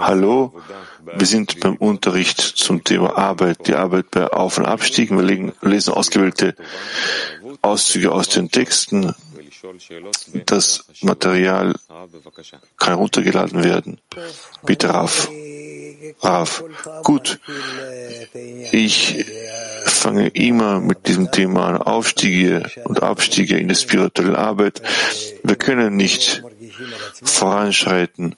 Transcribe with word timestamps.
Hallo, 0.00 0.52
wir 1.16 1.26
sind 1.26 1.60
beim 1.60 1.76
Unterricht 1.76 2.40
zum 2.40 2.82
Thema 2.82 3.16
Arbeit, 3.16 3.68
die 3.68 3.74
Arbeit 3.74 4.10
bei 4.10 4.26
Auf- 4.26 4.58
und 4.58 4.66
Abstiegen. 4.66 5.16
Wir 5.16 5.24
legen, 5.24 5.52
lesen 5.62 5.94
ausgewählte 5.94 6.56
Auszüge 7.60 8.10
aus 8.10 8.28
den 8.28 8.50
Texten. 8.50 9.14
Das 10.46 10.84
Material 11.02 11.74
kann 12.76 12.94
heruntergeladen 12.94 13.62
werden. 13.62 14.00
Bitte, 14.64 14.88
Raf. 14.92 15.28
Raf. 16.20 16.64
Gut. 17.04 17.38
Ich 18.72 19.24
fange 19.84 20.28
immer 20.28 20.80
mit 20.80 21.06
diesem 21.06 21.30
Thema 21.30 21.66
an, 21.68 21.76
Aufstiege 21.76 22.68
und 22.84 23.02
Abstiege 23.02 23.58
in 23.58 23.68
der 23.68 23.76
spirituellen 23.76 24.34
Arbeit. 24.34 24.82
Wir 25.44 25.54
können 25.54 25.96
nicht 25.96 26.42
voranschreiten, 27.22 28.36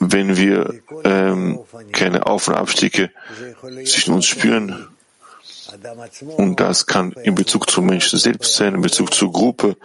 wenn 0.00 0.36
wir 0.36 0.74
ähm, 1.04 1.60
keine 1.92 2.26
Auf- 2.26 2.48
und 2.48 2.54
Abstiege 2.54 3.10
zwischen 3.84 4.14
uns 4.14 4.26
spüren. 4.26 4.88
Und 6.36 6.60
das 6.60 6.86
kann 6.86 7.12
in 7.12 7.34
Bezug 7.34 7.68
zum 7.68 7.86
Menschen 7.86 8.18
selbst 8.18 8.54
sein, 8.54 8.74
in 8.74 8.82
Bezug 8.82 9.12
zur 9.12 9.32
Gruppe, 9.32 9.76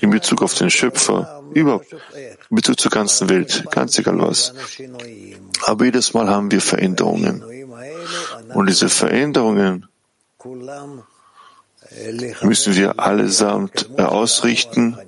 in 0.00 0.10
Bezug 0.10 0.42
auf 0.42 0.54
den 0.54 0.70
Schöpfer, 0.70 1.42
überhaupt, 1.54 1.86
in 1.92 2.56
Bezug 2.56 2.78
zur 2.78 2.90
ganzen 2.90 3.28
Welt, 3.28 3.64
ganz 3.70 3.98
egal 3.98 4.20
was. 4.20 4.54
Aber 5.64 5.84
jedes 5.86 6.12
Mal 6.12 6.28
haben 6.28 6.50
wir 6.50 6.60
Veränderungen. 6.60 7.42
Und 8.54 8.68
diese 8.68 8.88
Veränderungen 8.88 9.88
müssen 12.42 12.76
wir 12.76 12.98
allesamt 12.98 13.98
ausrichten 13.98 14.98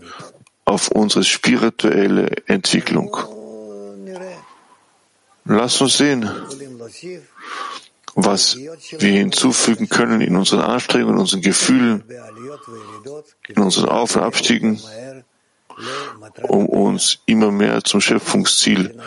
auf 0.73 0.89
unsere 0.89 1.23
spirituelle 1.23 2.31
Entwicklung. 2.47 3.15
Lass 5.45 5.81
uns 5.83 5.99
sehen, 5.99 6.31
was 8.15 8.57
wir 8.57 9.13
hinzufügen 9.13 9.89
können 9.91 10.23
in 10.23 10.35
unseren 10.35 10.61
Anstrengungen, 10.61 11.17
in 11.17 11.21
unseren 11.21 11.43
Gefühlen, 11.43 12.05
in 13.49 13.63
unseren 13.63 13.89
Auf- 13.91 14.17
und 14.17 14.23
Abstiegen, 14.23 14.81
um 16.43 16.67
uns 16.67 17.19
immer 17.27 17.51
mehr 17.51 17.85
zum 17.85 18.01
Schöpfungsziel 18.01 18.99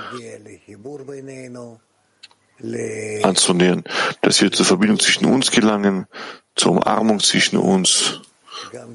anzunähern, 3.23 3.83
dass 4.21 4.41
wir 4.41 4.51
zur 4.51 4.65
Verbindung 4.67 4.99
zwischen 4.99 5.25
uns 5.25 5.49
gelangen, 5.49 6.05
zur 6.55 6.73
Umarmung 6.73 7.19
zwischen 7.21 7.57
uns 7.57 8.21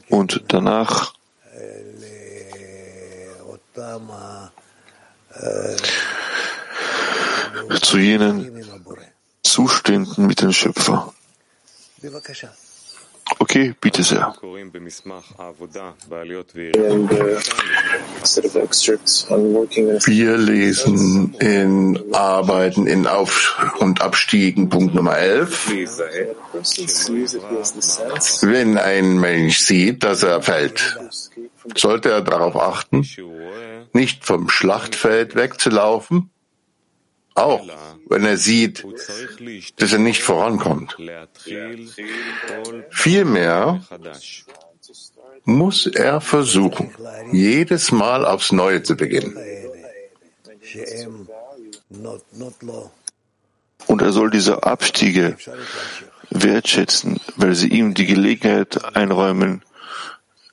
und 0.09 0.45
danach 0.49 1.15
zu 7.83 7.99
jenen 7.99 8.65
Zuständen 9.43 10.27
mit 10.27 10.41
dem 10.43 10.53
Schöpfer. 10.53 11.13
Okay, 13.39 13.75
bitte 13.81 14.03
sehr. 14.03 14.35
Wir 20.07 20.37
lesen 20.37 21.35
in 21.39 22.15
Arbeiten 22.15 22.87
in 22.87 23.07
Auf- 23.07 23.75
und 23.79 24.03
Abstiegen 24.03 24.69
Punkt 24.69 24.95
Nummer 24.95 25.17
11. 25.17 25.69
Wenn 28.43 28.79
ein 28.79 29.19
Mensch 29.19 29.59
sieht, 29.61 30.03
dass 30.03 30.23
er 30.23 30.43
fällt, 30.43 30.99
sollte 31.77 32.11
er 32.11 32.23
darauf 32.23 32.57
achten, 32.57 33.05
nicht 33.93 34.25
vom 34.25 34.49
Schlachtfeld 34.49 35.35
wegzulaufen, 35.35 36.31
auch 37.35 37.67
wenn 38.09 38.25
er 38.25 38.37
sieht, 38.37 38.85
dass 39.77 39.93
er 39.93 39.99
nicht 39.99 40.23
vorankommt. 40.23 40.97
Vielmehr 42.91 43.81
muss 45.45 45.87
er 45.87 46.21
versuchen, 46.21 46.95
jedes 47.33 47.93
Mal 47.93 48.27
aufs 48.27 48.53
Neue 48.53 48.83
zu 48.83 48.97
beginnen. 48.97 49.37
Und 53.87 54.03
er 54.03 54.13
soll 54.13 54.31
diese 54.31 54.63
Abstiege 54.65 55.37
wertschätzen, 56.31 57.21
weil 57.37 57.55
sie 57.55 57.69
ihm 57.69 57.95
die 57.95 58.07
Gelegenheit 58.07 58.97
einräumen, 58.97 59.63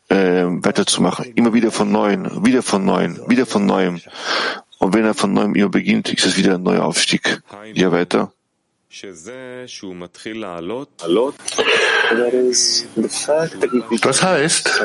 äh, 0.09 0.45
weiterzumachen. 0.45 1.33
Immer 1.35 1.53
wieder 1.53 1.71
von 1.71 1.91
Neuem, 1.91 2.45
wieder 2.45 2.63
von 2.63 2.85
Neuem, 2.85 3.19
wieder 3.27 3.45
von 3.45 3.65
Neuem. 3.65 4.01
Und 4.79 4.93
wenn 4.93 5.05
er 5.05 5.13
von 5.13 5.33
neuem 5.33 5.55
immer 5.55 5.69
beginnt, 5.69 6.13
ist 6.13 6.25
es 6.25 6.37
wieder 6.37 6.55
ein 6.55 6.63
neuer 6.63 6.85
Aufstieg. 6.85 7.41
Ja, 7.73 7.91
weiter. 7.91 8.31
Das 14.01 14.23
heißt, 14.23 14.83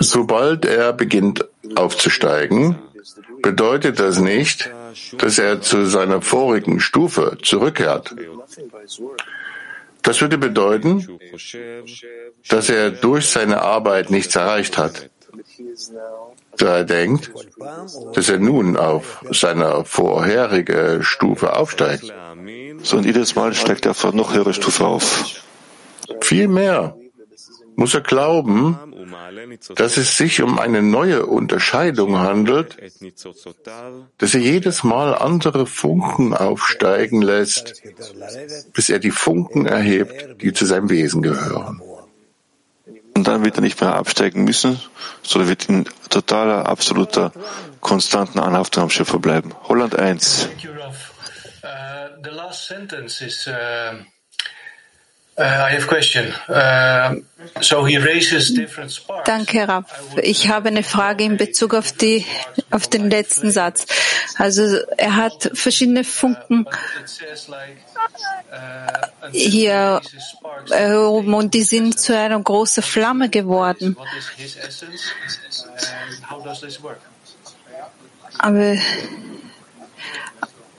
sobald 0.00 0.64
er 0.64 0.92
beginnt 0.92 1.48
aufzusteigen, 1.76 2.76
bedeutet 3.42 4.00
das 4.00 4.18
nicht, 4.18 4.70
dass 5.18 5.38
er 5.38 5.60
zu 5.60 5.86
seiner 5.86 6.20
vorigen 6.20 6.80
Stufe 6.80 7.38
zurückkehrt. 7.42 8.14
Das 10.04 10.20
würde 10.20 10.38
bedeuten, 10.38 11.18
dass 12.48 12.68
er 12.68 12.90
durch 12.90 13.26
seine 13.26 13.62
Arbeit 13.62 14.10
nichts 14.10 14.36
erreicht 14.36 14.78
hat. 14.78 15.10
Da 16.56 16.78
er 16.78 16.84
denkt, 16.84 17.32
dass 18.14 18.28
er 18.28 18.38
nun 18.38 18.76
auf 18.76 19.24
seiner 19.30 19.84
vorherige 19.84 21.00
Stufe 21.02 21.56
aufsteigt. 21.56 22.12
So, 22.82 22.98
und 22.98 23.06
jedes 23.06 23.34
Mal 23.34 23.54
steigt 23.54 23.86
er 23.86 23.92
auf 23.92 24.04
eine 24.04 24.16
noch 24.16 24.34
höhere 24.34 24.54
Stufe 24.54 24.84
auf. 24.84 25.42
Vielmehr 26.20 26.96
muss 27.76 27.94
er 27.94 28.00
glauben, 28.00 28.78
dass 29.74 29.96
es 29.96 30.16
sich 30.16 30.42
um 30.42 30.58
eine 30.58 30.82
neue 30.82 31.26
Unterscheidung 31.26 32.18
handelt, 32.18 32.76
dass 34.18 34.34
er 34.34 34.40
jedes 34.40 34.84
Mal 34.84 35.14
andere 35.14 35.66
Funken 35.66 36.34
aufsteigen 36.34 37.22
lässt, 37.22 37.82
bis 38.72 38.88
er 38.88 38.98
die 38.98 39.10
Funken 39.10 39.66
erhebt, 39.66 40.42
die 40.42 40.52
zu 40.52 40.66
seinem 40.66 40.90
Wesen 40.90 41.22
gehören. 41.22 41.80
Und 43.16 43.28
dann 43.28 43.44
wird 43.44 43.56
er 43.56 43.62
nicht 43.62 43.80
mehr 43.80 43.94
absteigen 43.94 44.44
müssen, 44.44 44.80
sondern 45.22 45.48
wird 45.48 45.68
in 45.68 45.84
totaler, 46.10 46.68
absoluter, 46.68 47.32
konstanten 47.80 48.40
Anhaftung 48.40 48.84
am 48.84 48.90
Schöpfer 48.90 49.18
bleiben. 49.18 49.52
Holland 49.68 49.96
1. 49.96 50.48
Danke, 59.24 59.68
Raff. 59.68 59.84
Ich 60.22 60.48
habe 60.48 60.68
eine 60.68 60.84
Frage 60.84 61.24
in 61.24 61.36
Bezug 61.36 61.74
auf, 61.74 61.90
die, 61.90 62.24
auf 62.70 62.86
den 62.86 63.10
letzten 63.10 63.50
Satz. 63.50 63.86
Also 64.38 64.78
er 64.96 65.16
hat 65.16 65.50
verschiedene 65.54 66.04
Funken 66.04 66.66
hier 69.32 70.00
erhoben 70.70 71.34
und 71.34 71.54
die 71.54 71.62
sind 71.62 71.98
zu 71.98 72.16
einer 72.16 72.40
großen 72.40 72.82
Flamme 72.82 73.28
geworden. 73.28 73.96
Aber, 78.38 78.76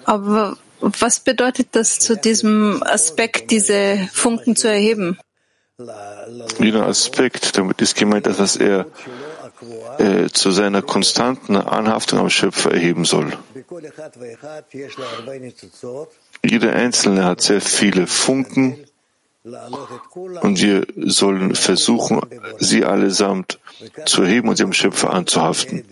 aber 0.05 0.57
was 1.01 1.19
bedeutet 1.19 1.69
das 1.71 1.99
zu 1.99 2.15
diesem 2.15 2.83
Aspekt, 2.83 3.51
diese 3.51 4.07
Funken 4.13 4.55
zu 4.55 4.67
erheben? 4.67 5.17
Jeder 6.59 6.87
Aspekt, 6.87 7.57
damit 7.57 7.81
ist 7.81 7.95
gemeint, 7.95 8.27
dass 8.27 8.55
er 8.55 8.85
äh, 9.97 10.29
zu 10.29 10.51
seiner 10.51 10.81
konstanten 10.81 11.55
Anhaftung 11.57 12.19
am 12.19 12.29
Schöpfer 12.29 12.71
erheben 12.71 13.05
soll. 13.05 13.33
Jeder 16.43 16.73
Einzelne 16.73 17.25
hat 17.25 17.41
sehr 17.41 17.61
viele 17.61 18.07
Funken 18.07 18.85
und 20.41 20.61
wir 20.61 20.87
sollen 20.95 21.55
versuchen, 21.55 22.21
sie 22.59 22.83
allesamt 22.83 23.59
zu 24.05 24.23
erheben 24.23 24.49
und 24.49 24.55
sie 24.55 24.63
am 24.63 24.73
Schöpfer 24.73 25.13
anzuhaften. 25.13 25.85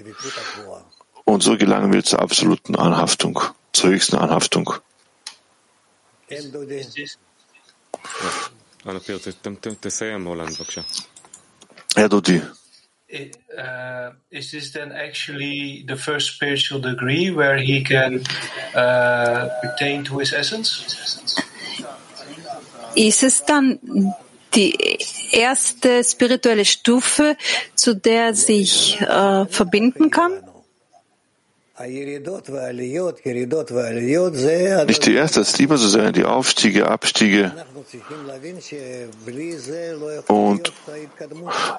Und 1.26 1.44
so 1.44 1.58
gelangen 1.58 1.94
wir 1.94 2.04
zur 2.04 2.20
absoluten 2.20 2.76
Anhaftung, 2.76 3.40
zur 3.72 3.92
höchsten 3.92 4.18
Anhaftung. 4.18 4.74
Herr 11.96 12.10
Dodi. 12.10 12.42
Uh, 13.56 14.12
is 14.32 14.52
this 14.52 14.72
then 14.72 14.92
actually 14.92 15.86
the 15.88 15.96
first 15.96 16.36
spiritual 16.36 16.80
degree 16.80 17.30
where 17.30 17.58
he 17.58 17.84
can 17.84 18.24
uh, 18.76 19.50
pertain 19.62 20.04
to 20.04 20.18
his 20.18 20.34
essence? 20.34 20.84
Ist 22.96 23.24
es 23.24 23.46
dann 23.46 23.80
die 24.56 25.00
erste 25.32 26.04
spirituelle 26.04 26.66
Stufe, 26.66 27.38
zu 27.76 27.96
der 27.96 28.26
er 28.26 28.36
sich 28.36 29.00
äh, 29.02 29.46
verbinden 29.46 30.10
kann? 30.10 30.43
Nicht 34.86 35.06
die 35.08 35.16
erste, 35.16 35.40
das 35.40 35.58
lieber 35.58 35.78
so 35.78 35.88
sein, 35.88 36.14
die 36.14 36.24
Aufstiege, 36.24 36.88
Abstiege 36.88 37.52
und 40.28 40.72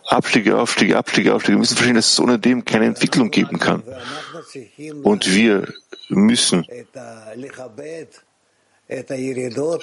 Abstiege, 0.09 0.59
Aufstiege, 0.59 0.99
Abstiege, 0.99 1.33
Aufstiege. 1.35 1.55
Wir 1.55 1.59
müssen 1.59 1.77
verstehen, 1.77 1.95
dass 1.95 2.13
es 2.13 2.19
ohne 2.19 2.41
dem 2.41 2.65
keine 2.65 2.87
Entwicklung 2.87 3.31
geben 3.31 3.61
kann. 3.61 3.85
Und 5.05 5.33
wir 5.33 5.73
müssen 6.09 6.67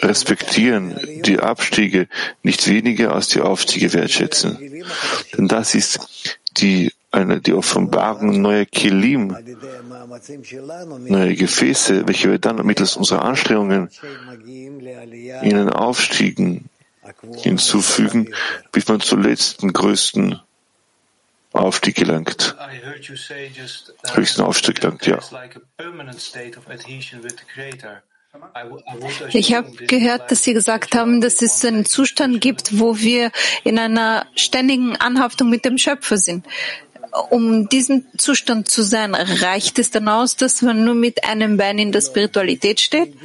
respektieren 0.04 1.00
die 1.26 1.40
Abstiege 1.40 2.08
nicht 2.44 2.68
weniger 2.68 3.16
als 3.16 3.30
die 3.30 3.40
Aufstiege 3.40 3.94
wertschätzen. 3.94 4.58
Denn 5.38 5.48
das 5.48 5.74
ist 5.74 6.38
die, 6.58 6.92
eine, 7.12 7.42
die 7.42 7.54
Offenbarung 7.54 8.42
neuer 8.42 8.66
Kelim, 8.66 9.36
neue 11.00 11.36
Gefäße, 11.36 12.08
welche 12.08 12.32
wir 12.32 12.40
dann 12.40 12.66
mittels 12.66 12.96
unserer 12.96 13.24
Anstrengungen 13.24 13.90
ihnen 14.46 15.70
Aufstiegen 15.70 16.70
hinzufügen, 17.38 18.34
bis 18.72 18.88
man 18.88 19.02
zum 19.02 19.22
letzten 19.24 19.74
größten 19.74 20.40
Aufstieg 21.52 21.96
gelangt. 21.96 22.56
Höchsten 24.14 24.42
Aufstieg 24.42 24.80
gelangt, 24.80 25.06
ja. 25.06 25.20
Ich 29.34 29.54
habe 29.54 29.72
gehört, 29.88 30.32
dass 30.32 30.44
Sie 30.44 30.54
gesagt 30.54 30.96
haben, 30.96 31.20
dass 31.20 31.42
es 31.42 31.66
einen 31.66 31.84
Zustand 31.84 32.40
gibt, 32.40 32.80
wo 32.80 32.98
wir 32.98 33.32
in 33.66 33.78
einer 33.78 34.26
ständigen 34.36 34.96
Anhaftung 34.96 35.50
mit 35.50 35.66
dem 35.66 35.78
Schöpfer 35.78 36.18
sind. 36.18 36.46
Um 37.30 37.68
diesen 37.68 38.08
Zustand 38.18 38.70
zu 38.70 38.84
sein, 38.84 39.14
reicht 39.16 39.80
es 39.80 39.92
dann 39.92 40.08
aus, 40.08 40.36
dass 40.36 40.62
man 40.62 40.86
nur 40.86 40.96
mit 40.96 41.26
einem 41.26 41.58
Bein 41.58 41.78
in 41.78 41.92
der 41.92 42.02
Spiritualität 42.02 42.80
steht? 42.80 43.16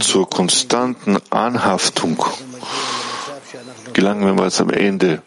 Zur 0.00 0.30
konstanten 0.30 1.18
Anhaftung 1.30 2.24
gelangen 3.92 4.26
wir 4.26 4.34
bereits 4.34 4.60
am 4.60 4.70
Ende. 4.70 5.22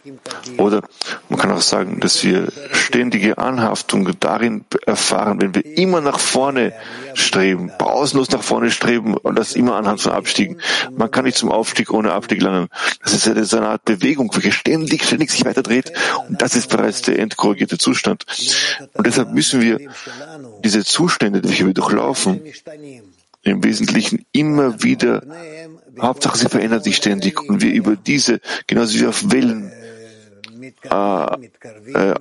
Oder 0.57 0.81
man 1.29 1.39
kann 1.39 1.51
auch 1.51 1.61
sagen, 1.61 1.99
dass 1.99 2.23
wir 2.23 2.51
ständige 2.71 3.37
Anhaftung 3.37 4.09
darin 4.19 4.65
erfahren, 4.85 5.41
wenn 5.41 5.55
wir 5.55 5.65
immer 5.77 6.01
nach 6.01 6.19
vorne 6.19 6.73
streben, 7.13 7.71
pausenlos 7.77 8.29
nach 8.31 8.43
vorne 8.43 8.71
streben 8.71 9.15
und 9.15 9.37
das 9.37 9.55
immer 9.55 9.75
anhand 9.75 10.01
von 10.01 10.11
Abstiegen. 10.11 10.59
Man 10.95 11.11
kann 11.11 11.25
nicht 11.25 11.37
zum 11.37 11.51
Aufstieg 11.51 11.91
ohne 11.91 12.13
Abstieg 12.13 12.39
gelangen. 12.39 12.67
Das 13.03 13.13
ist 13.13 13.27
eine, 13.27 13.45
so 13.45 13.57
eine 13.57 13.69
Art 13.69 13.85
Bewegung, 13.85 14.29
welche 14.33 14.51
ständig, 14.51 15.03
ständig 15.03 15.31
sich 15.31 15.45
weiter 15.45 15.63
dreht 15.63 15.91
und 16.27 16.41
das 16.41 16.55
ist 16.55 16.69
bereits 16.69 17.01
der 17.01 17.19
endkorrigierte 17.19 17.77
Zustand. 17.77 18.25
Und 18.93 19.05
deshalb 19.07 19.31
müssen 19.33 19.61
wir 19.61 19.79
diese 20.63 20.83
Zustände, 20.83 21.43
welche 21.43 21.65
wir 21.65 21.73
durchlaufen, 21.73 22.41
im 23.43 23.63
Wesentlichen 23.63 24.25
immer 24.31 24.83
wieder 24.83 25.23
Hauptsache, 26.01 26.37
sie 26.37 26.49
verändert 26.49 26.83
sich 26.83 26.95
ständig 26.95 27.41
und 27.41 27.61
wir 27.61 27.71
über 27.71 27.95
diese, 27.95 28.41
genauso 28.67 28.99
wie 28.99 29.07
auf 29.07 29.31
Wellen 29.31 29.71
äh, 30.83 31.35
äh, 31.93 32.15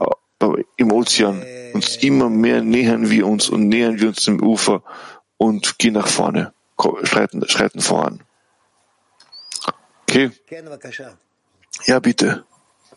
im 0.76 0.92
Ozean, 0.92 1.44
uns 1.74 1.96
immer 1.96 2.30
mehr 2.30 2.62
nähern 2.62 3.10
wir 3.10 3.26
uns 3.26 3.48
und 3.48 3.68
nähern 3.68 4.00
wir 4.00 4.08
uns 4.08 4.22
zum 4.22 4.42
Ufer 4.42 4.82
und 5.36 5.78
gehen 5.78 5.94
nach 5.94 6.08
vorne, 6.08 6.52
schreiten, 7.02 7.46
schreiten 7.48 7.80
voran. 7.80 8.20
Okay? 10.02 10.30
Ja, 11.86 12.00
bitte. 12.00 12.44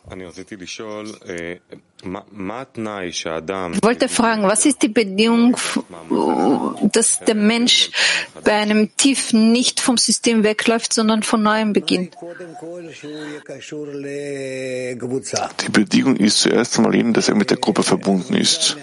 Ich 0.10 0.18
wollte 3.84 4.10
fragen, 4.10 4.44
was 4.44 4.66
ist 4.66 4.82
die 4.82 4.88
Bedingung, 4.88 5.56
dass 6.92 7.20
der 7.20 7.36
Mensch 7.36 7.92
bei 8.44 8.54
einem 8.54 8.96
Tief 8.98 9.32
nicht 9.32 9.80
vom 9.80 9.98
System 9.98 10.44
wegläuft, 10.44 10.94
sondern 10.94 11.22
von 11.22 11.44
neuem 11.44 11.74
beginnt? 11.74 12.16
Die 15.66 15.72
Bedingung 15.72 16.16
ist 16.18 16.40
zuerst 16.40 16.78
einmal 16.78 16.96
eben, 16.96 17.14
dass 17.14 17.30
er 17.30 17.36
mit 17.36 17.52
der 17.52 17.58
Gruppe 17.58 17.84
verbunden 17.84 18.34
ist. 18.34 18.78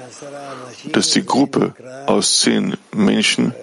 Dass 0.92 1.10
die 1.10 1.26
Gruppe 1.26 1.74
aus 2.06 2.40
zehn 2.40 2.76
Menschen 2.92 3.54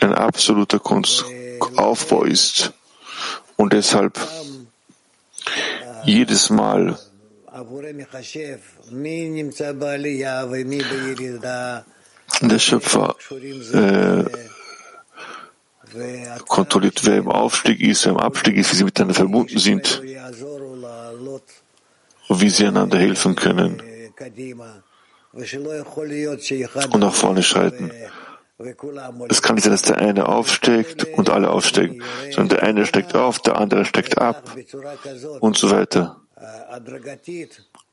ein 0.00 0.14
absoluter 0.14 0.78
Kunst 0.78 1.24
Aufbau 1.76 2.24
ist 2.24 2.72
und 3.56 3.72
deshalb 3.72 4.18
jedes 6.04 6.50
Mal 6.50 6.98
der 12.40 12.58
Schöpfer 12.58 13.16
äh, 13.72 14.24
kontrolliert, 16.48 17.04
wer 17.04 17.16
im 17.18 17.28
Aufstieg 17.28 17.80
ist, 17.80 18.04
wer 18.04 18.12
im 18.12 18.18
Abstieg 18.18 18.56
ist, 18.56 18.72
wie 18.72 18.76
sie 18.76 18.84
miteinander 18.84 19.14
verbunden 19.14 19.58
sind 19.58 20.02
und 22.28 22.40
wie 22.40 22.50
sie 22.50 22.66
einander 22.66 22.98
helfen 22.98 23.36
können 23.36 23.82
und 26.92 27.00
nach 27.00 27.14
vorne 27.14 27.42
schreiten. 27.42 27.90
Es 29.28 29.42
kann 29.42 29.54
nicht 29.56 29.64
sein, 29.64 29.72
dass 29.72 29.82
der 29.82 29.98
eine 29.98 30.28
aufsteigt 30.28 31.04
und 31.16 31.30
alle 31.30 31.50
aufsteigen, 31.50 32.02
sondern 32.30 32.48
der 32.58 32.62
eine 32.62 32.86
steckt 32.86 33.14
auf, 33.14 33.38
der 33.38 33.56
andere 33.56 33.84
steckt 33.84 34.18
ab 34.18 34.56
und 35.40 35.56
so 35.56 35.70
weiter. 35.70 36.20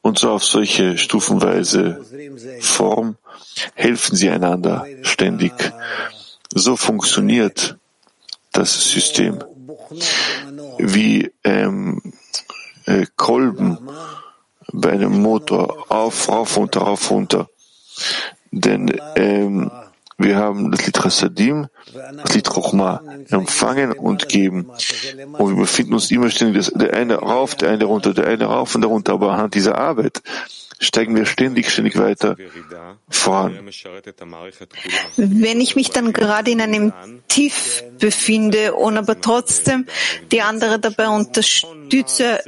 Und 0.02 0.18
so 0.18 0.32
auf 0.32 0.44
solche 0.44 0.98
stufenweise 0.98 2.04
Form 2.62 3.18
helfen 3.76 4.16
sie 4.16 4.30
einander 4.30 4.86
ständig. 5.04 5.54
So 6.54 6.76
funktioniert 6.78 7.78
das 8.52 8.92
System. 8.92 9.44
Wie 10.78 11.32
ähm, 11.44 12.02
äh, 12.86 13.06
Kolben 13.16 13.78
bei 14.72 14.92
einem 14.92 15.22
Motor 15.22 15.92
auf, 15.92 16.30
rauf, 16.30 16.58
runter, 16.58 16.82
rauf, 16.82 17.12
runter. 17.12 17.50
Denn 18.52 19.00
ähm, 19.16 19.72
wir 20.20 20.36
haben 20.36 20.70
das 20.70 20.86
Lied 20.86 20.98
Chassadim, 21.02 21.68
das 22.22 22.36
Lied 22.36 22.48
Chochma 22.48 23.02
empfangen 23.30 23.94
und 23.94 24.28
geben. 24.28 24.70
Und 25.38 25.56
wir 25.56 25.62
befinden 25.62 25.94
uns 25.94 26.12
immer 26.12 26.30
ständig, 26.30 26.70
der 26.76 26.94
eine 26.94 27.16
rauf, 27.16 27.56
der 27.56 27.70
eine 27.70 27.86
runter, 27.86 28.14
der 28.14 28.28
eine 28.28 28.46
rauf 28.46 28.76
und 28.76 28.82
der 28.82 28.90
runter. 28.90 29.14
Aber 29.14 29.32
anhand 29.32 29.56
dieser 29.56 29.78
Arbeit 29.78 30.22
steigen 30.78 31.16
wir 31.16 31.26
ständig, 31.26 31.70
ständig 31.70 31.98
weiter 31.98 32.36
voran. 33.10 33.60
Wenn 35.16 35.62
ich 35.62 35.76
mich 35.78 35.90
dann 35.92 36.12
gerade 36.12 36.52
in 36.52 36.62
einem 36.62 36.94
Tief 37.30 37.84
befinde 37.98 38.76
und 38.76 38.98
aber 38.98 39.22
trotzdem 39.22 39.86
die 40.34 40.42
andere 40.42 40.80
dabei 40.80 41.08
unterstütze, 41.08 42.42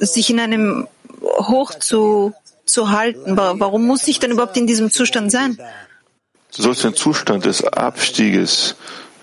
sich 0.00 0.28
in 0.28 0.40
einem 0.40 0.88
Hoch 1.20 1.70
zu, 1.78 2.34
zu 2.64 2.90
halten, 2.90 3.36
warum 3.36 3.86
muss 3.86 4.08
ich 4.08 4.18
dann 4.18 4.32
überhaupt 4.32 4.56
in 4.56 4.66
diesem 4.66 4.90
Zustand 4.90 5.30
sein? 5.30 5.56
Du 6.54 6.62
sollst 6.62 6.84
den 6.84 6.94
Zustand 6.94 7.46
des 7.46 7.64
Abstieges 7.64 8.76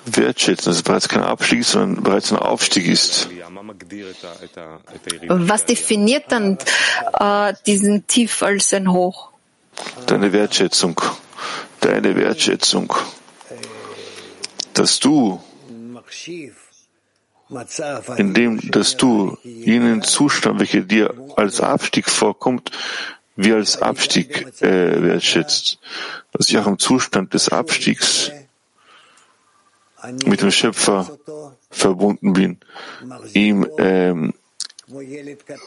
wertschätzen, 0.06 0.66
dass 0.66 0.78
es 0.78 0.84
bereits 0.84 1.08
kein 1.08 1.22
Abstieg, 1.22 1.64
sondern 1.64 2.04
bereits 2.04 2.32
ein 2.32 2.40
Aufstieg 2.40 2.88
ist. 2.88 3.30
Was 5.28 5.66
definiert 5.66 6.26
dann 6.30 6.58
äh, 7.20 7.54
diesen 7.68 8.08
Tief 8.08 8.42
als 8.42 8.74
ein 8.74 8.92
Hoch? 8.92 9.30
Deine 10.08 10.34
Wertschätzung, 10.34 11.00
deine 11.80 12.16
Wertschätzung, 12.16 12.94
dass 14.74 15.00
du, 15.00 15.42
indem, 18.18 18.72
dass 18.72 18.98
du 18.98 19.38
jenen 19.44 20.02
Zustand, 20.02 20.60
welcher 20.60 20.82
dir 20.82 21.14
als 21.36 21.62
Abstieg 21.62 22.10
vorkommt, 22.10 22.72
wie 23.42 23.54
als 23.54 23.82
Abstieg 23.82 24.62
äh, 24.62 25.02
wertschätzt, 25.02 25.80
dass 26.34 26.50
ich 26.50 26.58
auch 26.58 26.68
im 26.68 26.78
Zustand 26.78 27.34
des 27.34 27.48
Abstiegs 27.48 28.32
mit 30.26 30.42
dem 30.42 30.52
Schöpfer 30.52 31.18
verbunden 31.70 32.34
bin, 32.34 32.58
ihm 33.34 33.66
ähm, 33.78 34.34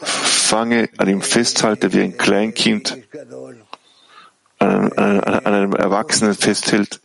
fange, 0.03 0.89
an 0.97 1.09
ihm 1.09 1.21
festhalte 1.23 1.93
wie 1.93 2.01
ein 2.01 2.17
Kleinkind 2.17 2.97
an, 4.59 4.91
an, 4.91 5.19
an 5.19 5.53
einem 5.53 5.73
Erwachsenen 5.73 6.35
festhält, 6.35 7.01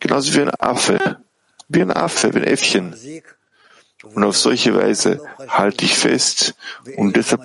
genauso 0.00 0.34
wie 0.34 0.40
ein 0.40 0.50
Affe, 0.58 1.18
wie 1.68 1.82
ein 1.82 1.90
Affe, 1.90 2.32
wie 2.32 2.38
ein 2.38 2.44
Äffchen. 2.44 2.94
Und 4.04 4.22
auf 4.22 4.36
solche 4.36 4.74
Weise 4.76 5.20
halte 5.48 5.84
ich 5.84 5.94
fest 5.94 6.54
und 6.96 7.16
deshalb 7.16 7.42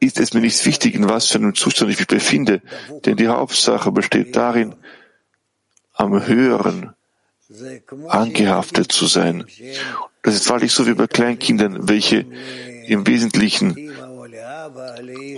ist 0.00 0.20
es 0.20 0.34
mir 0.34 0.40
nicht 0.40 0.64
wichtig, 0.66 0.94
in 0.94 1.08
was 1.08 1.28
für 1.28 1.38
einem 1.38 1.54
Zustand 1.54 1.90
ich 1.90 1.98
mich 1.98 2.08
befinde, 2.08 2.60
denn 3.06 3.16
die 3.16 3.28
Hauptsache 3.28 3.90
besteht 3.90 4.36
darin, 4.36 4.74
am 5.94 6.26
höheren 6.26 6.94
angehaftet 8.08 8.92
zu 8.92 9.06
sein. 9.06 9.44
Das 10.22 10.34
ist 10.34 10.48
wahrlich 10.50 10.72
so 10.72 10.86
wie 10.86 10.94
bei 10.94 11.06
Kleinkindern, 11.06 11.88
welche 11.88 12.26
im 12.86 13.06
Wesentlichen 13.06 13.92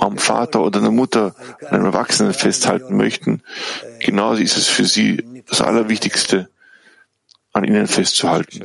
am 0.01 0.19
Vater 0.19 0.63
oder 0.63 0.81
der 0.81 0.91
Mutter, 0.91 1.35
einem 1.71 1.87
Erwachsenen 1.87 2.35
festhalten 2.35 2.97
möchten. 2.97 3.43
Genauso 4.01 4.43
ist 4.43 4.57
es 4.57 4.67
für 4.67 4.85
sie 4.85 5.43
das 5.49 5.61
Allerwichtigste, 5.61 6.49
an 7.53 7.65
ihnen 7.65 7.87
festzuhalten. 7.87 8.63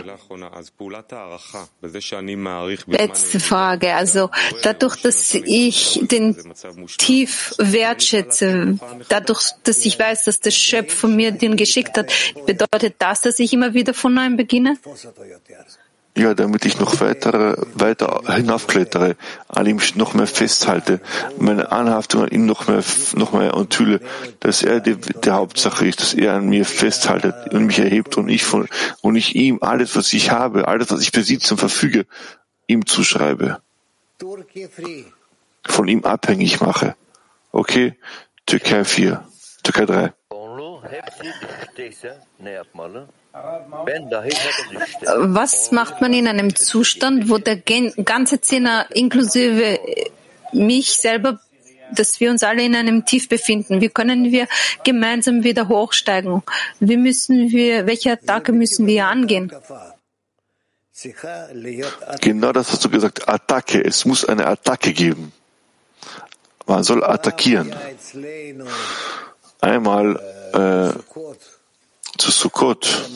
Letzte 2.87 3.39
Frage. 3.39 3.93
Also 3.93 4.29
dadurch, 4.63 4.95
dass 5.01 5.33
ich 5.33 5.99
den 6.03 6.35
tief 6.97 7.53
wertschätze, 7.57 8.79
dadurch, 9.09 9.51
dass 9.63 9.85
ich 9.85 9.99
weiß, 9.99 10.23
dass 10.23 10.39
der 10.39 10.51
Schöpfer 10.51 11.07
mir 11.07 11.31
den 11.31 11.57
geschickt 11.57 11.97
hat, 11.97 12.11
bedeutet 12.45 12.95
das, 12.99 13.21
dass 13.21 13.39
ich 13.39 13.51
immer 13.51 13.73
wieder 13.73 13.93
von 13.93 14.13
neuem 14.13 14.37
beginne? 14.37 14.77
Ja, 16.17 16.33
damit 16.33 16.65
ich 16.65 16.79
noch 16.79 16.99
weiter, 16.99 17.55
weiter 17.75 18.23
hinaufklettere, 18.27 19.15
an 19.47 19.65
ihm 19.67 19.79
noch 19.93 20.15
mehr 20.15 20.25
festhalte, 20.25 20.99
meine 21.37 21.71
Anhaftung 21.71 22.23
an 22.23 22.29
ihm 22.29 22.47
noch 22.47 22.67
mehr, 22.67 22.83
noch 23.13 23.33
mehr 23.33 23.53
enthülle, 23.53 24.01
dass 24.39 24.63
er 24.63 24.79
die, 24.79 24.95
die 24.95 25.29
Hauptsache 25.29 25.85
ist, 25.87 26.01
dass 26.01 26.15
er 26.15 26.33
an 26.33 26.49
mir 26.49 26.65
festhaltet 26.65 27.53
und 27.53 27.67
mich 27.67 27.77
erhebt 27.77 28.17
und 28.17 28.29
ich 28.29 28.43
von, 28.43 28.67
und 29.01 29.15
ich 29.15 29.35
ihm 29.35 29.59
alles, 29.61 29.95
was 29.95 30.11
ich 30.11 30.31
habe, 30.31 30.67
alles, 30.67 30.89
was 30.89 31.01
ich 31.01 31.11
besitze 31.11 31.53
und 31.53 31.59
verfüge, 31.59 32.07
ihm 32.65 32.87
zuschreibe. 32.87 33.61
Von 35.67 35.87
ihm 35.87 36.03
abhängig 36.03 36.61
mache. 36.61 36.95
Okay? 37.51 37.93
Türkei 38.47 38.83
4, 38.85 39.23
Türkei 39.61 39.85
3. 39.85 40.13
Was 45.17 45.71
macht 45.71 46.01
man 46.01 46.13
in 46.13 46.27
einem 46.27 46.55
Zustand, 46.55 47.29
wo 47.29 47.37
der 47.37 47.57
ganze 47.57 48.41
Zehner 48.41 48.85
inklusive 48.91 49.79
mich 50.53 50.95
selber, 50.95 51.39
dass 51.91 52.19
wir 52.19 52.31
uns 52.31 52.43
alle 52.43 52.63
in 52.63 52.75
einem 52.75 53.05
Tief 53.05 53.29
befinden? 53.29 53.81
Wie 53.81 53.89
können 53.89 54.31
wir 54.31 54.47
gemeinsam 54.83 55.43
wieder 55.43 55.67
hochsteigen? 55.67 56.43
Wie 56.79 56.97
müssen 56.97 57.51
wir, 57.51 57.85
welche 57.85 58.11
Attacke 58.13 58.51
müssen 58.51 58.87
wir 58.87 59.07
angehen? 59.07 59.51
Genau 62.21 62.51
das 62.51 62.71
hast 62.71 62.83
du 62.85 62.89
gesagt. 62.89 63.29
Attacke. 63.29 63.83
Es 63.83 64.05
muss 64.05 64.25
eine 64.25 64.47
Attacke 64.47 64.93
geben. 64.93 65.31
Man 66.65 66.83
soll 66.83 67.03
attackieren. 67.03 67.73
Einmal 69.61 70.19
äh, 70.53 71.17
zu 72.17 72.31
Sukkot 72.31 73.09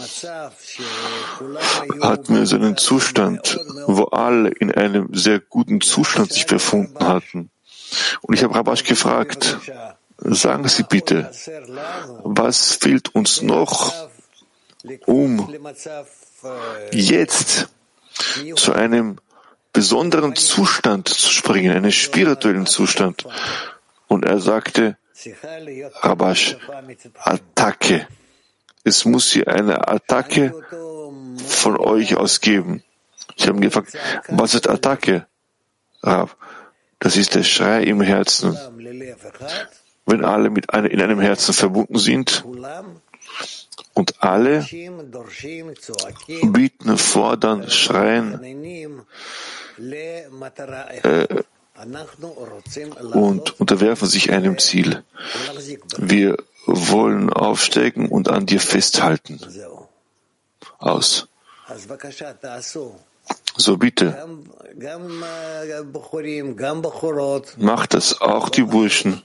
hatten 2.02 2.36
wir 2.36 2.46
so 2.46 2.56
einen 2.56 2.78
Zustand, 2.78 3.60
wo 3.88 4.04
alle 4.06 4.50
in 4.50 4.72
einem 4.72 5.14
sehr 5.14 5.40
guten 5.40 5.82
Zustand 5.82 6.32
sich 6.34 6.46
befunden 6.46 7.06
hatten. 7.06 7.50
Und 8.22 8.36
ich 8.36 8.44
habe 8.44 8.56
Rabash 8.56 8.84
gefragt, 8.84 9.58
sagen 10.18 10.68
Sie 10.68 10.84
bitte, 10.84 11.32
was 12.24 12.76
fehlt 12.76 13.14
uns 13.16 13.42
noch, 13.42 13.94
um 15.06 15.54
jetzt 16.92 17.70
zu 18.56 18.74
einem 18.74 19.20
besonderen 19.74 20.36
Zustand 20.36 21.08
zu 21.08 21.32
springen, 21.32 21.72
einen 21.72 21.92
spirituellen 21.92 22.66
Zustand. 22.66 23.26
Und 24.08 24.26
er 24.26 24.40
sagte, 24.40 24.98
Rabash, 26.02 26.58
Attacke. 27.24 28.08
Es 28.84 29.06
muss 29.06 29.32
hier 29.32 29.48
eine 29.48 29.88
Attacke 29.88 30.54
von 31.48 31.78
euch 31.78 32.16
aus 32.16 32.42
geben. 32.42 32.84
Ich 33.36 33.48
habe 33.48 33.60
gefragt, 33.60 33.98
was 34.28 34.54
ist 34.54 34.68
Attacke? 34.70 35.28
Das 36.02 37.18
ist 37.18 37.36
der 37.36 37.44
Schrei 37.44 37.84
im 37.84 38.02
Herzen. 38.02 38.58
Wenn 40.06 40.26
alle 40.26 40.50
mit 40.50 40.74
einem, 40.74 40.88
in 40.88 41.02
einem 41.02 41.20
Herzen 41.20 41.54
verbunden 41.54 41.98
sind 42.00 42.44
und 43.94 44.22
alle 44.22 44.66
bieten, 46.44 46.98
fordern, 46.98 47.70
schreien 47.70 48.42
äh, 51.04 51.44
und 53.14 53.60
unterwerfen 53.60 54.08
sich 54.08 54.32
einem 54.32 54.58
Ziel. 54.58 55.04
Wir 55.98 56.38
wollen 56.66 57.32
aufsteigen 57.32 58.10
und 58.10 58.30
an 58.30 58.46
dir 58.46 58.60
festhalten. 58.60 59.40
Aus. 60.78 61.28
So 63.58 63.78
bitte. 63.78 64.28
Macht 67.58 67.94
das 67.94 68.22
auch 68.22 68.50
die 68.50 68.64
Burschen, 68.64 69.22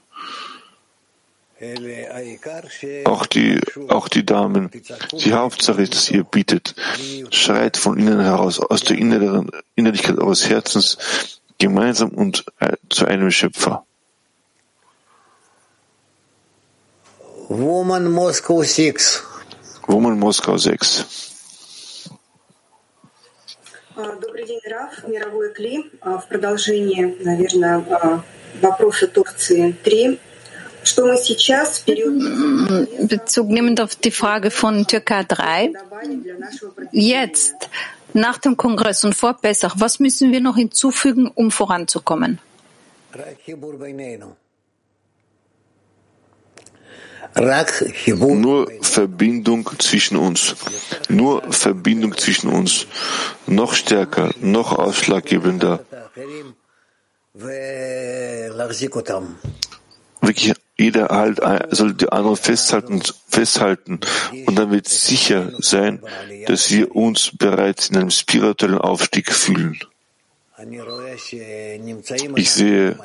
auch 3.05 3.25
die, 3.25 3.59
auch 3.87 4.07
die 4.07 4.25
Damen. 4.25 4.69
Die 5.13 5.33
Hauptsache 5.33 5.81
ist, 5.81 5.95
dass 5.95 6.11
ihr 6.11 6.23
bietet. 6.23 6.75
Schreit 7.31 7.77
von 7.77 7.97
innen 7.97 8.19
heraus, 8.19 8.59
aus 8.59 8.81
der 8.81 8.97
inneren 8.97 9.49
Innerlichkeit 9.75 10.19
eures 10.19 10.47
Herzens, 10.47 11.41
gemeinsam 11.57 12.09
und 12.09 12.45
äh, 12.59 12.73
zu 12.89 13.05
einem 13.05 13.31
Schöpfer. 13.31 13.85
Woman 17.48 18.10
Moscow 18.10 18.62
6. 18.62 19.22
Woman 19.88 20.18
Moskau 20.18 20.56
6. 20.56 21.06
Добрый 23.96 24.46
день, 24.46 24.60
Раф. 24.70 25.06
Мировой 25.06 25.52
Кли. 25.52 25.90
В 26.02 26.24
продолжение, 26.28 27.16
наверное, 27.20 27.84
вопроса 28.60 29.06
Турции 29.06 29.76
3. 29.84 30.18
Что 30.84 31.06
мы 31.06 31.16
сейчас 31.16 31.78
в 31.78 31.84
период... 31.84 32.14
Bezug 33.08 33.48
nehmend 33.48 33.80
auf 33.80 33.94
die 33.94 34.10
Frage 34.10 34.50
von 34.50 34.86
Türkei 34.86 35.24
3. 35.24 35.72
Jetzt, 36.90 37.68
nach 38.14 38.38
dem 38.38 38.56
Kongress 38.56 39.04
und 39.04 39.14
vor 39.14 39.34
Pesach, 39.34 39.74
was 39.76 40.00
müssen 40.00 40.32
wir 40.32 40.40
noch 40.40 40.56
hinzufügen, 40.56 41.30
um 41.34 41.50
voranzukommen? 41.50 42.38
Nur 48.41 48.71
Verbindung 48.81 49.69
zwischen 49.79 50.17
uns. 50.17 50.55
Nur 51.09 51.43
Verbindung 51.51 52.17
zwischen 52.17 52.49
uns. 52.49 52.87
Noch 53.45 53.73
stärker, 53.73 54.31
noch 54.41 54.77
ausschlaggebender. 54.77 55.85
Wirklich, 60.21 60.53
jeder 60.77 61.07
halt 61.09 61.41
soll 61.71 61.93
die 61.93 62.09
anderen 62.11 62.37
festhalten, 62.37 63.01
festhalten 63.27 63.99
und 64.45 64.57
damit 64.57 64.87
sicher 64.87 65.51
sein, 65.59 66.01
dass 66.47 66.71
wir 66.71 66.95
uns 66.95 67.31
bereits 67.37 67.89
in 67.89 67.97
einem 67.97 68.09
spirituellen 68.09 68.79
Aufstieg 68.79 69.31
fühlen. 69.31 69.79
Ich 72.36 72.50
sehe, 72.52 72.98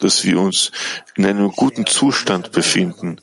dass 0.00 0.24
wir 0.24 0.40
uns 0.40 0.72
in 1.16 1.26
einem 1.26 1.50
guten 1.52 1.86
Zustand 1.86 2.52
befinden, 2.52 3.20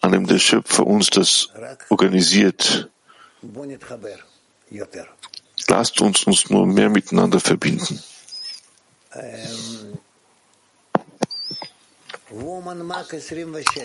an 0.00 0.12
dem 0.12 0.26
der 0.26 0.38
Schöpfer 0.38 0.86
uns 0.86 1.10
das 1.10 1.48
organisiert. 1.88 2.90
Lasst 5.66 6.00
uns 6.00 6.24
uns 6.24 6.50
nur 6.50 6.66
mehr 6.66 6.90
miteinander 6.90 7.40
verbinden. 7.40 8.02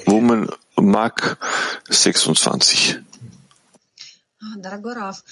Woman 0.05 0.51
Mark 0.75 1.37
26. 1.89 2.99
Дорогой 4.57 4.93
Раф, 4.93 5.23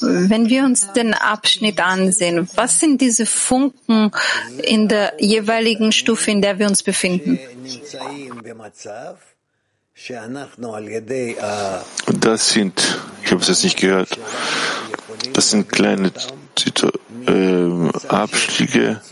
wenn 0.00 0.48
wir 0.48 0.64
uns 0.64 0.92
den 0.92 1.12
Abschnitt 1.12 1.78
ansehen, 1.80 2.48
was 2.54 2.80
sind 2.80 3.00
diese 3.02 3.26
Funken 3.26 4.10
in 4.62 4.88
der 4.88 5.12
jeweiligen 5.18 5.92
Stufe, 5.92 6.30
in 6.30 6.40
der 6.40 6.58
wir 6.58 6.68
uns 6.68 6.82
befinden? 6.82 7.38
Das 12.20 12.50
sind, 12.50 12.98
ich 13.22 13.30
habe 13.30 13.42
es 13.42 13.48
jetzt 13.48 13.64
nicht 13.64 13.78
gehört, 13.78 14.18
das 15.34 15.50
sind 15.50 15.68
kleine 15.68 16.10
äh, 17.26 17.90
Abstiege. 18.08 19.02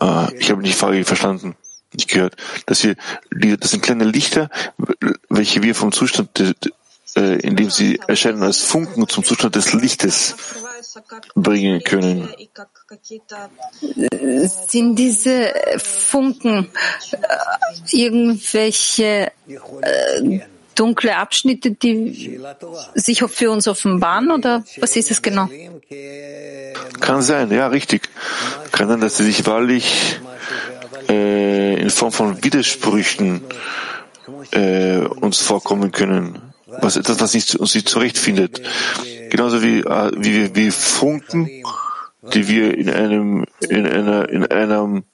Ah, 0.00 0.28
ich 0.38 0.50
habe 0.50 0.62
die 0.62 0.72
Frage 0.72 1.04
verstanden 1.04 1.56
nicht 1.92 2.08
gehört, 2.08 2.36
dass 2.66 2.84
wir, 2.84 2.96
das 3.56 3.70
sind 3.70 3.82
kleine 3.82 4.04
Lichter, 4.04 4.50
welche 5.28 5.62
wir 5.62 5.74
vom 5.74 5.92
Zustand, 5.92 6.40
äh, 7.16 7.36
in 7.40 7.56
dem 7.56 7.70
sie 7.70 8.00
erscheinen 8.06 8.42
als 8.42 8.60
Funken 8.60 9.08
zum 9.08 9.24
Zustand 9.24 9.56
des 9.56 9.72
Lichtes 9.72 10.34
bringen 11.34 11.82
können. 11.82 12.28
Sind 14.68 14.96
diese 14.96 15.52
Funken 15.78 16.70
äh, 17.12 17.16
irgendwelche 17.90 19.32
äh, 19.80 20.40
dunkle 20.74 21.16
Abschnitte, 21.16 21.70
die 21.72 22.40
sich 22.94 23.22
für 23.22 23.50
uns 23.50 23.66
offenbaren 23.66 24.30
oder 24.30 24.64
was 24.78 24.96
ist 24.96 25.10
es 25.10 25.22
genau? 25.22 25.48
Kann 27.00 27.22
sein, 27.22 27.50
ja, 27.50 27.66
richtig. 27.68 28.08
Kann 28.72 28.88
sein, 28.88 29.00
dass 29.00 29.16
sie 29.16 29.24
sich 29.24 29.46
wahrlich 29.46 30.20
äh, 31.08 31.80
in 31.80 31.90
Form 31.90 32.12
von 32.12 32.42
Widersprüchen 32.42 33.42
äh, 34.52 34.98
uns 34.98 35.40
vorkommen 35.40 35.92
können. 35.92 36.54
Was 36.66 36.96
etwas, 36.96 37.20
was 37.20 37.34
nicht, 37.34 37.54
uns 37.56 37.74
nicht 37.74 37.88
zurechtfindet. 37.88 38.60
Genauso 39.30 39.62
wie, 39.62 39.80
äh, 39.80 40.12
wie, 40.16 40.54
wie 40.54 40.70
Funken, 40.70 41.48
die 42.34 42.48
wir 42.48 42.76
in 42.76 42.90
einem, 42.90 43.44
in 43.68 43.86
einer, 43.86 44.28
in 44.28 44.46
einem 44.46 45.04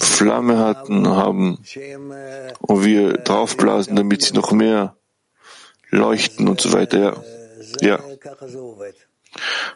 Flamme 0.00 0.58
hatten, 0.58 1.08
haben 1.08 1.58
und 2.60 2.84
wir 2.84 3.14
draufblasen, 3.14 3.96
damit 3.96 4.22
sie 4.22 4.34
noch 4.34 4.52
mehr 4.52 4.96
leuchten 5.90 6.48
und 6.48 6.60
so 6.60 6.72
weiter. 6.72 7.22
Ja. 7.80 7.98
ja. 7.98 8.00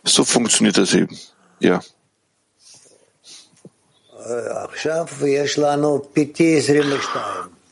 So 0.04 0.24
funktioniert 0.24 0.78
das 0.78 0.94
eben. 0.94 1.18
Ja. 1.58 1.80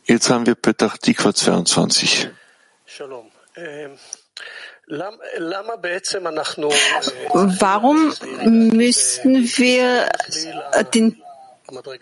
Jetzt 0.05 0.31
haben 0.31 0.47
wir 0.47 0.55
Petach 0.55 0.97
Tikva 0.99 1.35
22. 1.35 2.29
Warum 7.33 8.15
müssen 8.45 9.45
wir 9.59 10.09
den 10.95 11.23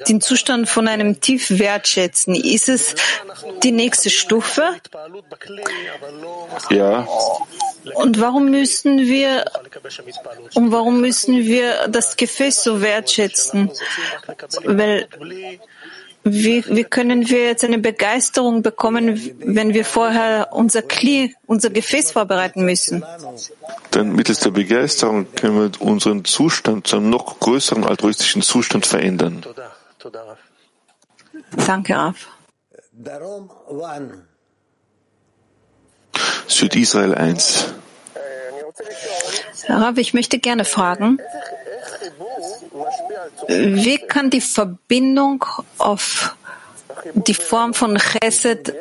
den 0.08 0.20
Zustand 0.20 0.68
von 0.68 0.86
einem 0.88 1.20
Tief 1.20 1.58
wertschätzen. 1.58 2.34
Ist 2.34 2.68
es 2.68 2.94
die 3.62 3.72
nächste 3.72 4.10
Stufe? 4.10 4.62
Ja. 6.70 7.06
Und 7.94 8.20
warum 8.20 8.50
müssen 8.50 8.98
wir, 8.98 9.44
und 10.54 10.72
warum 10.72 11.00
müssen 11.00 11.44
wir 11.44 11.88
das 11.88 12.16
Gefäß 12.16 12.64
so 12.64 12.80
wertschätzen? 12.80 13.70
Weil 14.64 15.08
wie, 16.28 16.64
wie 16.66 16.82
können 16.82 17.28
wir 17.28 17.44
jetzt 17.44 17.62
eine 17.62 17.78
Begeisterung 17.78 18.62
bekommen, 18.62 19.20
wenn 19.38 19.74
wir 19.74 19.84
vorher 19.84 20.48
unser 20.50 20.82
Kli, 20.82 21.36
unser 21.46 21.70
Gefäß 21.70 22.10
vorbereiten 22.12 22.64
müssen? 22.64 23.04
Denn 23.94 24.12
mittels 24.12 24.40
der 24.40 24.50
Begeisterung 24.50 25.32
können 25.34 25.56
wir 25.56 25.80
unseren 25.80 26.24
Zustand 26.24 26.88
zu 26.88 26.96
einem 26.96 27.10
noch 27.10 27.38
größeren 27.38 27.84
altruistischen 27.84 28.42
Zustand 28.42 28.86
verändern. 28.86 29.44
Danke, 31.64 31.94
Raf. 31.94 32.28
Südisrael 36.48 37.14
1. 37.14 37.74
Rav, 39.68 39.98
ich 39.98 40.14
möchte 40.14 40.38
gerne 40.38 40.64
fragen, 40.64 41.18
wie 43.48 43.98
kann 43.98 44.30
die 44.30 44.40
Verbindung 44.40 45.44
auf 45.78 46.36
die 47.14 47.34
Form 47.34 47.74
von 47.74 47.98
Chesed 47.98 48.72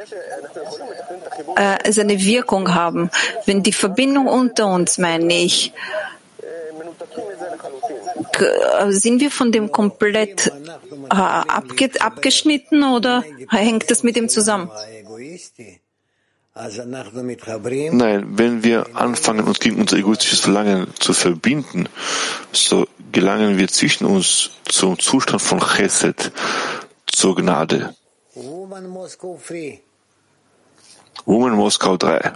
äh, 1.55 1.91
seine 1.91 2.19
Wirkung 2.19 2.74
haben? 2.74 3.10
Wenn 3.45 3.63
die 3.63 3.74
Verbindung 3.74 4.27
unter 4.27 4.67
uns, 4.67 4.98
meine 4.98 5.34
ich, 5.34 5.74
sind 8.89 9.22
wir 9.22 9.31
von 9.31 9.51
dem 9.51 9.72
komplett 9.72 10.48
äh, 10.48 11.15
abge 11.15 11.89
abgeschnitten 12.00 12.84
oder 12.84 13.24
hängt 13.50 13.89
das 13.89 14.03
mit 14.03 14.15
dem 14.15 14.29
zusammen? 14.29 14.69
Nein, 16.54 18.38
wenn 18.38 18.64
wir 18.64 18.87
anfangen, 18.94 19.46
uns 19.46 19.61
gegen 19.61 19.81
unser 19.81 19.96
egoistisches 19.96 20.40
Verlangen 20.40 20.92
zu 20.98 21.12
verbinden, 21.12 21.88
so 22.53 22.87
gelangen 23.12 23.57
wir 23.57 23.68
zwischen 23.68 24.05
uns 24.05 24.50
zum 24.64 24.98
Zustand 24.98 25.40
von 25.40 25.61
Chesed, 25.61 26.33
zur 27.07 27.37
Gnade. 27.37 27.94
Woman 31.24 31.53
Moskau 31.55 31.96
3. 31.96 32.33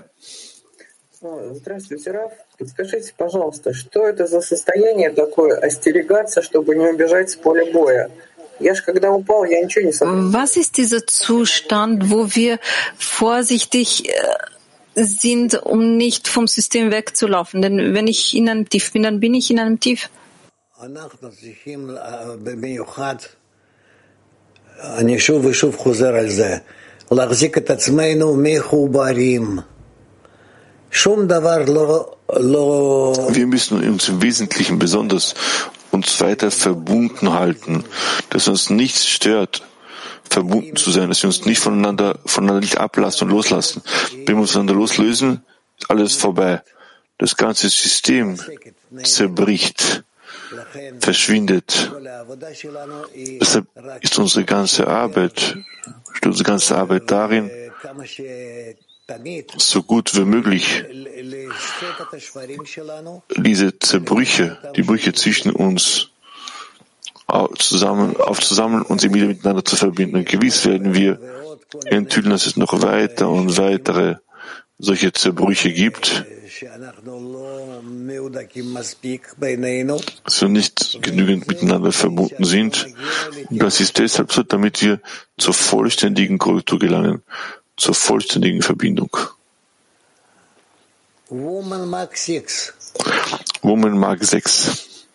Здравствуйте, 1.52 2.10
Раф. 2.10 2.32
Подскажите, 2.58 3.14
пожалуйста, 3.16 3.72
что 3.72 4.06
это 4.06 4.26
за 4.26 4.42
состояние 4.42 5.10
такое 5.10 5.58
остерегаться, 5.58 6.42
чтобы 6.42 6.76
не 6.76 6.86
убежать 6.86 7.30
с 7.30 7.36
поля 7.36 7.72
боя? 7.72 8.10
Was 10.33 10.57
ist 10.57 10.77
dieser 10.77 11.05
Zustand, 11.07 12.09
wo 12.11 12.35
wir 12.35 12.59
vorsichtig 12.97 14.09
äh, 14.09 14.13
sind, 14.95 15.55
um 15.63 15.97
nicht 15.97 16.27
vom 16.27 16.47
System 16.47 16.91
wegzulaufen? 16.91 17.61
Denn 17.61 17.93
wenn 17.93 18.07
ich 18.07 18.35
in 18.35 18.49
einem 18.49 18.67
Tief 18.67 18.91
bin, 18.91 19.03
dann 19.03 19.19
bin 19.19 19.33
ich 19.33 19.49
in 19.49 19.59
einem 19.59 19.79
Tief. 19.79 20.09
Wir 33.35 33.47
müssen 33.47 33.83
uns 33.83 34.09
im 34.09 34.21
Wesentlichen 34.21 34.79
besonders 34.79 35.35
uns 35.91 36.19
weiter 36.21 36.51
verbunden 36.51 37.33
halten, 37.33 37.83
dass 38.29 38.47
uns 38.47 38.69
nichts 38.69 39.07
stört, 39.07 39.63
verbunden 40.29 40.75
zu 40.75 40.91
sein, 40.91 41.09
dass 41.09 41.23
wir 41.23 41.27
uns 41.27 41.45
nicht 41.45 41.59
voneinander, 41.59 42.19
voneinander 42.25 42.61
nicht 42.61 42.77
ablassen 42.77 43.27
und 43.27 43.33
loslassen. 43.33 43.81
Wenn 44.25 44.35
wir 44.35 44.41
uns 44.41 44.51
voneinander 44.51 44.79
loslösen, 44.79 45.43
ist 45.77 45.89
alles 45.89 46.15
vorbei. 46.15 46.61
Das 47.17 47.35
ganze 47.35 47.69
System 47.69 48.39
zerbricht, 49.03 50.03
verschwindet. 50.99 51.91
Deshalb 53.41 53.67
ist 54.01 54.17
unsere 54.17 54.45
ganze 54.45 54.87
Arbeit, 54.87 55.57
unsere 56.23 56.43
ganze 56.43 56.77
Arbeit 56.77 57.11
darin, 57.11 57.49
so 59.57 59.83
gut 59.83 60.15
wie 60.15 60.25
möglich 60.25 60.85
diese 63.37 63.79
Zerbrüche, 63.79 64.57
die 64.75 64.83
Brüche 64.83 65.13
zwischen 65.13 65.51
uns 65.51 66.09
zusammen, 67.57 68.17
aufzusammeln 68.17 68.83
und 68.83 69.01
sie 69.01 69.13
wieder 69.13 69.27
miteinander 69.27 69.63
zu 69.63 69.75
verbinden. 69.75 70.17
Und 70.17 70.27
gewiss 70.27 70.65
werden 70.65 70.95
wir 70.95 71.19
enthüllen, 71.85 72.31
dass 72.31 72.47
es 72.47 72.57
noch 72.57 72.81
weiter 72.81 73.29
und 73.29 73.57
weitere 73.57 74.15
solche 74.79 75.11
Zerbrüche 75.11 75.71
gibt, 75.71 76.25
dass 80.23 80.41
wir 80.41 80.49
nicht 80.49 81.01
genügend 81.01 81.47
miteinander 81.47 81.91
verbunden 81.91 82.43
sind. 82.43 82.87
Das 83.51 83.79
ist 83.79 83.99
deshalb 83.99 84.31
so, 84.31 84.43
damit 84.43 84.81
wir 84.81 84.99
zur 85.37 85.53
vollständigen 85.53 86.37
Korrektur 86.37 86.79
gelangen 86.79 87.21
zur 87.78 87.94
vollständigen 87.94 88.62
Verbindung. 88.62 89.10
Woman 91.30 91.88
Mark 91.88 92.16
6. 92.16 92.74
Woman 93.62 93.98
Mark 93.98 94.22
6. 94.24 95.08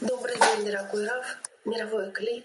Добрый 0.00 0.34
день, 0.34 0.64
дорогой 0.70 1.06
Раф, 1.06 1.38
мировой 1.64 2.10
Кли. 2.12 2.44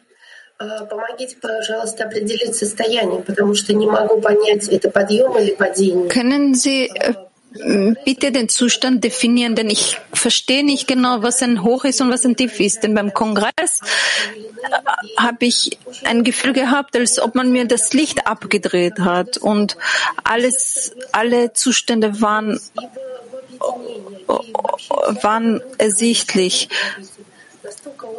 Помогите, 0.58 1.36
пожалуйста, 1.42 2.06
определить 2.06 2.56
состояние, 2.56 3.22
потому 3.22 3.56
что 3.56 3.74
не 3.74 3.88
могу 3.88 4.22
понять, 4.22 4.68
это 4.70 4.90
подъем 4.90 5.38
или 5.38 5.56
падение. 5.56 6.10
Können 6.10 6.54
Sie 6.54 6.90
bitte 8.05 8.31
den 8.31 8.49
Zustand 8.49 9.03
definieren, 9.05 9.55
denn 9.55 9.71
ich 9.71 9.97
verstehe 10.13 10.65
nicht 10.65 10.87
genau, 10.87 11.23
was 11.23 11.43
ein 11.43 11.63
Hoch 11.63 11.85
ist 11.85 12.01
und 12.01 12.11
was 12.11 12.25
ein 12.25 12.37
Tief 12.37 12.61
ist. 12.61 12.83
Denn 12.83 12.95
beim 12.95 13.15
Kongress 13.15 13.81
äh, 14.63 15.21
habe 15.21 15.47
ich 15.47 15.79
ein 16.05 16.25
Gefühl 16.25 16.53
gehabt, 16.53 16.97
als 16.97 17.19
ob 17.19 17.35
man 17.35 17.51
mir 17.51 17.67
das 17.67 17.93
Licht 17.95 18.27
abgedreht 18.27 19.01
hat 19.01 19.39
und 19.39 19.77
alles, 20.25 20.93
alle 21.13 21.53
Zustände 21.53 22.21
waren, 22.21 22.61
waren 25.23 25.63
ersichtlich. 25.79 26.69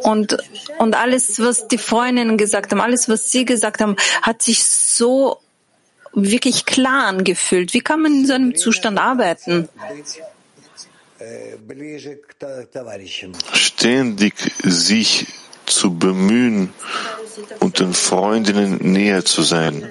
Und, 0.02 0.36
und 0.78 0.94
alles, 0.96 1.40
was 1.40 1.68
die 1.68 1.78
Freundinnen 1.78 2.36
gesagt 2.36 2.72
haben, 2.72 2.80
alles, 2.80 3.08
was 3.08 3.30
sie 3.30 3.44
gesagt 3.44 3.80
haben, 3.80 3.96
hat 4.22 4.42
sich 4.42 4.64
so 4.64 5.40
wirklich 6.12 6.66
klar 6.66 7.06
angefühlt. 7.06 7.74
Wie 7.74 7.80
kann 7.80 8.02
man 8.02 8.12
in 8.12 8.26
so 8.26 8.34
einem 8.34 8.56
Zustand 8.56 8.98
arbeiten? 8.98 9.68
Ständig 13.52 14.34
sich 14.62 15.26
zu 15.66 15.94
bemühen 15.94 16.72
und 17.60 17.78
den 17.78 17.94
Freundinnen 17.94 18.78
näher 18.80 19.24
zu 19.24 19.42
sein 19.42 19.88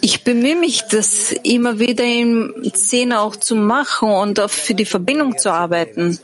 Ich 0.00 0.24
bemühe 0.24 0.56
mich, 0.56 0.82
das 0.90 1.32
immer 1.42 1.78
wieder 1.78 2.04
im 2.04 2.54
Zehner 2.72 3.20
auch 3.20 3.36
zu 3.36 3.54
machen 3.54 4.10
und 4.10 4.40
auch 4.40 4.50
für 4.50 4.74
die 4.74 4.84
Verbindung 4.84 5.38
zu 5.38 5.50
arbeiten. 5.52 6.18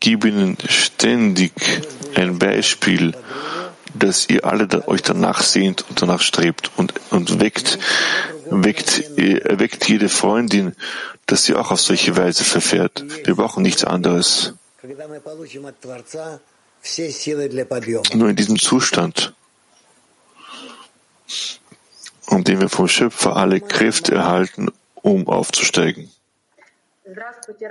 Gib 0.00 0.24
ihnen 0.24 0.56
ständig 0.68 1.52
ein 2.14 2.38
Beispiel, 2.38 3.12
dass 3.93 4.29
ihr 4.29 4.45
alle 4.45 4.67
euch 4.87 5.01
danach 5.01 5.41
sehnt 5.41 5.85
und 5.89 6.01
danach 6.01 6.21
strebt 6.21 6.71
und, 6.77 6.93
und 7.11 7.39
weckt, 7.39 7.79
weckt, 8.49 9.17
erweckt 9.17 9.87
jede 9.87 10.09
Freundin, 10.09 10.75
dass 11.25 11.43
sie 11.43 11.55
auch 11.55 11.71
auf 11.71 11.81
solche 11.81 12.15
Weise 12.17 12.43
verfährt. 12.43 13.03
Wir 13.25 13.35
brauchen 13.35 13.63
nichts 13.63 13.83
anderes. 13.83 14.53
Nur 18.13 18.29
in 18.29 18.35
diesem 18.35 18.59
Zustand, 18.59 19.33
in 22.29 22.43
dem 22.43 22.61
wir 22.61 22.69
vom 22.69 22.87
Schöpfer 22.87 23.35
alle 23.35 23.59
Kräfte 23.61 24.15
erhalten, 24.15 24.71
um 24.95 25.27
aufzusteigen. 25.27 26.11
Скажите, 27.07 27.69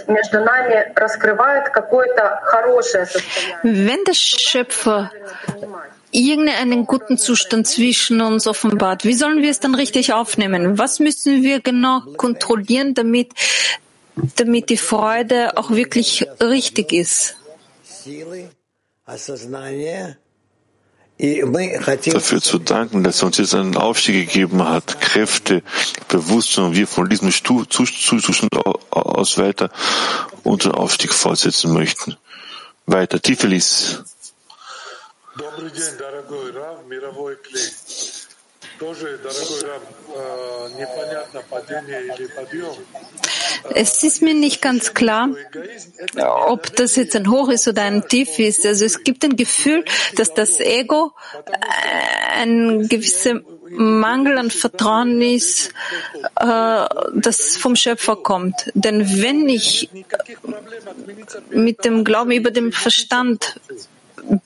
между 0.07 0.39
нами 0.39 0.93
раскрывает 0.95 1.69
какое-то 1.69 2.39
хорошее 2.43 3.05
состояние, 3.05 3.87
wenn 3.87 4.03
der 4.05 4.13
Schöpfer 4.13 5.11
irgendeinen 6.11 6.85
guten 6.85 7.17
Zustand 7.17 7.67
zwischen 7.67 8.21
uns 8.21 8.47
offenbart, 8.47 9.03
wie 9.03 9.13
sollen 9.13 9.41
wir 9.41 9.51
es 9.51 9.59
dann 9.59 9.75
richtig 9.75 10.13
aufnehmen? 10.13 10.77
Was 10.77 10.99
müssen 10.99 11.43
wir 11.43 11.59
genau 11.59 12.01
kontrollieren, 12.15 12.93
damit, 12.93 13.31
damit 14.37 14.69
die 14.69 14.77
Freude 14.77 15.57
auch 15.57 15.71
wirklich 15.71 16.27
richtig 16.39 16.93
ist? 16.93 17.35
Dafür 21.18 22.40
zu 22.40 22.58
danken, 22.58 23.04
dass 23.04 23.22
er 23.22 23.26
uns 23.26 23.38
jetzt 23.38 23.54
einen 23.54 23.76
Aufstieg 23.76 24.26
gegeben 24.26 24.68
hat, 24.68 25.00
Kräfte, 25.00 25.62
Bewusstsein 26.08 26.66
und 26.66 26.76
wir 26.76 26.86
von 26.86 27.08
diesem 27.08 27.30
Zustand 27.30 28.50
aus 28.90 29.38
weiter 29.38 29.70
unseren 30.42 30.72
Aufstieg 30.72 31.12
fortsetzen 31.12 31.72
möchten. 31.72 32.16
Weiter, 32.86 33.20
Tifelis. 33.20 34.02
Es 43.74 44.02
ist 44.02 44.22
mir 44.22 44.34
nicht 44.34 44.60
ganz 44.60 44.94
klar, 44.94 45.30
ob 46.46 46.74
das 46.76 46.96
jetzt 46.96 47.14
ein 47.14 47.30
Hoch 47.30 47.48
ist 47.48 47.68
oder 47.68 47.82
ein 47.82 48.08
Tief 48.08 48.38
ist. 48.38 48.66
Also 48.66 48.84
es 48.84 49.04
gibt 49.04 49.24
ein 49.24 49.36
Gefühl, 49.36 49.84
dass 50.16 50.34
das 50.34 50.58
Ego 50.60 51.12
äh, 51.46 52.40
ein 52.40 52.88
gewisser 52.88 53.40
Mangel 53.68 54.36
an 54.36 54.50
Vertrauen 54.50 55.22
ist, 55.22 55.70
äh, 56.40 56.84
das 57.14 57.56
vom 57.56 57.76
Schöpfer 57.76 58.16
kommt. 58.16 58.70
Denn 58.74 59.22
wenn 59.22 59.48
ich 59.48 59.88
mit 61.50 61.84
dem 61.84 62.04
Glauben 62.04 62.32
über 62.32 62.50
dem 62.50 62.72
Verstand 62.72 63.60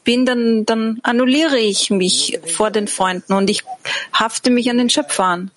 bin, 0.05 0.27
dann, 0.27 0.65
dann 0.67 1.01
annulliere 1.03 1.59
ich 1.59 1.91
mich 1.91 2.39
vor 2.47 2.71
den 2.71 2.89
Freunden 2.89 3.33
und 3.33 3.51
ich 3.51 3.65
hafte 4.12 4.51
mich 4.51 4.71
an 4.71 4.79
den 4.79 4.91
Schöpfer 4.91 5.25
an. 5.25 5.51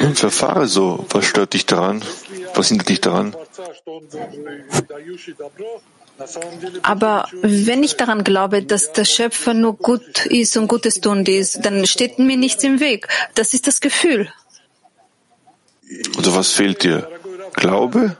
Und 0.00 0.18
verfahre 0.18 0.66
so. 0.66 1.06
Was 1.10 1.24
stört 1.24 1.54
dich 1.54 1.66
daran? 1.66 2.04
Was 2.54 2.68
hindert 2.68 2.88
dich 2.88 3.00
daran? 3.00 3.34
Aber 6.82 7.28
wenn 7.40 7.82
ich 7.82 7.96
daran 7.96 8.24
glaube, 8.24 8.62
dass 8.62 8.92
der 8.92 9.04
Schöpfer 9.04 9.54
nur 9.54 9.76
gut 9.76 10.26
ist 10.26 10.56
und 10.56 10.68
Gutes 10.68 11.00
tun 11.00 11.24
ist, 11.24 11.64
dann 11.64 11.86
steht 11.86 12.18
mir 12.18 12.36
nichts 12.36 12.62
im 12.62 12.80
Weg. 12.80 13.08
Das 13.34 13.54
ist 13.54 13.66
das 13.66 13.80
Gefühl. 13.80 14.30
Also 16.16 16.34
was 16.34 16.52
fehlt 16.52 16.82
dir? 16.82 17.08
Glaube? 17.54 18.16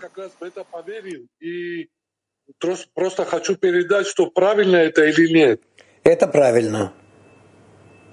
Просто 2.94 3.26
хочу 3.26 3.56
передать, 3.56 4.08
что 4.08 4.28
правильно 4.28 4.78
это 4.78 5.04
или 5.06 5.28
нет. 5.32 5.62
Это 6.04 6.28
правильно. 6.28 6.94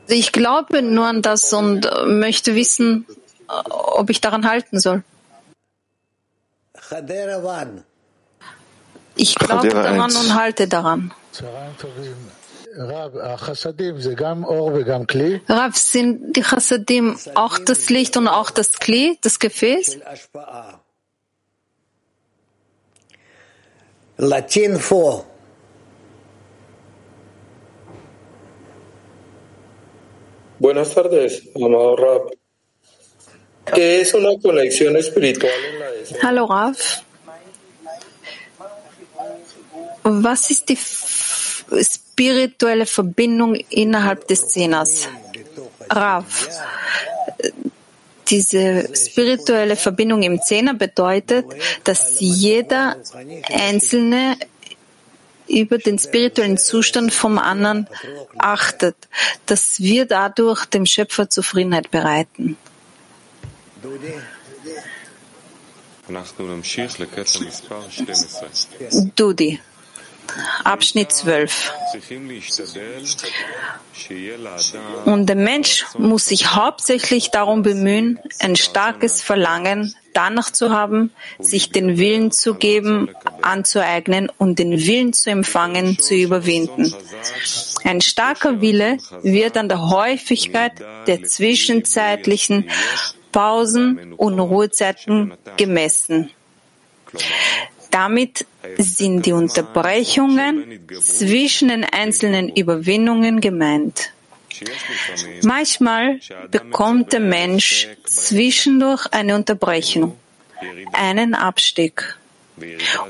Ich 0.09 0.33
glaube 0.33 0.83
nur 0.83 1.07
an 1.07 1.23
das 1.23 1.53
und 1.53 1.88
möchte 2.07 2.55
wissen, 2.55 3.07
ob 3.47 4.11
ich 4.11 4.21
daran 4.21 4.47
halten 4.47 4.79
soll. 4.79 5.03
Ich 9.17 9.35
glaube 9.37 9.69
daran 9.69 10.17
und 10.17 10.35
halte 10.35 10.69
daran. 10.69 11.12
Rav, 15.49 15.77
sind 15.77 16.37
die 16.37 16.43
Chassadim 16.43 17.17
auch 17.35 17.59
das 17.59 17.88
Licht 17.88 18.17
und 18.17 18.27
auch 18.27 18.51
das 18.51 18.73
Kli, 18.73 19.17
das 19.23 19.38
Gefäß? 19.38 19.99
Latin 24.20 24.78
4. 24.78 25.26
Buenas 30.60 30.94
tardes, 30.94 31.44
amado 31.56 31.96
Rab. 31.96 32.22
¿Qué 33.74 34.02
es 34.02 34.14
una 34.14 34.38
conexión 34.42 34.98
espiritual 34.98 35.54
en 35.72 35.80
la 35.80 35.90
escena? 35.92 36.20
Hallo 36.22 36.48
Rav. 36.48 36.76
Was 40.04 40.52
ist 40.52 40.68
die 40.68 40.78
spirituelle 41.82 42.86
Verbindung 42.86 43.56
innerhalb 43.70 44.28
des 44.28 44.50
Zehners? 44.50 45.08
Rav, 45.90 46.50
diese 48.30 48.89
spirituelle 48.96 49.76
Verbindung 49.76 50.24
im 50.24 50.42
Zehner 50.42 50.74
bedeutet, 50.74 51.46
dass 51.84 52.20
jeder 52.20 52.98
Einzelne 53.52 54.38
über 55.48 55.78
den 55.78 55.98
spirituellen 55.98 56.58
Zustand 56.58 57.13
vom 57.13 57.39
anderen 57.39 57.88
achtet, 58.38 58.96
dass 59.46 59.80
wir 59.80 60.06
dadurch 60.06 60.65
dem 60.65 60.86
Schöpfer 60.86 61.30
Zufriedenheit 61.30 61.89
bereiten. 61.92 62.58
Dudi. 69.15 69.60
Abschnitt 70.63 71.12
12. 71.12 71.74
Und 75.06 75.26
der 75.28 75.36
Mensch 75.36 75.86
muss 75.98 76.26
sich 76.26 76.56
hauptsächlich 76.56 77.32
darum 77.32 77.62
bemühen, 77.62 78.20
ein 78.39 78.56
starkes 78.56 79.22
Verlangen 79.22 79.96
danach 80.13 80.52
zu 80.52 80.72
haben, 80.72 81.12
sich 81.39 81.72
den 81.72 81.98
Willen 81.98 82.32
zu 82.32 82.56
geben, 82.56 83.10
anzueignen 83.42 84.32
und 84.38 84.60
den 84.60 84.72
Willen 84.72 85.13
zu 85.13 85.30
empfangen, 85.30 86.00
zu 86.00 86.15
überwinden. 86.15 86.94
Ein 87.84 88.02
starker 88.02 88.62
Wille 88.62 88.98
wird 89.22 89.58
an 89.58 89.70
der 89.70 89.89
Häufigkeit 89.89 90.74
der 91.08 91.24
zwischenzeitlichen 91.24 92.70
Pausen 93.32 94.13
und 94.13 94.39
Ruhezeiten 94.39 95.34
gemessen. 95.58 96.32
Damit 97.91 98.45
sind 98.78 99.25
die 99.25 99.32
Unterbrechungen 99.32 100.80
zwischen 101.02 101.69
den 101.69 101.84
einzelnen 101.84 102.49
Überwindungen 102.49 103.41
gemeint. 103.41 104.12
Manchmal 105.43 106.19
bekommt 106.52 107.13
der 107.13 107.19
Mensch 107.19 107.88
zwischendurch 108.06 109.08
eine 109.12 109.36
Unterbrechung, 109.36 110.17
einen 110.93 111.34
Abstieg. 111.34 112.17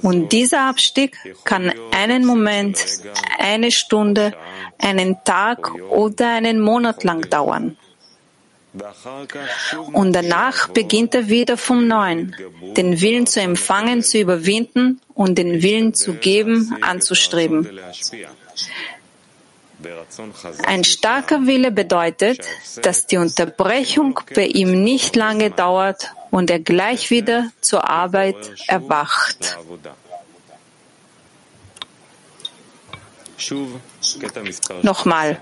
Und 0.04 0.32
dieser 0.32 0.70
Abstieg 0.70 1.18
kann 1.44 1.74
einen 1.92 2.26
Moment, 2.26 2.78
eine 3.40 3.72
Stunde, 3.72 4.34
einen 4.78 5.18
Tag 5.24 5.74
oder 5.90 6.30
einen 6.30 6.60
Monat 6.60 7.04
lang 7.04 7.28
dauern. 7.30 7.78
Und 9.94 10.14
danach 10.14 10.70
beginnt 10.70 11.16
er 11.16 11.28
wieder 11.28 11.58
vom 11.58 11.88
Neuen, 11.88 12.36
den 12.78 13.02
Willen 13.02 13.26
zu 13.26 13.42
empfangen, 13.42 14.04
zu 14.04 14.20
überwinden 14.20 15.02
und 15.16 15.38
den 15.38 15.64
Willen 15.64 15.94
zu 15.96 16.14
geben, 16.14 16.78
anzustreben. 16.82 17.68
Ein 20.66 20.84
starker 20.84 21.48
Wille 21.48 21.72
bedeutet, 21.72 22.46
dass 22.82 23.08
die 23.08 23.18
Unterbrechung 23.18 24.20
bei 24.36 24.46
ihm 24.46 24.84
nicht 24.84 25.16
lange 25.16 25.52
dauert 25.52 26.12
und 26.32 26.52
er 26.52 26.60
gleich 26.60 27.10
wieder 27.10 27.52
zur 27.62 27.90
Arbeit 27.90 28.36
erwacht. 28.68 29.58
Nochmal. 34.84 35.42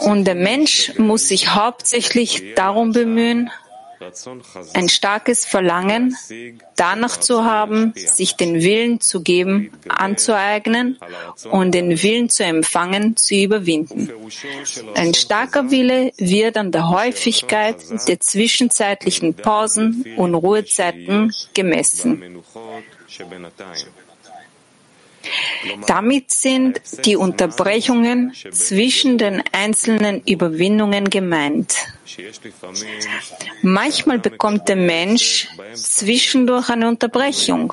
Und 0.00 0.24
der 0.24 0.34
Mensch 0.34 0.98
muss 0.98 1.28
sich 1.28 1.54
hauptsächlich 1.54 2.54
darum 2.54 2.92
bemühen, 2.92 3.50
ein 4.74 4.88
starkes 4.88 5.44
Verlangen, 5.44 6.16
danach 6.76 7.16
zu 7.18 7.44
haben, 7.44 7.92
sich 7.96 8.36
den 8.36 8.60
Willen 8.62 9.00
zu 9.00 9.22
geben, 9.22 9.72
anzueignen 9.88 10.98
und 11.50 11.72
den 11.72 12.02
Willen 12.02 12.28
zu 12.28 12.44
empfangen, 12.44 13.16
zu 13.16 13.34
überwinden. 13.34 14.10
Ein 14.94 15.14
starker 15.14 15.70
Wille 15.70 16.12
wird 16.18 16.56
an 16.56 16.72
der 16.72 16.88
Häufigkeit 16.88 17.76
der 18.06 18.20
zwischenzeitlichen 18.20 19.34
Pausen 19.34 20.04
und 20.16 20.34
Ruhezeiten 20.34 21.32
gemessen. 21.54 22.42
Damit 25.86 26.30
sind 26.30 26.80
die 27.04 27.16
Unterbrechungen 27.16 28.32
zwischen 28.50 29.18
den 29.18 29.42
einzelnen 29.52 30.22
Überwindungen 30.22 31.10
gemeint. 31.10 31.74
Manchmal 33.62 34.18
bekommt 34.18 34.68
der 34.68 34.76
Mensch 34.76 35.48
zwischendurch 35.74 36.68
eine 36.70 36.88
Unterbrechung, 36.88 37.72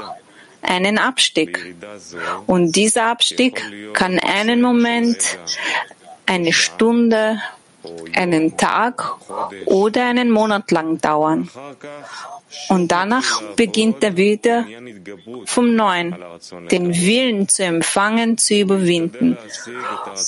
einen 0.62 0.98
Abstieg. 0.98 1.76
Und 2.48 2.76
dieser 2.76 3.06
Abstieg 3.06 3.62
kann 3.94 4.20
einen 4.20 4.62
Moment, 4.62 5.38
eine 6.26 6.54
Stunde, 6.54 7.42
einen 8.16 8.58
Tag 8.58 9.16
oder 9.66 10.06
einen 10.06 10.30
Monat 10.30 10.72
lang 10.72 11.00
dauern. 11.00 11.50
Und 12.70 12.92
danach 12.92 13.42
beginnt 13.56 14.04
er 14.04 14.16
wieder 14.16 14.66
vom 15.46 15.76
Neuen, 15.76 16.16
den 16.72 16.94
Willen 16.94 17.48
zu 17.50 17.64
empfangen, 17.64 18.38
zu 18.38 18.56
überwinden 18.56 19.38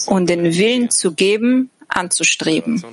und 0.07 0.29
den 0.29 0.55
Willen 0.55 0.89
zu 0.89 1.13
geben, 1.13 1.69
anzustreben. 1.87 2.83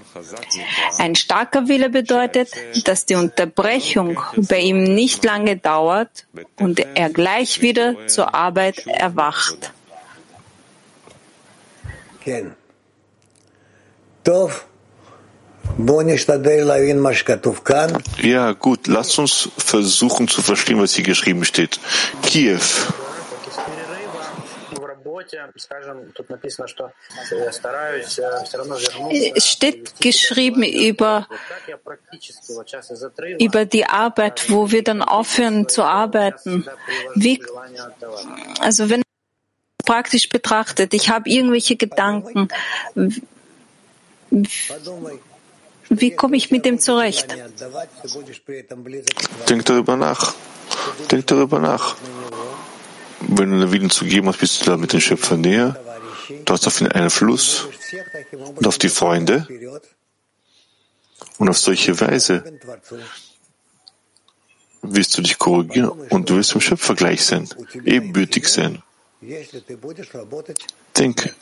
Ein 0.98 1.14
starker 1.14 1.68
Wille 1.68 1.90
bedeutet, 1.90 2.50
dass 2.84 3.06
die 3.06 3.14
Unterbrechung 3.14 4.20
bei 4.36 4.60
ihm 4.60 4.84
nicht 4.84 5.24
lange 5.24 5.56
dauert 5.56 6.26
und 6.58 6.80
er 6.80 7.10
gleich 7.10 7.62
wieder 7.62 8.06
zur 8.06 8.34
Arbeit 8.34 8.86
erwacht. 8.86 9.72
Ja, 18.20 18.52
gut, 18.52 18.86
lasst 18.86 19.18
uns 19.18 19.48
versuchen 19.56 20.28
zu 20.28 20.42
verstehen, 20.42 20.80
was 20.80 20.94
hier 20.94 21.04
geschrieben 21.04 21.44
steht. 21.44 21.80
Kiew. 22.22 22.60
Es 29.34 29.48
steht 29.48 30.00
geschrieben 30.00 30.62
über, 30.62 31.28
über 33.38 33.64
die 33.64 33.86
Arbeit, 33.86 34.50
wo 34.50 34.70
wir 34.70 34.82
dann 34.82 35.02
aufhören 35.02 35.68
zu 35.68 35.84
arbeiten. 35.84 36.66
Wie, 37.14 37.42
also 38.60 38.90
wenn 38.90 39.02
praktisch 39.84 40.28
betrachtet, 40.28 40.94
ich 40.94 41.10
habe 41.10 41.28
irgendwelche 41.28 41.76
Gedanken, 41.76 42.48
wie 45.90 46.10
komme 46.16 46.36
ich 46.36 46.50
mit 46.50 46.64
dem 46.64 46.78
zurecht? 46.78 47.26
Denk 49.48 49.64
darüber 49.66 49.96
nach. 49.96 50.34
Denk 51.10 51.26
darüber 51.26 51.58
nach. 51.58 51.96
Wenn 53.20 53.60
du 53.60 53.70
Willen 53.72 53.90
zu 53.90 54.04
geben 54.04 54.28
hast, 54.28 54.38
bist 54.38 54.62
du 54.62 54.70
da 54.70 54.76
mit 54.76 54.92
dem 54.92 55.00
Schöpfer 55.00 55.36
näher. 55.36 55.76
Du 56.44 56.52
hast 56.52 56.66
auf 56.66 56.80
ihn 56.80 56.88
Einfluss 56.88 57.68
und 58.56 58.66
auf 58.66 58.78
die 58.78 58.88
Freunde. 58.88 59.46
Und 61.38 61.48
auf 61.48 61.58
solche 61.58 62.00
Weise 62.00 62.44
wirst 64.82 65.16
du 65.16 65.22
dich 65.22 65.38
korrigieren 65.38 65.90
und 66.10 66.28
du 66.28 66.36
wirst 66.36 66.54
dem 66.54 66.60
Schöpfer 66.60 66.94
gleich 66.94 67.24
sein, 67.24 67.48
ebenbürtig 67.84 68.48
sein. 68.48 68.82
Denk 70.98 71.34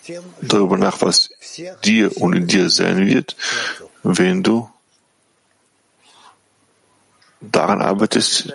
darüber 0.43 0.77
nach, 0.77 1.01
was 1.01 1.31
dir 1.85 2.17
und 2.19 2.35
in 2.35 2.47
dir 2.47 2.69
sein 2.69 3.07
wird, 3.07 3.37
wenn 4.03 4.43
du 4.43 4.69
daran 7.41 7.81
arbeitest, 7.81 8.53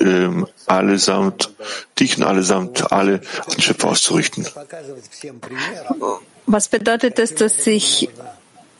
ähm, 0.00 0.46
allesamt, 0.66 1.54
dich 1.98 2.18
und 2.18 2.24
allesamt 2.24 2.92
alle 2.92 3.20
den 3.20 3.60
Schöpfer 3.60 3.88
auszurichten. 3.88 4.46
Was 6.46 6.68
bedeutet 6.68 7.18
das, 7.18 7.34
dass 7.34 7.66
ich 7.66 8.10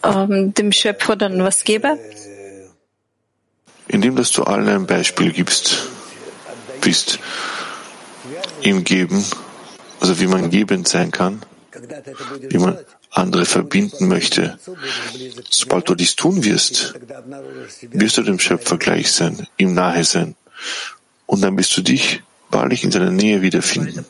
ähm, 0.02 0.52
dem 0.54 0.72
Schöpfer 0.72 1.16
dann 1.16 1.42
was 1.42 1.64
gebe? 1.64 1.98
Indem, 3.88 4.16
dass 4.16 4.32
du 4.32 4.44
allen 4.44 4.68
ein 4.68 4.86
Beispiel 4.86 5.32
gibst, 5.32 5.88
bist, 6.82 7.18
ihm 8.62 8.84
geben, 8.84 9.24
also 10.08 10.20
wie 10.20 10.26
man 10.26 10.48
gebend 10.48 10.88
sein 10.88 11.10
kann, 11.10 11.42
wie 12.48 12.56
man 12.56 12.78
andere 13.10 13.44
verbinden 13.44 14.08
möchte. 14.08 14.58
Sobald 15.50 15.86
du 15.88 15.94
dies 15.94 16.16
tun 16.16 16.44
wirst, 16.44 16.94
wirst 17.90 18.16
du 18.16 18.22
dem 18.22 18.38
Schöpfer 18.38 18.78
gleich 18.78 19.12
sein, 19.12 19.46
ihm 19.58 19.74
nahe 19.74 20.04
sein. 20.04 20.34
Und 21.26 21.42
dann 21.42 21.58
wirst 21.58 21.76
du 21.76 21.82
dich 21.82 22.22
wahrlich 22.48 22.84
in 22.84 22.90
seiner 22.90 23.10
Nähe 23.10 23.42
wiederfinden. 23.42 24.06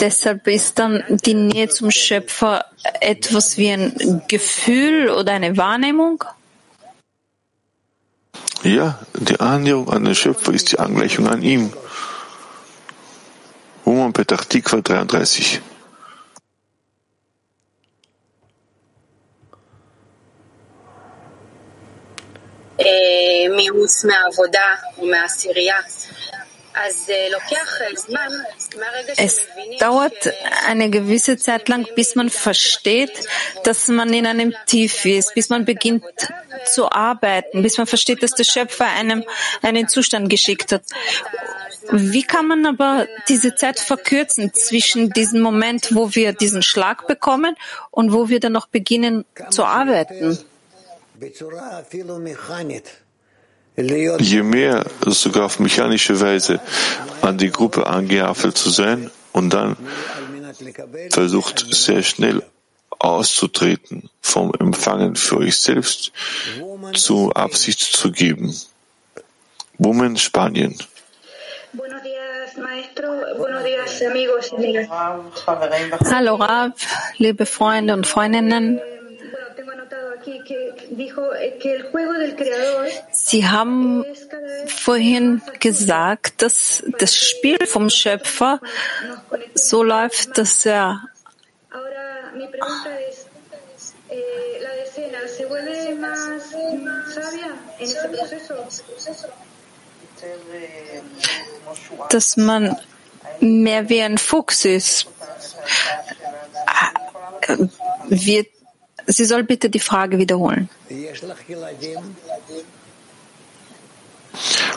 Deshalb 0.00 0.46
ist 0.46 0.78
dann 0.78 1.04
die 1.26 1.34
Nähe 1.34 1.68
zum 1.68 1.90
Schöpfer 1.90 2.64
etwas 3.00 3.58
wie 3.58 3.70
ein 3.70 4.22
Gefühl 4.26 5.10
oder 5.10 5.32
eine 5.32 5.58
Wahrnehmung? 5.58 6.24
Ja, 8.62 8.98
die 9.14 9.40
Annäherung 9.40 9.88
an 9.90 10.04
den 10.04 10.14
Schöpfer 10.14 10.52
ist 10.52 10.72
die 10.72 10.78
Angleichung 10.78 11.26
an 11.28 11.42
ihm. 11.42 11.72
Woman 13.89 14.13
Petach 14.13 14.45
Tikva 14.45 14.81
33. 14.81 15.61
מיאוס 23.55 24.05
מהעבודה 24.05 24.69
או 24.97 25.05
מהעשירייה. 25.05 25.79
Es 29.17 29.39
dauert 29.79 30.33
eine 30.67 30.89
gewisse 30.89 31.37
Zeit 31.37 31.69
lang, 31.69 31.87
bis 31.95 32.15
man 32.15 32.29
versteht, 32.29 33.27
dass 33.63 33.87
man 33.87 34.13
in 34.13 34.27
einem 34.27 34.53
Tief 34.65 35.05
ist, 35.05 35.33
bis 35.35 35.47
man 35.49 35.63
beginnt 35.63 36.03
zu 36.65 36.91
arbeiten, 36.91 37.61
bis 37.61 37.77
man 37.77 37.87
versteht, 37.87 38.23
dass 38.23 38.31
der 38.31 38.43
Schöpfer 38.43 38.87
einem 38.87 39.23
einen 39.61 39.87
Zustand 39.87 40.29
geschickt 40.29 40.73
hat. 40.73 40.83
Wie 41.92 42.22
kann 42.22 42.46
man 42.46 42.66
aber 42.66 43.06
diese 43.28 43.54
Zeit 43.54 43.80
verkürzen 43.80 44.52
zwischen 44.54 45.10
diesem 45.10 45.40
Moment, 45.40 45.94
wo 45.94 46.14
wir 46.14 46.32
diesen 46.32 46.62
Schlag 46.62 47.06
bekommen 47.06 47.56
und 47.90 48.12
wo 48.12 48.28
wir 48.28 48.40
dann 48.40 48.52
noch 48.52 48.68
beginnen 48.68 49.24
zu 49.50 49.64
arbeiten? 49.64 50.38
Je 54.18 54.42
mehr 54.42 54.86
sogar 55.06 55.44
auf 55.44 55.58
mechanische 55.58 56.20
Weise 56.20 56.60
an 57.22 57.38
die 57.38 57.50
Gruppe 57.50 57.86
angehaftelt 57.86 58.56
zu 58.56 58.70
sein 58.70 59.10
und 59.32 59.50
dann 59.50 59.76
versucht 61.10 61.66
sehr 61.74 62.02
schnell 62.02 62.42
auszutreten 62.98 64.10
vom 64.20 64.52
Empfangen 64.58 65.16
für 65.16 65.38
euch 65.38 65.58
selbst 65.58 66.12
zu 66.94 67.32
Absicht 67.32 67.80
zu 67.80 68.12
geben. 68.12 68.54
Women, 69.78 70.18
Spanien. 70.18 70.76
Hallo 76.12 76.34
Rav, 76.36 76.72
liebe 77.16 77.46
Freunde 77.46 77.94
und 77.94 78.06
Freundinnen. 78.06 78.80
Sie 83.10 83.48
haben 83.48 84.04
vorhin 84.66 85.42
gesagt, 85.60 86.42
dass 86.42 86.82
das 86.98 87.16
Spiel 87.16 87.66
vom 87.66 87.88
Schöpfer 87.88 88.60
so 89.54 89.82
läuft, 89.82 90.36
dass 90.36 90.66
er 90.66 91.02
dass 102.10 102.36
man 102.36 102.76
mehr 103.40 103.88
wie 103.88 104.02
ein 104.02 104.18
Fuchs 104.18 104.64
ist. 104.64 105.06
Wird 108.08 108.48
Sie 109.06 109.24
soll 109.24 109.42
bitte 109.42 109.70
die 109.70 109.80
Frage 109.80 110.18
wiederholen. 110.18 110.68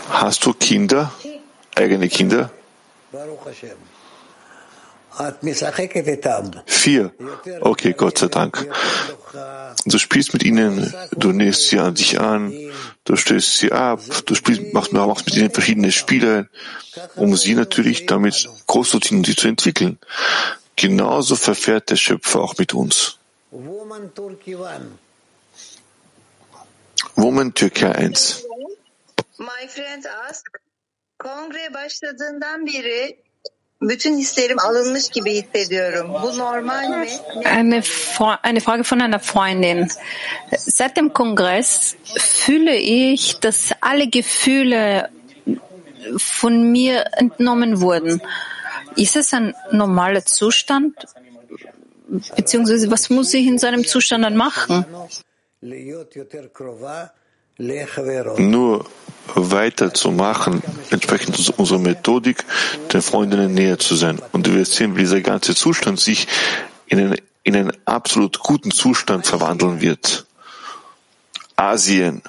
Hast 0.10 0.46
du 0.46 0.54
Kinder? 0.54 1.12
Eigene 1.76 2.10
Kinder? 2.10 2.52
Vier. 6.66 7.12
Okay, 7.62 7.94
Gott 7.94 8.18
sei 8.18 8.28
Dank. 8.28 8.68
Du 9.86 9.98
spielst 9.98 10.34
mit 10.34 10.44
ihnen, 10.44 10.94
du 11.12 11.32
nähst 11.32 11.68
sie 11.68 11.80
an 11.80 11.96
dich 11.96 12.20
an, 12.20 12.54
du 13.04 13.16
stößt 13.16 13.58
sie 13.58 13.72
ab, 13.72 14.00
du 14.26 14.36
spielst, 14.36 14.74
machst, 14.74 14.94
machst 14.94 15.26
mit 15.26 15.36
ihnen 15.36 15.52
verschiedene 15.52 15.92
Spiele, 15.92 16.50
um 17.16 17.36
sie 17.36 17.56
natürlich 17.56 18.06
damit 18.06 18.50
großzutigen 18.68 19.20
und 19.20 19.26
sie 19.26 19.36
zu 19.36 19.48
entwickeln. 19.48 20.00
Genauso 20.76 21.36
verfährt 21.36 21.90
der 21.90 21.98
Schöpfer 21.98 22.40
auch 22.42 22.58
mit 22.58 22.74
uns. 22.74 23.18
Woman 27.16 27.54
Türkei 27.54 27.92
1. 27.92 28.44
My 29.38 29.68
friend 29.68 30.08
asked, 30.28 30.54
kongre 31.20 31.74
başladığından 31.74 32.66
beri 32.66 33.18
bütün 33.90 34.18
hislerim 34.18 34.60
alınmış 34.60 35.10
gibi 35.10 35.34
hissediyorum. 35.34 36.14
Bu 36.24 36.38
normal 36.38 36.90
mi? 36.90 37.08
Eine, 37.46 37.82
eine 38.44 38.60
Frage 38.60 38.84
von 38.84 39.00
einer 39.00 39.20
Freundin. 39.20 39.88
Seit 40.58 40.98
dem 40.98 41.14
Kongress 41.14 41.96
fühle 42.18 42.76
ich, 42.76 43.40
dass 43.40 43.72
alle 43.82 44.08
Gefühle 44.08 45.10
von 46.18 46.72
mir 46.72 47.06
entnommen 47.18 47.82
wurden. 47.82 48.22
Ist 48.96 49.16
es 49.16 49.34
ein 49.34 49.54
normaler 49.72 50.26
Zustand? 50.26 50.94
Beziehungsweise 52.36 52.92
was 52.92 53.10
muss 53.10 53.34
ich 53.34 53.46
in 53.48 53.58
so 53.58 53.68
einem 53.68 53.86
Zustand 53.86 54.24
dann 54.24 54.36
machen? 54.36 54.86
Nur 58.40 58.86
weiter 59.36 59.94
zu 59.94 60.12
machen, 60.12 60.62
entsprechend 60.90 61.50
unserer 61.58 61.80
Methodik, 61.80 62.44
den 62.92 63.02
Freundinnen 63.02 63.54
näher 63.54 63.80
zu 63.80 63.96
sein. 63.96 64.20
Und 64.32 64.52
wirst 64.54 64.74
sehen, 64.74 64.96
wie 64.96 65.02
dieser 65.02 65.22
ganze 65.22 65.56
Zustand 65.56 66.00
sich 66.00 66.28
in 66.88 67.00
einen, 67.00 67.18
in 67.44 67.56
einen 67.56 67.74
absolut 67.86 68.40
guten 68.40 68.72
Zustand 68.72 69.26
verwandeln 69.26 69.82
wird. 69.82 70.26
Asien. 71.56 72.22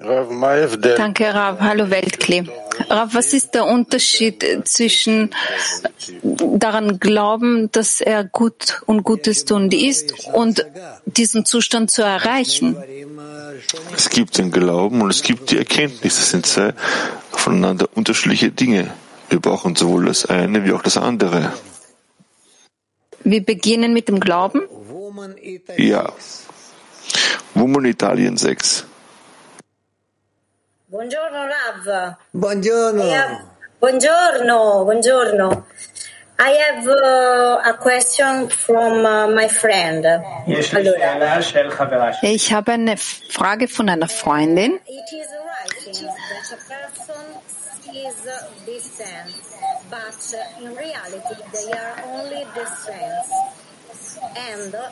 Danke, 0.00 1.34
Rav. 1.34 1.60
Hallo 1.60 1.90
Weltkli. 1.90 2.48
Rav, 2.88 3.14
was 3.14 3.32
ist 3.32 3.54
der 3.54 3.66
Unterschied 3.66 4.44
zwischen 4.64 5.34
daran 6.22 7.00
glauben, 7.00 7.70
dass 7.72 8.00
er 8.00 8.22
gut 8.22 8.80
und 8.86 9.02
Gutes 9.02 9.44
tun 9.44 9.72
ist 9.72 10.28
und 10.32 10.64
diesen 11.04 11.44
Zustand 11.44 11.90
zu 11.90 12.02
erreichen? 12.02 12.76
Es 13.96 14.08
gibt 14.08 14.38
den 14.38 14.52
Glauben 14.52 15.02
und 15.02 15.10
es 15.10 15.22
gibt 15.22 15.50
die 15.50 15.58
Erkenntnis. 15.58 16.16
Das 16.16 16.30
sind 16.30 16.46
zwei 16.46 16.74
voneinander 17.32 17.88
unterschiedliche 17.94 18.52
Dinge. 18.52 18.92
Wir 19.30 19.40
brauchen 19.40 19.74
sowohl 19.74 20.06
das 20.06 20.26
eine 20.26 20.64
wie 20.64 20.72
auch 20.72 20.82
das 20.82 20.96
andere. 20.96 21.52
Wir 23.24 23.44
beginnen 23.44 23.92
mit 23.92 24.08
dem 24.08 24.20
Glauben? 24.20 24.62
Ja. 25.76 26.12
Woman 27.54 27.84
Italien 27.84 28.36
6. 28.36 28.86
Buongiorno 30.90 31.44
Rav. 31.46 32.16
Buongiorno. 32.30 33.02
I 33.04 33.10
have, 33.10 33.44
buongiorno, 33.78 34.84
buongiorno. 34.84 35.66
I 36.38 36.50
have 36.56 36.86
uh, 36.88 37.60
a 37.62 37.74
question 37.76 38.48
from 38.48 39.04
uh, 39.04 39.26
my 39.28 39.48
friend. 39.48 40.06
Allora, 40.06 41.40
Ich 42.22 42.52
habe 42.54 42.72
eine 42.72 42.96
Frage 42.96 43.68
von 43.68 43.90
einer 43.90 44.08
Freundin. 44.08 44.80
it 44.86 45.12
is 45.12 45.28
right 45.44 45.92
that 45.92 46.52
a 46.52 46.56
person 46.56 47.24
sees 47.84 48.26
these 48.64 48.84
strands, 48.90 49.58
but 49.90 50.34
uh, 50.34 50.64
in 50.64 50.74
reality 50.74 51.34
they 51.52 51.70
are 51.70 52.02
only 52.06 52.46
the 52.54 52.64
strands. 52.64 53.28
And 54.36 54.74
uh, 54.74 54.88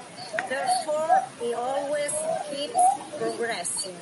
therefore 0.50 1.22
he 1.40 1.54
always 1.54 2.12
keeps 2.50 2.80
progressing. 3.18 3.96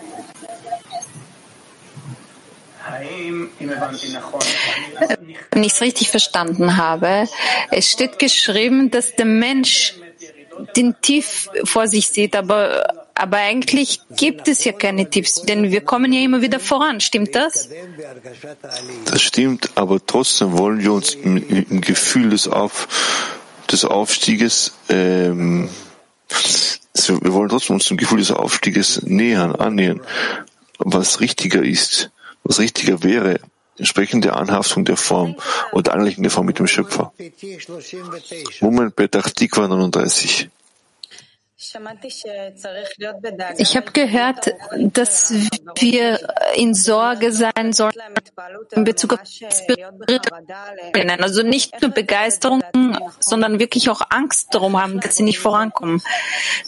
Es 5.50 5.80
richtig 5.80 6.10
verstanden 6.10 6.76
habe, 6.76 7.28
es 7.70 7.90
steht 7.90 8.18
geschrieben, 8.18 8.90
dass 8.90 9.14
der 9.16 9.26
Mensch 9.26 9.94
den 10.76 10.94
Tief 11.00 11.48
vor 11.64 11.86
sich 11.86 12.08
sieht, 12.08 12.36
aber, 12.36 13.06
aber 13.14 13.38
eigentlich 13.38 14.00
gibt 14.16 14.48
es 14.48 14.64
ja 14.64 14.72
keine 14.72 15.08
Tiefs, 15.08 15.42
denn 15.42 15.70
wir 15.70 15.80
kommen 15.80 16.12
ja 16.12 16.20
immer 16.20 16.42
wieder 16.42 16.60
voran. 16.60 17.00
Stimmt 17.00 17.34
das? 17.34 17.68
Das 19.06 19.22
stimmt, 19.22 19.70
aber 19.74 20.04
trotzdem 20.04 20.56
wollen 20.58 20.82
wir 20.82 20.92
uns 20.92 21.14
im, 21.14 21.36
im 21.48 21.80
Gefühl 21.80 22.30
des, 22.30 22.48
Auf, 22.48 22.88
des 23.70 23.84
Aufstieges, 23.84 24.74
ähm, 24.88 25.68
wir 26.28 27.32
wollen 27.32 27.48
trotzdem 27.48 27.76
uns 27.76 27.86
dem 27.86 27.96
Gefühl 27.96 28.18
des 28.18 28.30
Aufstieges 28.30 29.02
nähern, 29.02 29.54
annähern, 29.54 30.00
was 30.78 31.20
richtiger 31.20 31.62
ist, 31.62 32.10
was 32.44 32.58
richtiger 32.58 33.02
wäre, 33.02 33.40
entsprechend 33.78 34.24
der 34.24 34.36
Anhaftung 34.36 34.84
der 34.84 34.96
Form 34.96 35.36
und 35.72 35.88
Anlegung 35.88 36.22
der 36.22 36.30
Form 36.30 36.46
mit 36.46 36.58
dem 36.58 36.66
Schöpfer. 36.66 37.12
Moment, 38.60 38.94
Petach 38.94 39.30
Tikva 39.30 39.68
39. 39.68 40.50
Ich 43.56 43.76
habe 43.76 43.92
gehört, 43.92 44.54
dass 44.76 45.32
wir 45.78 46.18
in 46.56 46.74
Sorge 46.74 47.32
sein 47.32 47.72
sollen 47.72 47.94
in 48.72 48.84
Bezug 48.84 49.14
auf 49.14 49.20
Spirituellen. 49.24 51.22
Also 51.22 51.42
nicht 51.42 51.80
nur 51.80 51.90
Begeisterung, 51.90 52.62
sondern 53.18 53.58
wirklich 53.58 53.88
auch 53.88 54.02
Angst 54.10 54.48
darum 54.54 54.80
haben, 54.80 55.00
dass 55.00 55.16
sie 55.16 55.22
nicht 55.22 55.38
vorankommen. 55.38 56.02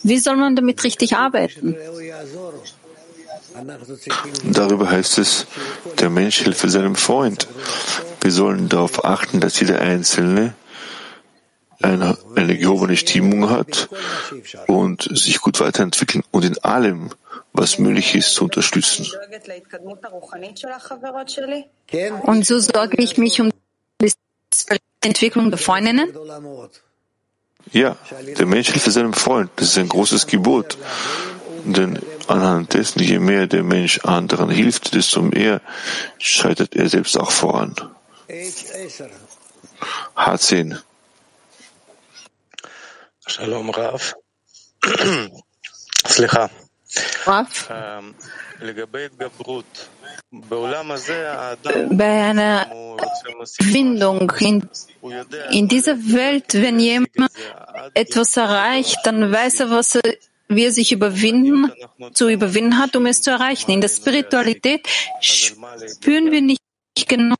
Wie 0.02 0.18
soll 0.18 0.36
man 0.36 0.56
damit 0.56 0.82
richtig 0.82 1.14
arbeiten? 1.16 1.76
Darüber 4.44 4.90
heißt 4.90 5.18
es, 5.18 5.46
der 5.98 6.10
Mensch 6.10 6.44
helfe 6.44 6.68
seinem 6.68 6.94
Freund. 6.94 7.48
Wir 8.20 8.30
sollen 8.30 8.68
darauf 8.68 9.04
achten, 9.04 9.40
dass 9.40 9.60
jeder 9.60 9.80
Einzelne 9.80 10.54
eine, 11.82 12.16
eine 12.34 12.56
gehobene 12.56 12.96
Stimmung 12.96 13.50
hat 13.50 13.88
und 14.66 15.08
sich 15.12 15.40
gut 15.40 15.60
weiterentwickeln 15.60 16.24
und 16.30 16.44
in 16.44 16.58
allem, 16.58 17.10
was 17.52 17.78
möglich 17.78 18.14
ist, 18.14 18.34
zu 18.34 18.44
unterstützen. 18.44 19.06
Und 22.22 22.46
so 22.46 22.58
sorge 22.58 23.02
ich 23.02 23.18
mich 23.18 23.40
um 23.40 23.50
die 24.00 24.12
Entwicklung 25.02 25.50
der 25.50 25.58
Freundinnen? 25.58 26.12
Ja, 27.72 27.96
der 28.38 28.46
Mensch 28.46 28.70
hilft 28.70 28.90
seinem 28.90 29.12
Freund. 29.12 29.50
Das 29.56 29.68
ist 29.68 29.78
ein 29.78 29.88
großes 29.88 30.26
Gebot. 30.26 30.78
Denn 31.64 31.98
Anhand 32.28 32.74
dessen, 32.74 33.02
je 33.02 33.18
mehr 33.18 33.46
der 33.46 33.62
Mensch 33.62 34.00
anderen 34.04 34.50
hilft, 34.50 34.94
desto 34.94 35.22
mehr 35.22 35.60
schreitet 36.18 36.74
er 36.74 36.88
selbst 36.88 37.16
auch 37.18 37.30
voran. 37.30 37.74
H10. 40.16 40.78
Shalom 43.26 43.70
Rav. 43.70 44.14
Slicha. 46.06 46.50
Rav. 47.26 47.68
Bei 51.90 52.24
einer 52.24 52.66
Findung 53.60 54.32
in, 54.38 54.68
in 55.50 55.68
dieser 55.68 55.96
Welt, 55.96 56.54
wenn 56.54 56.80
jemand 56.80 57.10
etwas 57.94 58.36
erreicht, 58.36 58.98
dann 59.04 59.30
weiß 59.30 59.60
er, 59.60 59.70
was 59.70 59.96
er 59.96 60.14
wie 60.48 60.64
er 60.64 60.72
sich 60.72 60.92
überwinden, 60.92 61.72
zu 62.12 62.28
überwinden 62.28 62.78
hat, 62.78 62.96
um 62.96 63.06
es 63.06 63.22
zu 63.22 63.30
erreichen. 63.30 63.70
In 63.70 63.80
der 63.80 63.88
Spiritualität 63.88 64.87
spüren 65.20 66.30
wir 66.30 66.40
nicht 66.42 66.61
genau 67.09 67.37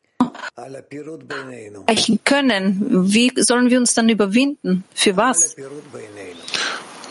erreichen 0.57 2.21
können. 2.25 3.13
Wie 3.13 3.33
sollen 3.37 3.71
wir 3.71 3.79
uns 3.79 3.95
dann 3.95 4.09
überwinden? 4.09 4.85
Für 4.95 5.17
was? 5.17 5.57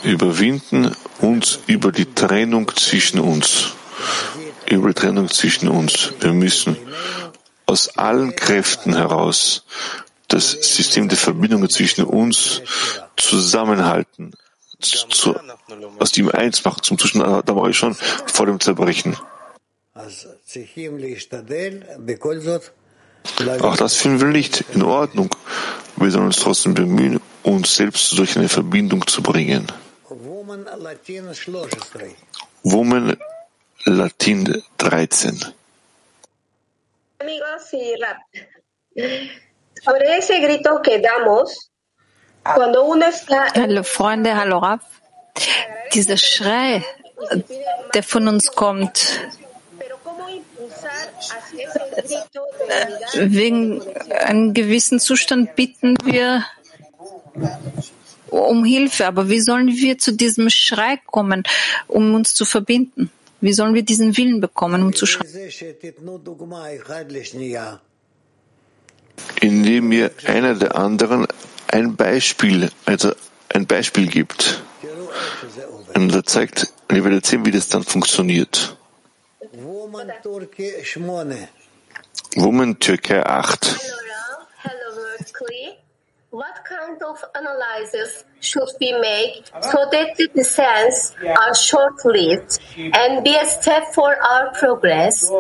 Überwinden 0.04 0.92
uns 1.20 1.60
über 1.68 1.92
die 1.92 2.06
Trennung 2.06 2.72
zwischen 2.76 3.20
uns. 3.20 3.74
Über 4.70 4.90
die 4.90 4.94
Trennung 4.94 5.30
zwischen 5.30 5.70
uns. 5.70 6.12
Wir 6.20 6.34
müssen 6.34 6.78
aus 7.66 7.98
allen 7.98 8.36
Kräften 8.36 8.96
heraus 8.96 9.64
das 10.28 10.52
System 10.52 11.08
der 11.08 11.18
Verbindungen 11.18 11.70
zwischen 11.70 12.04
uns 12.04 12.62
zusammenhalten, 13.16 14.34
zu, 14.80 15.36
aus 16.00 16.12
dem 16.12 16.30
eins 16.30 16.64
machen, 16.64 16.84
zum 16.84 16.98
Zustand, 16.98 17.48
da 17.48 17.56
war 17.56 17.70
ich 17.70 17.78
schon 17.78 17.96
vor 17.96 18.46
dem 18.46 18.60
Zerbrechen. 18.60 19.18
Auch 23.62 23.78
das 23.78 23.96
finden 23.96 24.22
wir 24.22 24.28
nicht 24.28 24.66
in 24.74 24.84
Ordnung. 24.84 25.30
Wir 25.96 26.12
sollen 26.12 26.26
uns 26.26 26.38
trotzdem 26.38 26.74
bemühen, 26.74 27.20
uns 27.44 27.76
selbst 27.76 28.18
durch 28.18 28.38
eine 28.38 28.50
Verbindung 28.50 29.08
zu 29.08 29.22
bringen. 29.22 29.72
Woman 32.64 33.18
Latin 33.86 34.64
13. 34.78 35.46
Amigos 37.20 37.74
y 37.74 37.96
rap. 38.02 38.18
Sobre 39.84 40.18
ese 40.18 40.40
grito 40.40 40.82
que 40.82 41.00
damos. 41.00 41.70
Hallo 42.46 43.82
Freunde, 43.84 44.36
hallo 44.36 44.60
Rav. 44.60 44.82
Dieser 45.96 46.16
Schrei, 46.16 46.84
der 47.96 48.04
von 48.04 48.28
uns 48.28 48.52
kommt, 48.52 49.20
wegen 53.16 53.82
einem 54.12 54.54
gewissen 54.54 55.00
Zustand 55.00 55.56
bitten 55.56 55.96
wir 56.04 56.46
um 58.30 58.64
Hilfe. 58.64 59.08
Aber 59.08 59.28
wie 59.28 59.40
sollen 59.40 59.70
wir 59.70 59.98
zu 59.98 60.14
diesem 60.14 60.52
Schrei 60.52 61.00
kommen, 61.08 61.42
um 61.88 62.14
uns 62.14 62.36
zu 62.36 62.46
verbinden? 62.46 63.10
Wie 63.42 63.54
sollen 63.54 63.74
wir 63.74 63.84
diesen 63.84 64.18
Willen 64.18 64.40
bekommen, 64.40 64.84
um 64.84 64.94
zu 64.94 65.08
schreien? 65.08 65.52
Indem 69.42 69.88
mir 69.88 70.12
einer 70.28 70.54
der 70.54 70.76
anderen 70.76 71.28
ein 71.76 71.96
Beispiel, 71.98 72.72
also 72.86 73.12
ein 73.54 73.68
Beispiel 73.68 74.08
gibt. 74.08 74.62
Und 75.94 76.14
er 76.14 76.24
zeigt, 76.24 76.74
und 76.90 76.96
ihr 76.96 77.22
sehen, 77.22 77.46
wie 77.46 77.52
das 77.52 77.68
dann 77.68 77.84
funktioniert. 77.84 78.78
Woman 82.36 82.80
Türkei 82.80 83.26
8. 83.26 83.76
What 86.32 86.66
kind 86.66 87.02
of 87.02 87.24
analysis 87.34 88.26
should 88.42 88.70
we 88.82 88.92
make 89.00 89.46
so 89.62 89.86
that 89.90 90.18
the 90.18 90.28
descents 90.36 91.14
are 91.24 91.56
short-lived 91.56 92.60
and 92.78 93.24
be 93.24 93.38
a 93.38 93.46
step 93.48 93.94
for 93.94 94.14
our 94.22 94.52
progress? 94.60 95.32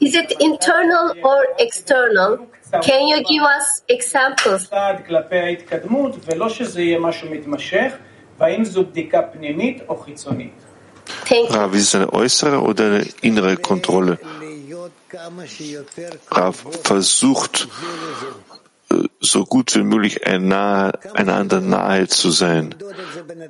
Is 0.00 0.14
it 0.16 0.32
internal 0.40 1.14
or 1.22 1.46
external? 1.58 2.48
Can 2.82 3.08
you 3.08 3.22
give 3.22 3.42
us 3.42 3.82
examples? 3.88 4.68
Rav, 11.50 11.74
ist 11.74 11.82
es 11.82 11.94
eine 11.94 12.12
äußere 12.12 12.60
oder 12.60 12.84
eine 12.86 13.06
innere 13.20 13.56
Kontrolle? 13.56 14.18
Rav 16.30 16.64
versucht, 16.82 17.68
so 19.20 19.44
gut 19.44 19.74
wie 19.74 19.82
möglich 19.82 20.26
einander 20.26 21.60
nahe 21.60 22.08
zu 22.08 22.30
sein, 22.30 22.74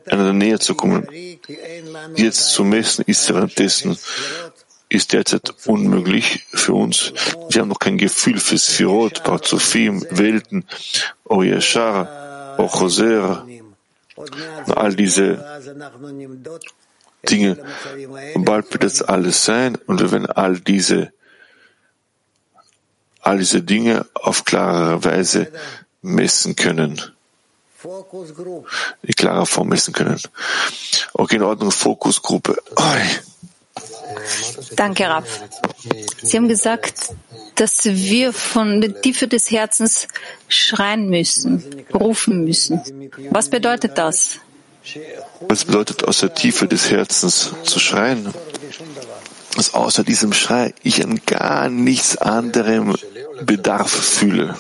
einander 0.06 0.32
näher 0.32 0.60
zu 0.60 0.74
kommen. 0.74 1.08
Jetzt 2.16 2.50
zu 2.50 2.64
messen 2.64 3.04
ist 3.06 3.32
währenddessen 3.32 3.98
ist 4.94 5.12
derzeit 5.12 5.54
unmöglich 5.66 6.46
für 6.52 6.74
uns. 6.74 7.12
Wir 7.50 7.62
haben 7.62 7.68
noch 7.68 7.78
kein 7.78 7.98
Gefühl 7.98 8.38
für 8.38 8.58
Sphirot, 8.58 9.24
Parzufim, 9.24 10.06
Welten, 10.10 10.64
Oyashar, 11.24 12.56
Ochoser, 12.58 13.46
all 14.74 14.94
diese 14.94 15.62
Dinge. 17.28 17.64
Und 18.34 18.44
bald 18.44 18.72
wird 18.72 18.84
das 18.84 19.02
alles 19.02 19.44
sein 19.44 19.76
und 19.86 20.00
wir 20.00 20.10
werden 20.12 20.26
all 20.26 20.60
diese 20.60 21.12
all 23.20 23.38
diese 23.38 23.62
Dinge 23.62 24.06
auf 24.14 24.44
klarere 24.44 25.02
Weise 25.02 25.50
messen 26.02 26.56
können. 26.56 27.00
In 29.02 29.14
klarer 29.14 29.46
Form 29.46 29.68
messen 29.68 29.94
können. 29.94 30.20
Okay, 31.14 31.36
in 31.36 31.42
Ordnung, 31.42 31.70
Fokusgruppe. 31.70 32.56
Danke, 34.76 35.04
Raf. 35.04 35.42
Sie 36.22 36.36
haben 36.36 36.48
gesagt, 36.48 37.14
dass 37.54 37.84
wir 37.84 38.32
von 38.32 38.80
der 38.80 39.00
Tiefe 39.00 39.28
des 39.28 39.50
Herzens 39.50 40.08
schreien 40.48 41.08
müssen, 41.08 41.64
rufen 41.92 42.44
müssen. 42.44 42.80
Was 43.30 43.48
bedeutet 43.48 43.98
das? 43.98 44.38
Was 45.40 45.64
bedeutet 45.64 46.04
aus 46.04 46.20
der 46.20 46.34
Tiefe 46.34 46.68
des 46.68 46.90
Herzens 46.90 47.52
zu 47.62 47.78
schreien? 47.78 48.32
Dass 49.56 49.72
außer 49.72 50.02
diesem 50.04 50.32
Schrei 50.32 50.74
ich 50.82 51.04
an 51.04 51.20
gar 51.26 51.70
nichts 51.70 52.16
anderem 52.16 52.96
Bedarf 53.42 53.90
fühle. 53.90 54.56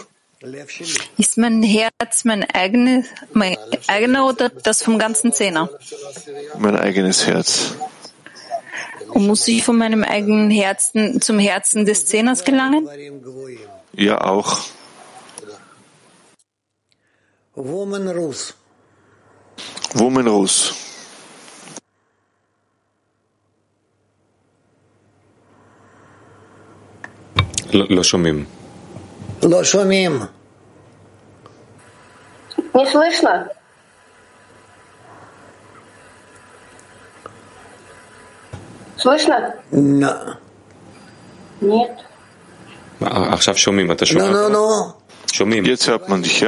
Ist 1.16 1.38
mein 1.38 1.62
Herz 1.62 2.24
mein, 2.24 2.44
eigene, 2.44 3.04
mein 3.32 3.56
eigener 3.86 4.26
oder 4.26 4.50
das 4.50 4.82
vom 4.82 4.98
ganzen 4.98 5.32
Zehner? 5.32 5.70
Mein 6.58 6.76
eigenes 6.76 7.26
Herz. 7.26 7.74
Und 9.09 9.27
muss 9.27 9.47
ich 9.47 9.63
von 9.63 9.77
meinem 9.77 10.03
eigenen 10.03 10.49
Herzen 10.49 11.21
zum 11.21 11.39
Herzen 11.39 11.85
des 11.85 12.05
Zehners 12.05 12.43
gelangen? 12.43 12.87
Ja, 13.93 14.21
auch. 14.21 14.59
Woman 17.55 18.07
Rus. 18.07 18.53
Woman 19.95 20.27
Rus. 20.27 20.73
לא 27.73 28.03
שומעים. 28.03 28.45
לא 29.43 29.63
שומעים. 29.63 30.19
Не 32.75 32.85
слышно? 32.85 33.47
Слышно? 39.04 39.54
Да. 39.70 40.38
Нет. 41.60 42.06
Ахшав 43.00 43.58
Шумим, 43.58 43.90
это 43.90 44.06
Шумим. 44.06 44.32
Ну, 44.32 44.48
ну, 44.48 44.48
ну. 44.48 44.94
Шумим. 45.30 45.62
Jetzt 45.64 45.86
hat 45.88 46.08
man 46.08 46.22
dich. 46.22 46.38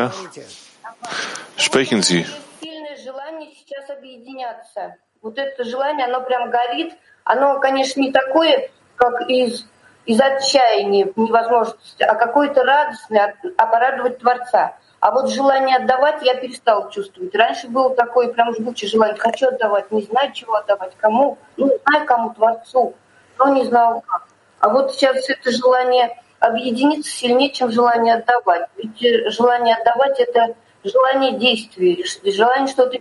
Сильное 2.62 2.96
желание 3.04 3.50
сейчас 3.54 3.90
объединяться. 3.90 4.96
Вот 5.20 5.36
это 5.36 5.64
желание, 5.64 6.06
оно 6.06 6.22
прям 6.22 6.48
горит. 6.48 6.94
Оно, 7.24 7.60
конечно, 7.60 8.00
не 8.00 8.10
такое, 8.10 8.70
как 8.94 9.28
из, 9.28 9.66
из 10.06 10.18
отчаяния, 10.18 11.12
невозможности, 11.14 12.04
а 12.04 12.14
какое-то 12.14 12.64
радостное, 12.64 13.36
а 13.58 13.66
порадовать 13.66 14.18
Творца. 14.20 14.78
А 15.06 15.12
вот 15.12 15.30
желание 15.30 15.76
отдавать 15.76 16.20
я 16.22 16.34
перестал 16.34 16.90
чувствовать. 16.90 17.32
Раньше 17.32 17.68
было 17.68 17.94
такое 17.94 18.26
прям 18.26 18.52
жгучее 18.52 18.90
желание. 18.90 19.16
Хочу 19.16 19.46
отдавать, 19.46 19.92
не 19.92 20.02
знаю, 20.02 20.32
чего 20.32 20.54
отдавать, 20.56 20.94
кому. 20.98 21.38
Ну, 21.56 21.70
знаю, 21.86 22.04
кому, 22.04 22.34
Творцу, 22.34 22.92
но 23.38 23.54
не 23.54 23.64
знал 23.66 24.02
как. 24.04 24.26
А 24.58 24.68
вот 24.68 24.92
сейчас 24.92 25.30
это 25.30 25.52
желание 25.52 26.20
объединиться 26.40 27.08
сильнее, 27.08 27.52
чем 27.52 27.70
желание 27.70 28.14
отдавать. 28.14 28.66
Ведь 28.76 29.32
желание 29.32 29.76
отдавать– 29.76 30.18
это 30.18 30.56
желание 30.82 31.38
действия, 31.38 32.04
желание 32.24 32.66
что-то 32.66 32.98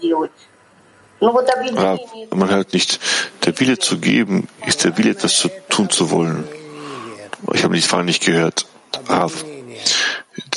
делать. 0.00 0.32
Ну 1.20 1.38
объединение… 1.38 2.26
Man 2.32 2.50
hört 2.50 2.72
nicht, 2.72 2.98
der 3.46 3.56
Wille 3.60 3.78
zu 3.78 3.98
geben 3.98 4.48
ist 4.66 4.82
der 4.82 4.98
Wille, 4.98 5.12
etwas 5.12 5.36
zu 5.36 5.50
tun 5.68 5.88
zu 5.88 6.10
wollen. 6.10 6.48
Ich 7.52 7.62
habe 7.62 7.76
die 7.76 7.80
Frage 7.80 8.06
nicht 8.06 8.26
gehört. 8.26 8.66
Rav. 9.08 9.44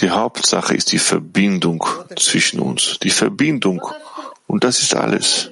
Die 0.01 0.11
Hauptsache 0.11 0.75
ist 0.75 0.91
die 0.91 0.99
Verbindung 0.99 1.83
zwischen 2.17 2.59
uns, 2.59 2.99
die 2.99 3.09
Verbindung. 3.09 3.81
Und 4.45 4.63
das 4.63 4.79
ist 4.79 4.95
alles. 4.95 5.51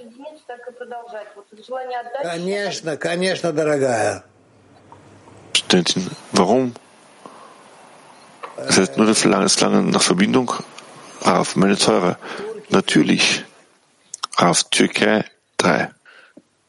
Studentin, 5.57 6.11
warum? 6.31 6.73
Es 8.57 8.77
ist 8.77 8.97
nur 8.97 9.07
das 9.07 9.21
Verlangen 9.21 9.89
nach 9.89 10.01
Verbindung. 10.01 10.53
Auf 11.21 11.55
meine 11.55 11.77
Teure. 11.77 12.17
Natürlich. 12.69 13.43
Auf 14.37 14.63
Türkei 14.65 15.25
3. 15.57 15.89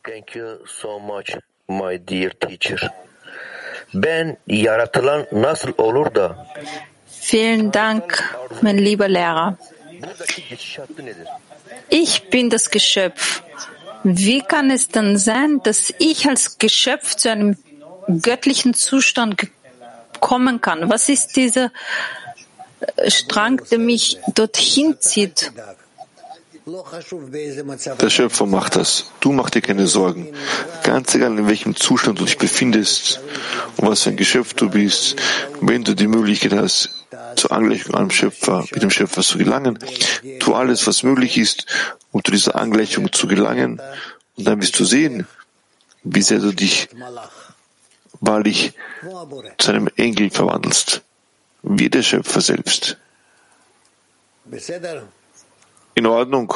Thank 0.02 0.34
you 0.34 0.58
so 0.66 0.98
much, 0.98 1.36
my 1.68 1.98
dear 1.98 2.30
teacher. 2.38 2.90
Ben 3.92 4.36
yaratılan 4.46 5.26
nasıl 5.32 5.72
olur 5.78 6.14
da 6.14 6.46
Vielen 7.28 7.72
Dank, 7.72 8.22
mein 8.62 8.78
lieber 8.78 9.08
Lehrer. 9.08 9.58
Ich 11.88 12.30
bin 12.30 12.50
das 12.50 12.70
Geschöpf. 12.70 13.42
Wie 14.04 14.42
kann 14.42 14.70
es 14.70 14.86
dann 14.86 15.18
sein, 15.18 15.60
dass 15.64 15.92
ich 15.98 16.28
als 16.28 16.58
Geschöpf 16.58 17.16
zu 17.16 17.28
einem 17.32 17.56
göttlichen 18.22 18.74
Zustand 18.74 19.48
kommen 20.20 20.60
kann? 20.60 20.88
Was 20.88 21.08
ist 21.08 21.34
dieser 21.34 21.72
Strang, 23.08 23.60
der 23.72 23.80
mich 23.80 24.18
dorthin 24.32 24.94
zieht? 25.00 25.50
Der 28.00 28.10
Schöpfer 28.10 28.46
macht 28.46 28.76
das. 28.76 29.10
Du 29.18 29.32
mach 29.32 29.50
dir 29.50 29.62
keine 29.62 29.88
Sorgen. 29.88 30.28
Ganz 30.84 31.12
egal, 31.16 31.36
in 31.36 31.48
welchem 31.48 31.74
Zustand 31.74 32.20
du 32.20 32.24
dich 32.24 32.38
befindest 32.38 33.20
und 33.78 33.88
was 33.88 34.04
für 34.04 34.10
ein 34.10 34.16
Geschöpf 34.16 34.54
du 34.54 34.70
bist, 34.70 35.16
wenn 35.60 35.82
du 35.82 35.96
die 35.96 36.06
Möglichkeit 36.06 36.52
hast, 36.52 36.95
zur 37.36 37.52
Angleichung 37.52 37.94
am 37.94 38.11
Schöpfer, 38.11 38.64
mit 38.72 38.82
dem 38.82 38.90
Schöpfer 38.90 39.22
zu 39.22 39.38
gelangen, 39.38 39.78
tu 40.40 40.54
alles, 40.54 40.86
was 40.86 41.02
möglich 41.02 41.38
ist, 41.38 41.66
um 42.12 42.24
zu 42.24 42.30
dieser 42.32 42.57
Angleichung 42.57 43.12
zu 43.12 43.26
gelangen. 43.26 43.80
Und 44.36 44.46
dann 44.46 44.61
wirst 44.61 44.78
du 44.78 44.84
sehen, 44.84 45.26
wie 46.02 46.22
sehr 46.22 46.38
du 46.38 46.52
dich 46.52 46.88
wahrlich 48.20 48.72
zu 49.59 49.70
einem 49.70 49.88
Engel 49.96 50.30
verwandelst, 50.30 51.02
wie 51.62 51.90
der 51.90 52.02
Schöpfer 52.02 52.40
selbst. 52.40 52.96
In 55.94 56.07
Ordnung. 56.07 56.52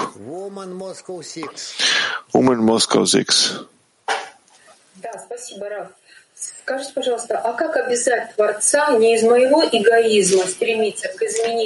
Woman 2.32 2.58
Moskau 2.58 3.04
6. 3.04 3.64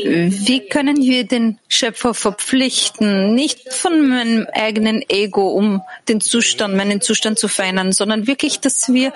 Äh, 0.04 0.30
wie 0.46 0.68
können 0.68 0.96
wir 0.96 1.26
den 1.26 1.58
Schöpfer 1.68 2.14
verpflichten, 2.14 3.34
nicht 3.34 3.72
von 3.72 4.08
meinem 4.08 4.46
eigenen 4.52 5.04
Ego, 5.08 5.48
um 5.48 5.82
den 6.08 6.20
Zustand, 6.20 6.74
meinen 6.74 7.00
Zustand 7.00 7.38
zu 7.38 7.48
verändern, 7.48 7.92
sondern 7.92 8.26
wirklich, 8.26 8.60
dass 8.60 8.88
wir 8.92 9.12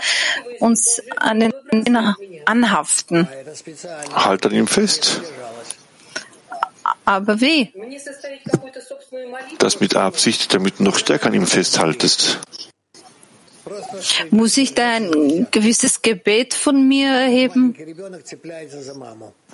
uns 0.60 1.02
an 1.16 1.40
den 1.40 1.52
anhaften? 2.44 3.28
Halt 4.14 4.46
an 4.46 4.54
ihm 4.54 4.66
fest. 4.66 5.22
Aber 7.04 7.40
wie? 7.40 7.72
Das 9.58 9.80
mit 9.80 9.96
Absicht, 9.96 10.52
damit 10.54 10.78
du 10.78 10.84
noch 10.84 10.98
stärker 10.98 11.28
an 11.28 11.34
ihm 11.34 11.46
festhaltest. 11.46 12.40
Muss 14.30 14.56
ich 14.56 14.74
da 14.74 14.96
ein 14.96 15.46
gewisses 15.50 16.02
Gebet 16.02 16.54
von 16.54 16.86
mir 16.86 17.08
erheben? 17.08 17.74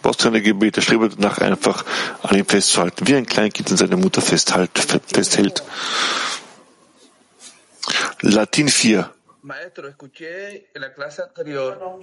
brauchst 0.02 0.22
keine 0.22 0.42
Gebete, 0.42 0.82
strebe 0.82 1.08
danach 1.08 1.38
einfach 1.38 1.84
an 2.22 2.36
ihm 2.36 2.44
festzuhalten, 2.44 3.06
wie 3.06 3.14
ein 3.14 3.26
Kleinkind 3.26 3.70
an 3.70 3.76
seiner 3.78 3.96
Mutter 3.96 4.20
festhält. 4.20 4.70
festhält. 5.06 5.62
Latin 8.20 8.68
4. 8.68 9.10
Maestro, 9.42 9.88
escuché 9.88 10.68
en 10.74 10.80
la 10.80 10.94
clase 10.94 11.22
anterior 11.22 12.00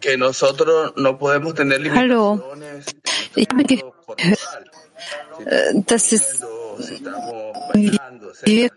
que 0.00 0.16
nosotros 0.16 0.92
no 0.96 1.18
podemos 1.18 1.54
tener 1.54 1.78
Hallo. 1.94 2.34
limitaciones 2.34 2.86
Ich 3.34 3.48
habe 3.48 3.64
gehört, 3.64 3.94
äh, 5.46 5.82
dass 5.86 6.12
es 6.12 6.40
wir 8.44 8.70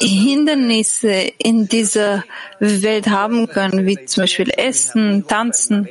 Hindernisse 0.00 1.32
in 1.38 1.68
dieser 1.68 2.24
Welt 2.58 3.08
haben 3.08 3.48
können, 3.48 3.86
wie 3.86 4.04
zum 4.06 4.22
Beispiel 4.22 4.50
Essen, 4.56 5.26
Tanzen. 5.26 5.88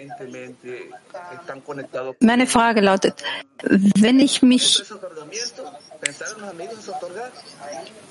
Meine 2.20 2.47
Frage 2.47 2.82
lautet, 2.82 3.24
wenn 3.62 4.20
ich 4.20 4.41
mich, 4.41 4.84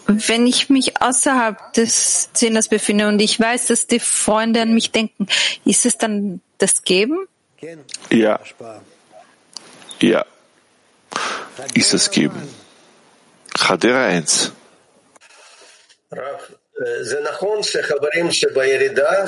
wenn 0.07 0.47
ich 0.47 0.71
mich 0.71 1.01
außerhalb 1.01 1.73
des 1.73 2.33
Zehners 2.33 2.69
befinde 2.69 3.09
und 3.09 3.21
ich 3.21 3.39
weiß, 3.41 3.67
dass 3.67 3.87
die 3.87 4.01
Freunde 4.01 4.63
an 4.63 4.75
mich 4.75 4.93
denken, 4.93 5.27
ist 5.65 5.87
es 5.87 5.97
dann 5.99 6.41
das 6.59 6.83
Geben? 6.83 7.27
Ja. 8.11 8.39
Ja. 10.01 10.25
Ist 11.75 11.95
es 11.95 12.11
geben. 12.11 12.49
Chadera 13.57 14.07
1. 14.07 14.53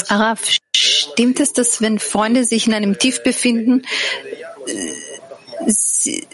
Araf, 0.09 0.49
stimmt 0.75 1.41
es, 1.41 1.53
dass 1.53 1.83
wenn 1.83 1.99
Freunde 1.99 2.45
sich 2.45 2.67
in 2.67 2.75
einem 2.75 2.99
Tief 2.99 3.23
befinden, 3.23 3.83
sie, 5.67 6.27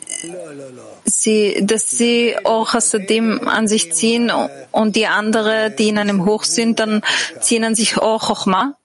sie, 1.04 1.66
dass 1.66 1.90
sie 1.90 2.36
auch 2.44 2.74
außerdem 2.74 3.48
an 3.48 3.66
sich 3.66 3.92
ziehen 3.92 4.30
und 4.72 4.96
die 4.96 5.06
andere, 5.06 5.70
die 5.70 5.88
in 5.88 5.98
einem 5.98 6.24
Hoch 6.26 6.44
sind, 6.44 6.78
dann 6.78 7.02
ziehen 7.40 7.64
an 7.64 7.74
sich 7.74 7.98
auch 7.98 8.28
Chochma? 8.28 8.76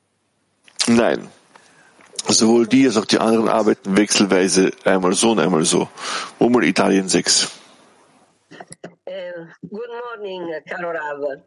Nein. 0.87 1.27
Sowohl 2.27 2.67
die 2.67 2.85
als 2.85 2.97
auch 2.97 3.05
die 3.05 3.19
anderen 3.19 3.49
arbeiten 3.49 3.97
wechselweise 3.97 4.71
einmal 4.85 5.13
so 5.13 5.31
und 5.31 5.39
einmal 5.39 5.65
so. 5.65 5.89
Umel 6.39 6.65
Italien 6.65 7.09
6. 7.09 7.49
Uh, 9.07 9.45
good 9.67 9.89
morning, 9.89 10.47
caro 10.67 10.91
Rav. 10.91 11.41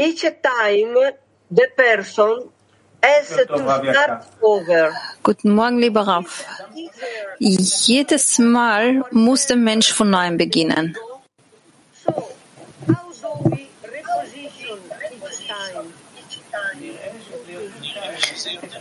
Each 0.00 0.22
time 0.22 1.12
the 1.50 1.66
person 1.76 2.48
has 3.02 3.28
to 3.28 3.44
start 3.92 4.24
over. 4.40 4.96
Guten 5.22 5.50
Morgen, 5.54 5.78
lieber 5.78 6.06
Raff. 6.06 6.46
Jedes 7.38 8.38
Mal 8.38 9.04
muss 9.10 9.46
der 9.46 9.58
Mensch 9.58 9.92
von 9.92 10.08
neuem 10.08 10.38
beginnen. 10.38 10.96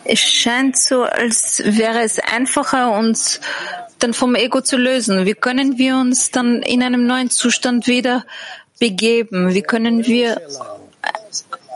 Es 0.06 0.20
scheint 0.20 0.78
so, 0.78 1.04
als 1.04 1.62
wäre 1.66 2.00
es 2.02 2.20
einfacher, 2.20 2.92
uns 2.92 3.42
dann 4.00 4.14
vom 4.14 4.36
Ego 4.36 4.62
zu 4.62 4.78
lösen. 4.78 5.26
Wie 5.26 5.34
können 5.34 5.78
wir 5.78 5.98
uns 5.98 6.32
dann 6.32 6.62
in 6.62 6.82
einem 6.82 7.06
neuen 7.06 7.30
Zustand 7.30 7.88
wieder 7.88 8.26
begeben? 8.80 9.54
Wie 9.54 9.62
können 9.62 10.06
wir 10.06 10.42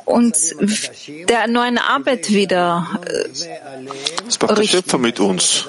uns 0.06 0.56
der 1.30 1.48
neuen 1.48 1.78
Arbeit 1.78 2.30
wieder 2.30 3.00
Das 4.26 4.40
macht 4.42 4.58
der 4.58 4.64
Schöpfer 4.64 4.98
mit 4.98 5.20
uns. 5.20 5.68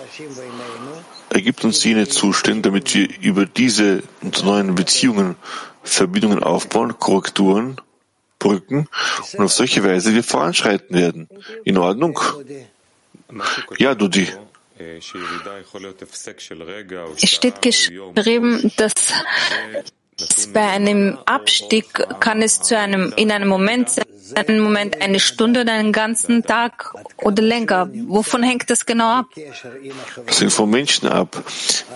Er 1.30 1.42
gibt 1.42 1.64
uns 1.64 1.82
jene 1.82 2.08
Zustände, 2.08 2.62
damit 2.62 2.94
wir 2.94 3.08
über 3.20 3.46
diese 3.46 4.02
neuen 4.42 4.74
Beziehungen 4.74 5.36
Verbindungen 5.82 6.42
aufbauen, 6.42 6.98
Korrekturen, 6.98 7.80
Brücken 8.38 8.88
und 9.32 9.40
auf 9.44 9.52
solche 9.52 9.84
Weise 9.84 10.14
wir 10.14 10.22
voranschreiten 10.22 10.96
werden. 10.96 11.28
In 11.64 11.78
Ordnung? 11.78 12.18
Ja, 13.78 13.94
Dudi. 13.94 14.28
Es 17.16 17.30
steht 17.30 17.62
geschrieben, 17.62 18.72
dass 18.76 18.94
bei 20.52 20.68
einem 20.68 21.18
Abstieg 21.26 21.86
kann 22.20 22.42
es 22.42 22.60
zu 22.60 22.78
einem, 22.78 23.12
in 23.16 23.30
einem 23.30 23.48
Moment 23.48 23.90
sein, 23.90 24.04
einen 24.34 24.60
Moment, 24.60 25.00
eine 25.02 25.20
Stunde 25.20 25.62
oder 25.62 25.72
einen 25.72 25.92
ganzen 25.92 26.42
Tag 26.42 26.94
oder 27.18 27.42
länger. 27.42 27.88
Wovon 28.06 28.42
hängt 28.42 28.70
das 28.70 28.86
genau 28.86 29.08
ab? 29.20 29.26
Das 30.26 30.40
hängt 30.40 30.52
vom 30.52 30.70
Menschen 30.70 31.08
ab. 31.08 31.42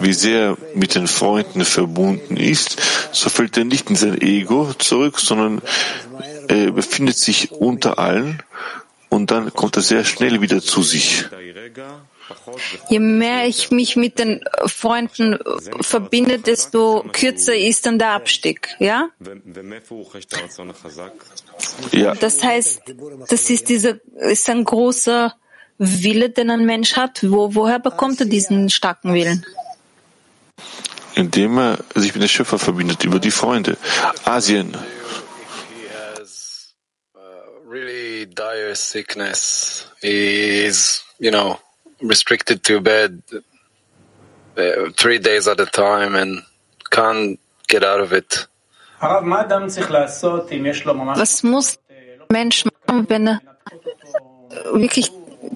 Wie 0.01 0.13
sehr 0.13 0.57
mit 0.75 0.95
den 0.95 1.07
Freunden 1.07 1.65
verbunden 1.65 2.37
ist, 2.37 2.81
so 3.13 3.31
fällt 3.31 3.57
er 3.57 3.65
nicht 3.65 3.91
in 3.91 3.97
sein 3.97 4.21
Ego 4.21 4.73
zurück, 4.75 5.19
sondern 5.21 5.63
er 6.49 6.71
befindet 6.73 7.17
sich 7.17 7.53
unter 7.53 7.99
allen 7.99 8.43
und 9.09 9.31
dann 9.31 9.53
kommt 9.53 9.77
er 9.77 9.83
sehr 9.83 10.05
schnell 10.05 10.41
wieder 10.41 10.61
zu 10.61 10.83
sich. 10.83 11.25
Je 12.89 12.99
mehr 12.99 13.47
ich 13.47 13.71
mich 13.71 13.97
mit 13.97 14.19
den 14.19 14.45
Freunden 14.67 15.39
verbinde, 15.81 16.39
desto 16.39 17.05
kürzer 17.13 17.55
ist 17.55 17.87
dann 17.87 17.99
der 17.99 18.11
Abstieg, 18.11 18.69
ja? 18.79 19.09
Ja, 21.93 22.15
Das 22.15 22.43
heißt, 22.43 22.83
das 23.29 23.51
ist 23.51 23.69
dieser, 23.69 23.99
ist 24.17 24.49
ein 24.49 24.65
großer 24.65 25.35
Wille, 25.79 26.31
den 26.31 26.51
ein 26.51 26.67
Mensch 26.67 26.97
hat. 26.97 27.21
Wo, 27.23 27.55
woher 27.55 27.79
bekommt 27.79 28.21
er 28.21 28.27
diesen 28.27 28.71
starken 28.71 29.15
Willen? 29.15 29.45
indem 31.15 31.59
er 31.59 31.79
sich 31.97 32.15
mit 32.15 32.23
dem 32.23 32.29
Schöpfer 32.29 32.61
verbindet 32.61 33.03
über 33.03 33.19
die 33.19 33.33
Freunde. 33.33 33.77
Asien. 34.25 34.77
really 37.69 38.27
dire 38.27 38.75
sickness. 38.75 39.87
He 40.01 40.65
is, 40.65 41.03
you 41.19 41.31
know, 41.31 41.59
restricted 42.03 42.63
to 42.65 42.81
bed 42.81 43.23
uh, 44.57 44.91
three 44.97 45.19
days 45.19 45.49
at 45.49 45.61
a 45.61 45.67
time 45.67 46.15
and 46.15 46.43
can't 46.91 47.39
get 47.67 47.85
out 47.85 48.01
of 48.01 48.13
it. 48.13 48.49
Was 49.01 49.23
muss 51.45 51.79
ein 51.89 52.21
Mensch 52.31 52.65
machen, 52.65 53.09
wenn 53.09 53.29
er 53.29 53.41
wirklich 54.73 55.13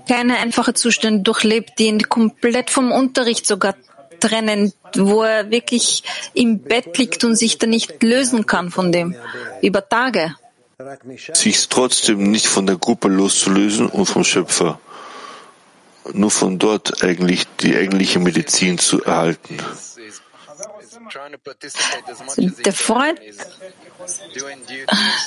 keine 0.09 0.39
einfache 0.39 0.75
Zustände 0.75 1.23
durchlebt, 1.23 1.79
die 1.79 1.87
ihn 1.87 2.09
komplett 2.09 2.71
vom 2.71 2.93
Unterricht 2.93 3.47
sogar 3.47 3.75
trennen, 4.21 4.73
wo 4.95 5.23
er 5.23 5.51
wirklich 5.51 6.05
im 6.35 6.61
Bett 6.61 6.97
liegt 6.99 7.25
und 7.25 7.35
sich 7.35 7.59
da 7.59 7.67
nicht 7.67 8.01
lösen 8.03 8.47
kann 8.47 8.71
von 8.71 8.93
dem 8.93 9.17
über 9.61 9.89
Tage? 9.89 10.37
Sich 11.33 11.69
trotzdem 11.69 12.31
nicht 12.31 12.47
von 12.47 12.67
der 12.67 12.77
Gruppe 12.77 13.09
loszulösen 13.09 13.89
und 13.89 14.07
vom 14.07 14.25
Schöpfer. 14.25 14.81
Nur 16.13 16.31
von 16.31 16.59
dort 16.59 17.03
eigentlich 17.03 17.47
die 17.61 17.77
eigentliche 17.77 18.19
Medizin 18.19 18.79
zu 18.79 19.03
erhalten. 19.05 19.59
Der 22.65 22.73
Freund, 22.73 23.21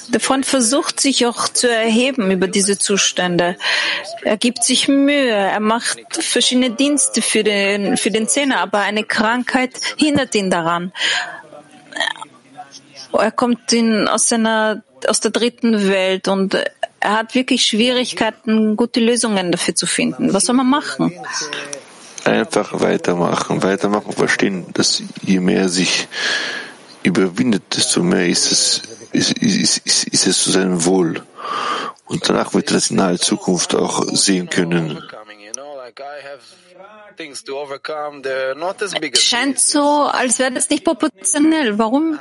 der 0.10 0.20
Freund 0.20 0.46
versucht 0.46 1.00
sich 1.00 1.26
auch 1.26 1.48
zu 1.48 1.70
erheben 1.70 2.32
über 2.32 2.48
diese 2.48 2.78
Zustände. 2.78 3.58
Er 4.24 4.38
gibt 4.38 4.64
sich 4.64 4.88
Mühe, 4.88 5.30
er 5.30 5.60
macht 5.60 6.00
verschiedene 6.12 6.72
Dienste 6.72 7.22
für 7.22 7.44
den, 7.44 7.98
für 7.98 8.12
den 8.12 8.28
Zehner, 8.28 8.60
aber 8.60 8.80
eine 8.80 9.04
Krankheit 9.04 9.80
hindert 9.98 10.36
ihn 10.36 10.50
daran. 10.50 10.92
Er 13.14 13.32
kommt 13.32 13.72
in, 13.72 14.08
aus 14.08 14.30
seiner, 14.30 14.84
aus 15.08 15.20
der 15.20 15.32
dritten 15.32 15.88
Welt 15.88 16.28
und 16.28 16.58
er 17.06 17.18
hat 17.18 17.36
wirklich 17.36 17.64
Schwierigkeiten, 17.64 18.76
gute 18.76 19.00
Lösungen 19.00 19.52
dafür 19.52 19.76
zu 19.76 19.86
finden. 19.86 20.34
Was 20.34 20.46
soll 20.46 20.56
man 20.56 20.70
machen? 20.70 21.12
Einfach 22.24 22.82
weitermachen, 22.82 23.62
weitermachen, 23.62 24.12
verstehen, 24.12 24.66
dass 24.74 25.04
je 25.22 25.40
mehr 25.40 25.70
sich 25.70 26.08
überwindet, 27.04 27.64
desto 27.76 28.02
mehr 28.02 28.28
ist 28.28 28.52
es, 28.52 28.82
ist, 29.12 29.38
ist, 29.38 29.78
ist, 29.86 30.08
ist 30.08 30.28
es 30.28 30.44
zu 30.44 30.52
seinem 30.52 30.84
Wohl. 30.86 31.22
Und 32.06 32.28
danach 32.28 32.56
wird 32.56 32.72
er 32.72 32.76
das 32.76 32.90
in 32.90 32.98
naher 32.98 33.20
Zukunft 33.20 33.76
auch 33.76 34.04
sehen 34.12 34.50
können. 34.50 35.00
Es 39.14 39.24
scheint 39.24 39.60
so, 39.60 40.04
als 40.04 40.40
wäre 40.40 40.52
das 40.52 40.70
nicht 40.70 40.84
proportionell. 40.84 41.78
Warum 41.78 42.20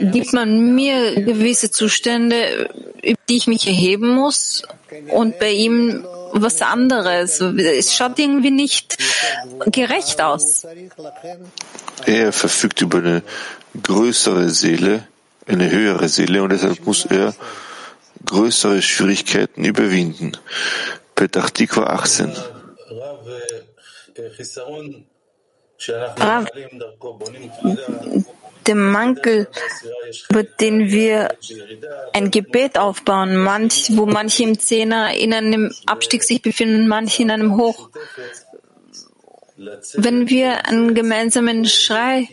gibt 0.00 0.32
man 0.32 0.74
mir 0.74 1.14
gewisse 1.22 1.70
Zustände, 1.70 2.70
über 3.02 3.18
die 3.28 3.36
ich 3.36 3.46
mich 3.46 3.66
erheben 3.66 4.08
muss, 4.08 4.62
und 5.10 5.38
bei 5.38 5.50
ihm 5.50 6.04
was 6.32 6.62
anderes? 6.62 7.40
Es 7.40 7.94
schaut 7.94 8.18
irgendwie 8.18 8.50
nicht 8.50 8.96
gerecht 9.66 10.20
aus. 10.20 10.66
Er 12.06 12.32
verfügt 12.32 12.80
über 12.80 12.98
eine 12.98 13.22
größere 13.82 14.50
Seele, 14.50 15.06
eine 15.46 15.70
höhere 15.70 16.08
Seele, 16.08 16.42
und 16.42 16.50
deshalb 16.50 16.84
muss 16.86 17.04
er 17.04 17.34
größere 18.24 18.80
Schwierigkeiten 18.82 19.64
überwinden. 19.64 20.32
Petach 21.14 21.50
Tikva 21.50 21.84
18. 21.84 22.32
Rav, 26.16 26.46
der 28.66 28.74
Mangel, 28.74 29.48
über 30.30 30.42
den 30.42 30.90
wir 30.90 31.36
ein 32.12 32.30
Gebet 32.30 32.78
aufbauen, 32.78 33.36
manch, 33.36 33.88
wo 33.90 34.06
manche 34.06 34.44
im 34.44 34.58
Zehner 34.58 35.14
in 35.14 35.34
einem 35.34 35.74
Abstieg 35.86 36.22
sich 36.22 36.40
befinden, 36.40 36.88
manche 36.88 37.22
in 37.22 37.30
einem 37.30 37.56
Hoch. 37.56 37.90
Wenn 39.94 40.28
wir 40.28 40.66
einen 40.66 40.94
gemeinsamen 40.94 41.66
Schrei 41.66 42.28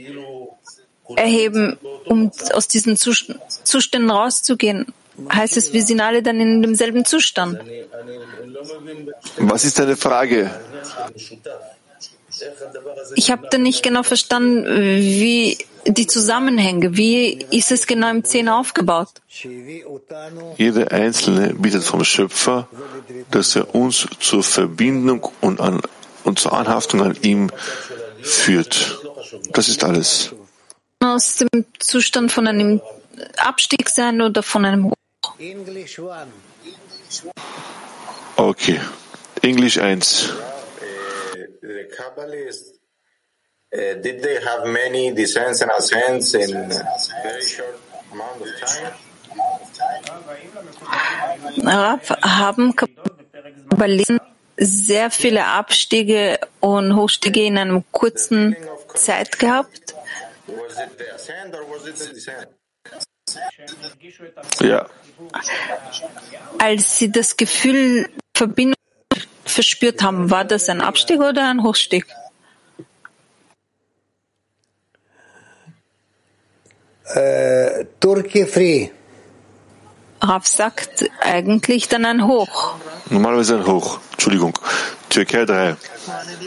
erheben, 1.15 1.77
um 2.05 2.31
aus 2.53 2.67
diesen 2.67 2.95
Zuständen 2.95 4.09
rauszugehen, 4.09 4.93
heißt 5.31 5.57
es, 5.57 5.73
wir 5.73 5.83
sind 5.83 6.01
alle 6.01 6.21
dann 6.23 6.39
in 6.39 6.61
demselben 6.61 7.05
Zustand. 7.05 7.59
Was 9.37 9.65
ist 9.65 9.79
deine 9.79 9.97
Frage? 9.97 10.51
Ich 13.15 13.31
habe 13.31 13.47
da 13.49 13.57
nicht 13.57 13.83
genau 13.83 14.03
verstanden, 14.03 14.65
wie 14.65 15.57
die 15.85 16.07
Zusammenhänge, 16.07 16.95
wie 16.95 17.45
ist 17.51 17.71
es 17.71 17.87
genau 17.87 18.09
im 18.09 18.23
Zehn 18.23 18.49
aufgebaut? 18.49 19.09
Jeder 20.57 20.91
Einzelne 20.91 21.53
bittet 21.53 21.83
vom 21.83 22.03
Schöpfer, 22.03 22.67
dass 23.31 23.55
er 23.55 23.73
uns 23.73 24.07
zur 24.19 24.43
Verbindung 24.43 25.27
und, 25.41 25.59
an, 25.59 25.81
und 26.23 26.39
zur 26.39 26.53
Anhaftung 26.53 27.01
an 27.01 27.17
ihm 27.21 27.51
führt. 28.21 28.99
Das 29.53 29.69
ist 29.69 29.83
alles. 29.83 30.33
Aus 30.99 31.37
dem 31.37 31.65
Zustand 31.79 32.31
von 32.31 32.47
einem 32.47 32.81
Abstieg 33.37 33.89
sein 33.89 34.21
oder 34.21 34.43
von 34.43 34.65
einem 34.65 34.93
Hoch? 35.23 35.35
Okay. 38.37 38.79
Englisch 39.41 39.77
1. 39.77 39.99
The 41.61 41.87
Kabbalists, 41.95 42.79
uh, 43.73 44.01
did 44.01 44.21
they 44.23 44.39
have 44.43 44.65
many 44.65 45.13
descents 45.13 45.61
and 45.61 45.71
ascents 45.71 46.33
in 46.33 46.55
a 46.55 46.85
very 47.23 47.45
short 47.45 47.79
amount 48.11 48.41
of 48.41 48.47
time? 48.59 48.93
Rav, 51.63 52.09
haben 52.21 52.75
Kabbalisten 52.75 54.19
sehr 54.57 55.11
viele 55.11 55.45
Abstiege 55.45 56.39
und 56.59 56.95
Hochstiege 56.95 57.45
in 57.45 57.57
einem 57.57 57.83
kurzen 57.91 58.55
Zeit 58.93 59.39
gehabt? 59.39 59.95
Ja. 64.61 64.87
Als 66.59 66.97
Sie 66.97 67.11
das 67.11 67.37
Gefühl 67.37 68.09
Verbindung 68.35 68.75
verspürt 69.45 70.01
haben, 70.01 70.29
war 70.31 70.45
das 70.45 70.69
ein 70.69 70.81
Abstieg 70.81 71.19
oder 71.19 71.49
ein 71.49 71.63
Hochstieg? 71.63 72.05
Äh, 77.13 77.85
Turkey 77.99 78.45
Free. 78.45 78.89
Rav 80.21 80.47
sagt 80.47 81.09
eigentlich 81.19 81.87
dann 81.89 82.05
ein 82.05 82.25
Hoch. 82.27 82.75
Normalerweise 83.09 83.57
ein 83.57 83.65
Hoch. 83.65 83.99
Entschuldigung. 84.13 84.57
Türkei 85.09 85.45
3. 85.45 85.75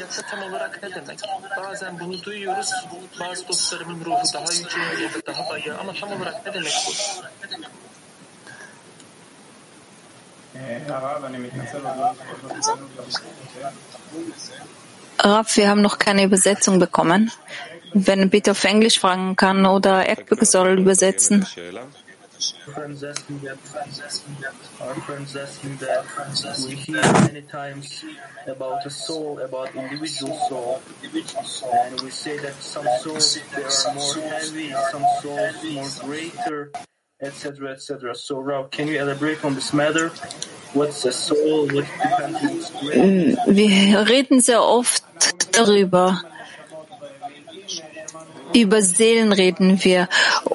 Maneviyata 0.05 0.23
tam 0.31 0.43
olarak 0.43 0.83
ne 0.83 0.95
demek? 0.95 1.19
Bazen 1.57 2.01
bunu 2.01 2.23
duyuyoruz. 2.23 2.71
Bazı 3.21 3.49
dostlarımın 3.49 4.05
ruhu 4.05 4.23
daha 4.35 4.53
yüce 4.53 5.03
ya 5.03 5.15
da 5.15 5.27
daha 5.27 5.51
bayı 5.51 5.79
ama 5.79 5.93
tam 5.93 6.13
olarak 6.13 6.47
ne 6.47 6.55
demek 6.55 6.73
bu? 6.87 6.93
Rav, 15.25 15.45
wir 15.45 15.69
haben 15.69 15.83
noch 15.83 15.99
keine 15.99 16.23
Übersetzung 16.23 16.81
bekommen. 16.81 17.31
Wenn 17.95 18.31
bitte 18.31 18.51
auf 18.51 18.65
Englisch 18.65 19.01
fragen 19.01 19.37
kann 19.37 19.67
oder 19.67 20.09
Eckbück 20.09 20.47
soll 20.47 20.79
übersetzen. 20.79 21.47
Asking 23.05 23.39
that, 23.41 23.59
friends 23.59 24.01
asking 24.01 25.77
that 25.77 26.05
we 26.69 26.75
hear 26.75 27.03
many 27.03 27.43
times 27.43 28.05
about 28.47 28.85
a 28.85 28.91
soul, 28.91 29.39
about 29.39 29.75
individual 29.75 30.37
soul, 30.49 30.83
and 31.03 32.01
we 32.01 32.11
say 32.11 32.37
that 32.39 32.55
some 32.55 32.87
souls 33.01 33.39
they 33.55 33.63
are 33.63 33.95
more 33.95 34.15
heavy, 34.29 34.73
some 34.91 35.05
souls 35.23 35.65
more 35.73 35.89
greater, 36.07 36.71
etc., 37.21 37.73
etc. 37.73 38.15
So, 38.15 38.41
Rav, 38.41 38.71
can 38.71 38.89
you 38.89 39.01
elaborate 39.01 39.45
on 39.45 39.55
this 39.55 39.73
matter? 39.73 40.11
What's 40.75 41.05
a 41.05 41.13
soul? 41.13 41.69
What 41.69 41.87
depends 42.03 42.71
on? 42.75 43.55
Wir 43.55 44.09
reden 44.09 44.41
sehr 44.41 44.63
oft 44.63 45.05
darüber. 45.53 46.21
Über 48.53 48.83
Seelen 48.83 49.33
reden 49.33 49.83
wir. 49.83 50.09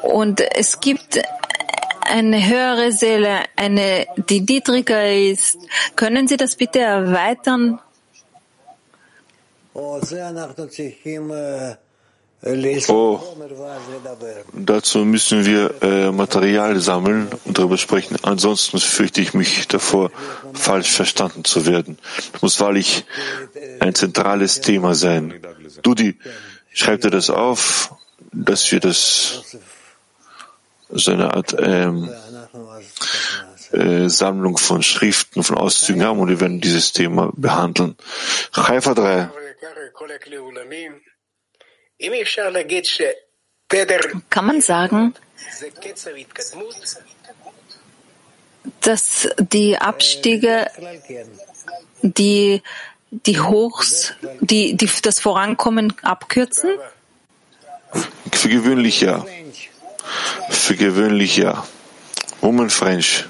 Und 0.03 0.41
es 0.41 0.79
gibt 0.79 1.21
eine 2.09 2.47
höhere 2.47 2.91
Seele, 2.91 3.43
eine, 3.55 4.07
die 4.29 4.41
niedriger 4.41 5.11
ist. 5.11 5.57
Können 5.95 6.27
Sie 6.27 6.37
das 6.37 6.55
bitte 6.55 6.79
erweitern? 6.79 7.79
Oh, 9.73 10.01
dazu 14.53 15.05
müssen 15.05 15.45
wir 15.45 15.81
äh, 15.81 16.11
Material 16.11 16.79
sammeln 16.79 17.27
und 17.45 17.57
darüber 17.57 17.77
sprechen. 17.77 18.17
Ansonsten 18.23 18.79
fürchte 18.79 19.21
ich 19.21 19.33
mich 19.33 19.67
davor, 19.67 20.11
falsch 20.53 20.91
verstanden 20.91 21.43
zu 21.43 21.65
werden. 21.65 21.97
Das 22.31 22.41
muss 22.41 22.59
wahrlich 22.59 23.05
ein 23.79 23.93
zentrales 23.93 24.61
Thema 24.61 24.95
sein. 24.95 25.33
Dudi, 25.81 26.17
schreibt 26.73 27.03
er 27.05 27.11
das 27.11 27.29
auf, 27.29 27.93
dass 28.31 28.71
wir 28.71 28.79
das 28.79 29.43
so 30.89 31.11
eine 31.11 31.33
Art 31.33 31.55
ähm, 31.59 32.09
äh, 33.71 34.09
Sammlung 34.09 34.57
von 34.57 34.81
Schriften, 34.81 35.43
von 35.43 35.57
Auszügen 35.57 36.03
haben 36.03 36.19
und 36.19 36.29
wir 36.29 36.39
werden 36.39 36.59
dieses 36.61 36.91
Thema 36.91 37.31
behandeln. 37.35 37.95
Haifa 38.55 38.93
3. 38.93 39.29
Kann 44.29 44.45
man 44.45 44.61
sagen, 44.61 45.13
dass 48.81 49.29
die 49.37 49.77
Abstiege, 49.77 50.67
die, 52.01 52.63
die 53.11 53.39
Hochs, 53.39 54.13
die, 54.39 54.75
die 54.75 54.89
das 55.03 55.19
Vorankommen 55.19 55.93
abkürzen? 56.01 56.71
Für 58.31 58.49
gewöhnlich 58.49 59.01
ja. 59.01 59.25
Für 60.49 60.75
gewöhnlich 60.75 61.37
ja. 61.37 61.63
Woman 62.41 62.69
French. 62.69 63.25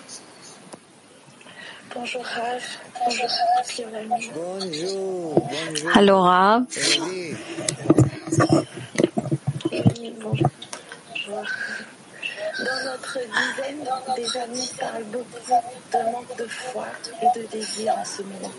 Bonjour 1.94 2.24
Rav. 2.24 2.64
Bonjour 3.06 3.30
Bonjour, 4.34 5.36
bonjour. 5.36 5.96
Hallo 5.96 6.22
Rav. 6.22 6.64
Bonjour. 10.22 11.69
Dans 12.60 12.82
notre 12.92 13.20
dizaine, 13.20 13.82
des 14.16 14.38
amis 14.38 14.72
parlent 14.80 15.06
beaucoup 15.12 15.60
de 15.94 16.12
manque 16.12 16.38
de 16.38 16.48
foi 16.48 16.88
et 17.22 17.40
de 17.40 17.46
désir 17.48 17.94
en 17.98 18.06
ce 18.06 18.22
moment. 18.22 18.54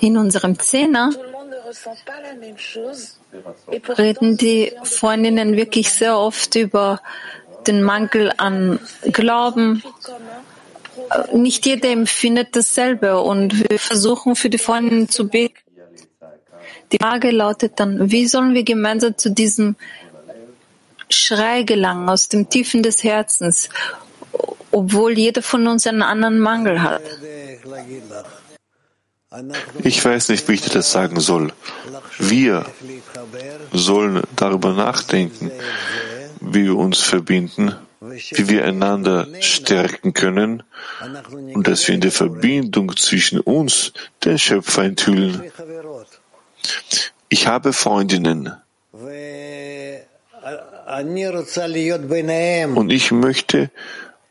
In 0.00 0.16
unserem 0.16 0.58
Zehner 0.58 1.10
ne 3.70 3.94
reden 3.98 4.36
die 4.36 4.72
Freundinnen 4.84 5.56
wirklich 5.56 5.92
sehr 5.92 6.18
oft 6.18 6.54
über 6.56 7.00
den 7.66 7.82
Mangel 7.82 8.32
an 8.38 8.78
Glauben 9.12 9.82
commun 9.82 10.50
nicht 11.32 11.66
jeder 11.66 11.90
empfindet 11.90 12.56
dasselbe 12.56 13.20
und 13.20 13.70
wir 13.70 13.78
versuchen 13.78 14.36
für 14.36 14.50
die 14.50 14.58
Freundin 14.58 15.08
zu 15.08 15.28
beten. 15.28 15.54
Die 16.92 16.98
Frage 16.98 17.30
lautet 17.30 17.78
dann, 17.78 18.10
wie 18.10 18.26
sollen 18.26 18.54
wir 18.54 18.64
gemeinsam 18.64 19.16
zu 19.16 19.30
diesem 19.30 19.76
Schrei 21.10 21.62
gelangen 21.62 22.08
aus 22.08 22.28
dem 22.28 22.48
Tiefen 22.48 22.82
des 22.82 23.02
Herzens, 23.02 23.68
obwohl 24.70 25.18
jeder 25.18 25.42
von 25.42 25.66
uns 25.66 25.86
einen 25.86 26.02
anderen 26.02 26.38
Mangel 26.38 26.82
hat? 26.82 27.02
Ich 29.84 30.04
weiß 30.04 30.30
nicht, 30.30 30.48
wie 30.48 30.54
ich 30.54 30.62
dir 30.62 30.70
das 30.70 30.90
sagen 30.90 31.20
soll. 31.20 31.52
Wir 32.18 32.66
sollen 33.72 34.22
darüber 34.34 34.72
nachdenken, 34.72 35.52
wie 36.40 36.64
wir 36.64 36.76
uns 36.76 37.00
verbinden, 37.00 37.76
wie 38.00 38.48
wir 38.48 38.64
einander 38.64 39.28
stärken 39.40 40.14
können 40.14 40.64
und 41.54 41.68
dass 41.68 41.86
wir 41.86 41.94
in 41.94 42.00
der 42.00 42.10
Verbindung 42.10 42.96
zwischen 42.96 43.38
uns 43.40 43.92
den 44.24 44.38
Schöpfer 44.38 44.82
enthüllen. 44.82 45.52
Ich 47.28 47.46
habe 47.46 47.72
Freundinnen 47.72 48.52
und 52.76 52.90
ich 52.90 53.12
möchte 53.12 53.70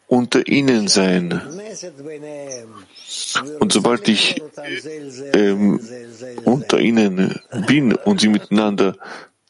unter 0.08 0.48
ihnen 0.48 0.88
sein. 0.88 1.42
Und 3.60 3.72
sobald 3.72 4.08
ich 4.08 4.42
ähm, 5.34 5.80
unter 6.44 6.80
ihnen 6.80 7.40
bin 7.68 7.94
und 7.94 8.22
sie 8.22 8.28
miteinander 8.28 8.96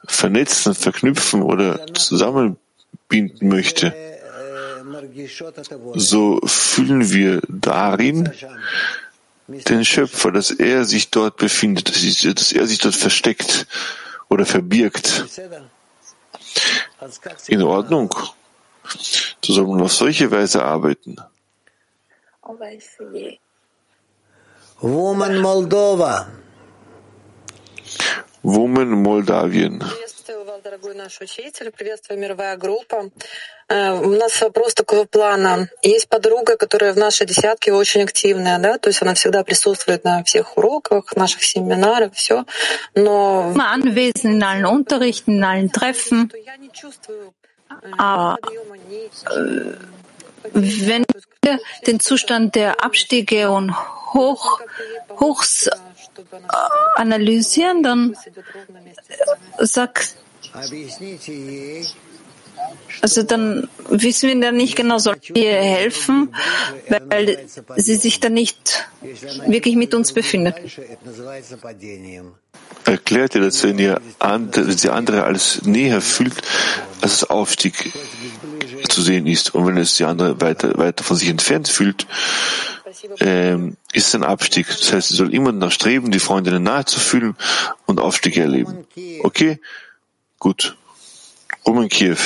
vernetzen, 0.06 0.76
verknüpfen 0.76 1.42
oder 1.42 1.88
zusammenbinden 1.94 3.48
möchte, 3.48 3.94
so 5.96 6.40
fühlen 6.46 7.12
wir 7.12 7.42
darin 7.48 8.30
den 9.48 9.86
Schöpfer, 9.86 10.32
dass 10.32 10.52
er 10.52 10.86
sich 10.86 11.10
dort 11.10 11.38
befindet, 11.38 11.90
dass 11.90 12.52
er 12.52 12.68
sich 12.68 12.80
dort 12.80 12.96
versteckt 12.96 13.66
oder 14.30 14.46
verbirgt. 14.46 15.26
In 17.48 17.64
Ordnung. 17.64 18.14
Soll 19.44 19.68
man 19.68 19.82
auf 19.82 19.94
solche 19.94 20.30
Weise 20.32 20.64
arbeiten. 20.64 21.16
Woman 24.82 25.42
Moldova. 25.42 26.28
Woman 28.44 29.04
Moldawien. 29.04 29.84
дорогой 30.64 30.94
наш 30.94 31.20
учитель, 31.22 31.72
приветствую 31.72 32.20
мировая 32.20 32.58
группа. 32.58 33.10
У 33.70 34.10
нас 34.10 34.42
вопрос 34.42 34.74
такого 34.74 35.06
плана. 35.06 35.70
Есть 35.82 36.10
подруга, 36.10 36.58
которая 36.58 36.94
в 36.94 36.98
нашей 36.98 37.26
десятке 37.26 37.72
очень 37.72 38.04
активная, 38.04 38.60
да, 38.60 38.78
то 38.78 38.90
есть 38.90 39.02
она 39.02 39.14
всегда 39.14 39.44
присутствует 39.44 40.04
на 40.04 40.24
всех 40.24 40.58
уроках, 40.58 41.16
наших 41.16 41.44
семинарах, 41.44 42.14
все. 42.14 42.46
Но... 42.96 43.54
Anwesend 43.56 44.36
in 44.36 44.44
allen 44.44 44.66
Unterrichten, 44.66 45.38
in 45.38 45.44
allen 45.44 45.72
Treffen. 45.72 46.32
Aber 47.98 48.38
äh, 49.30 49.74
wenn 50.54 51.06
wir 51.44 51.60
den 51.88 52.00
Zustand 52.00 52.56
der 52.56 52.84
Abstiege 52.84 53.52
und 53.52 53.74
Hoch, 54.14 54.62
Hochs 55.20 55.70
analysieren, 56.96 57.84
dann 57.84 58.16
sagt 59.60 60.16
also 63.02 63.24
dann 63.24 63.70
wissen 63.90 64.28
wir 64.30 64.40
dann 64.42 64.58
nicht 64.58 64.76
genau, 64.76 64.98
soll 64.98 65.16
wir 65.34 65.52
helfen, 65.52 66.36
weil 67.08 67.48
sie 67.78 67.96
sich 67.96 68.20
dann 68.20 68.34
nicht 68.34 68.90
wirklich 69.48 69.76
mit 69.76 69.94
uns 69.94 70.14
befindet. 70.14 70.56
Erklärt 72.86 73.36
ihr, 73.36 73.42
dass 73.42 73.64
wenn 73.64 73.80
ihr 73.80 74.02
die 74.20 74.90
andere 74.90 75.24
als 75.24 75.62
näher 75.64 76.02
fühlt, 76.02 76.42
als 77.02 77.14
es 77.14 77.24
Aufstieg 77.30 77.94
zu 78.90 79.02
sehen 79.02 79.28
ist. 79.28 79.54
Und 79.56 79.66
wenn 79.68 79.78
es 79.78 79.96
die 79.96 80.06
andere 80.06 80.42
weiter, 80.42 80.78
weiter 80.78 81.04
von 81.04 81.16
sich 81.16 81.30
entfernt 81.30 81.68
fühlt, 81.68 82.08
ähm, 83.21 83.77
ist 83.93 84.09
es 84.09 84.15
ein 84.15 84.25
Abstieg. 84.25 84.67
Das 84.67 84.93
heißt, 84.93 85.09
sie 85.09 85.17
soll 85.17 85.35
immer 85.35 85.53
danach 85.53 85.73
streben, 85.73 86.11
die 86.11 86.19
Freundinnen 86.19 86.63
nahe 86.63 86.85
zu 86.85 87.01
fühlen 87.01 87.37
und 87.87 88.01
Aufstiege 88.01 88.41
erleben. 88.41 88.87
Okay? 89.23 89.61
Gut. 90.39 90.77
Roman 91.67 91.89
Kiew. 91.89 92.19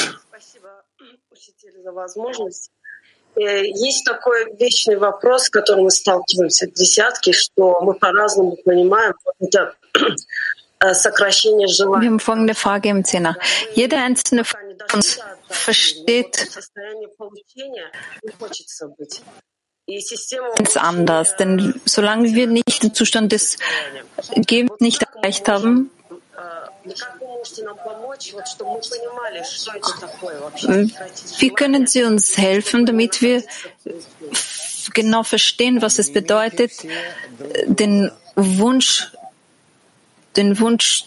Есть 3.37 4.05
такой 4.05 4.57
вечный 4.59 4.97
вопрос, 4.97 5.45
с 5.45 5.49
которым 5.49 5.85
мы 5.85 5.91
сталкиваемся 5.91 6.67
в 6.67 6.73
десятке, 6.73 7.33
что 7.33 7.81
мы 7.83 7.95
по-разному 7.95 8.57
понимаем 8.65 9.15
вот 9.25 9.37
это 9.41 9.75
сокращение 10.95 11.69
желания. 11.69 12.03
Wir 12.03 12.11
haben 12.11 12.21
folgende 12.21 12.55
Frage 12.55 12.89
im 12.89 13.05
Zehner. 13.05 13.37
Jeder 13.75 14.03
einzelne 14.03 14.45
von 14.45 14.61
uns 14.93 15.21
versteht 15.49 16.49
ganz 20.56 20.78
anders, 20.78 21.36
denn 21.36 21.82
solange 21.86 22.34
wir 22.34 22.48
nicht 22.48 22.84
den 22.84 22.94
Zustand 22.94 23.32
des 23.32 23.58
Gebens 24.36 24.80
nicht 24.80 25.04
erreicht 25.04 25.48
haben, 25.48 25.90
wie 31.40 31.50
können 31.50 31.88
Sie 31.88 32.04
uns 32.04 32.38
helfen, 32.38 32.86
damit 32.86 33.22
wir 33.22 33.44
genau 34.94 35.24
verstehen, 35.24 35.82
was 35.82 36.00
es 36.00 36.12
bedeutet, 36.12 36.72
den 37.66 38.12
Wunsch, 38.36 39.12
den 40.36 40.60
Wunsch 40.60 41.06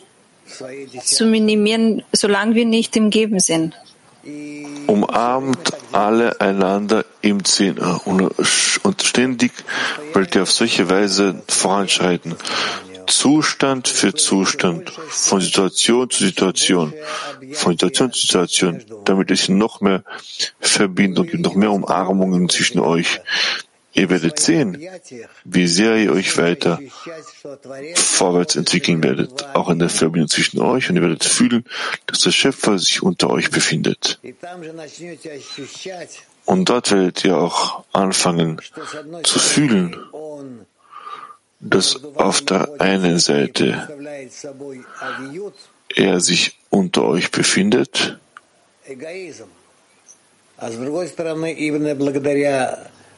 zu 1.04 1.26
minimieren, 1.26 2.04
solange 2.12 2.54
wir 2.54 2.64
nicht 2.64 2.96
im 2.96 3.10
Geben 3.10 3.40
sind? 3.40 3.74
Umarmt 4.86 5.72
alle 5.92 6.40
einander 6.40 7.04
im 7.22 7.44
Zehner 7.44 8.00
und 8.06 9.02
ständig 9.02 9.52
wollt 10.12 10.34
ihr 10.34 10.42
auf 10.42 10.52
solche 10.52 10.88
Weise 10.88 11.42
voranschreiten. 11.48 12.34
Zustand 13.06 13.86
für 13.86 14.14
Zustand, 14.14 14.90
von 14.90 15.40
Situation 15.40 16.10
zu 16.10 16.24
Situation, 16.24 16.92
von 17.52 17.72
Situation 17.72 18.12
zu 18.12 18.20
Situation, 18.20 18.84
damit 19.04 19.30
es 19.30 19.48
noch 19.48 19.80
mehr 19.80 20.02
Verbindung 20.60 21.26
gibt, 21.26 21.44
noch 21.44 21.54
mehr 21.54 21.70
Umarmungen 21.70 22.48
zwischen 22.48 22.80
euch. 22.80 23.20
Ihr 23.96 24.10
werdet 24.10 24.38
sehen, 24.38 24.78
wie 25.44 25.66
sehr 25.66 25.96
ihr 25.96 26.12
euch 26.12 26.36
weiter 26.36 26.78
vorwärts 27.94 28.54
entwickeln 28.56 29.02
werdet, 29.02 29.46
auch 29.54 29.70
in 29.70 29.78
der 29.78 29.88
Verbindung 29.88 30.28
zwischen 30.28 30.60
euch, 30.60 30.90
und 30.90 30.96
ihr 30.96 31.02
werdet 31.02 31.24
fühlen, 31.24 31.64
dass 32.06 32.20
der 32.20 32.32
Schöpfer 32.32 32.78
sich 32.78 33.02
unter 33.02 33.30
euch 33.30 33.50
befindet. 33.50 34.20
Und 36.44 36.68
dort 36.68 36.92
werdet 36.92 37.24
ihr 37.24 37.38
auch 37.38 37.84
anfangen 37.92 38.60
zu 39.22 39.38
fühlen, 39.38 39.96
dass 41.60 42.04
auf 42.16 42.42
der 42.42 42.78
einen 42.78 43.18
Seite 43.18 43.88
er 45.94 46.20
sich 46.20 46.58
unter 46.68 47.04
euch 47.04 47.30
befindet 47.30 48.18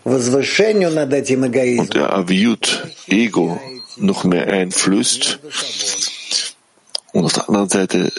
und 0.05 1.95
der 1.95 2.13
Aviut, 2.13 2.87
Ego, 3.09 3.61
noch 3.97 4.25
mehr 4.25 4.47
einflößt 4.47 5.39
und 7.13 7.25
auf 7.25 7.33
der 7.33 7.49
anderen 7.49 7.69
Seite 7.69 8.13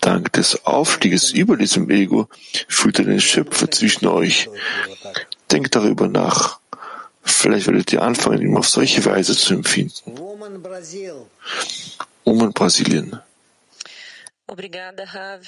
dank 0.00 0.32
des 0.32 0.64
Aufstieges 0.64 1.32
über 1.32 1.56
diesem 1.56 1.90
Ego 1.90 2.28
fühlt 2.68 2.98
er 2.98 3.04
den 3.04 3.20
Schöpfer 3.20 3.70
zwischen 3.70 4.06
euch. 4.06 4.48
Denkt 5.50 5.74
darüber 5.74 6.08
nach. 6.08 6.60
Vielleicht 7.22 7.66
werdet 7.66 7.92
ihr 7.92 8.02
anfangen, 8.02 8.40
ihn 8.40 8.56
auf 8.56 8.68
solche 8.68 9.04
Weise 9.04 9.36
zu 9.36 9.54
empfinden. 9.54 10.16
Woman 12.24 12.52
Brasilien. 12.52 13.20
Obrigada, 14.46 15.04
Rav. 15.04 15.46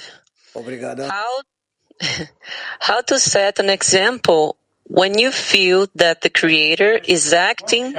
How, 1.08 1.42
how 2.80 3.02
to 3.06 3.18
set 3.18 3.60
an 3.60 3.68
example 3.68 4.56
when 4.90 5.18
you 5.18 5.30
feel 5.30 5.86
that 5.94 6.20
the 6.22 6.30
Creator 6.30 7.00
is 7.06 7.32
acting 7.32 7.94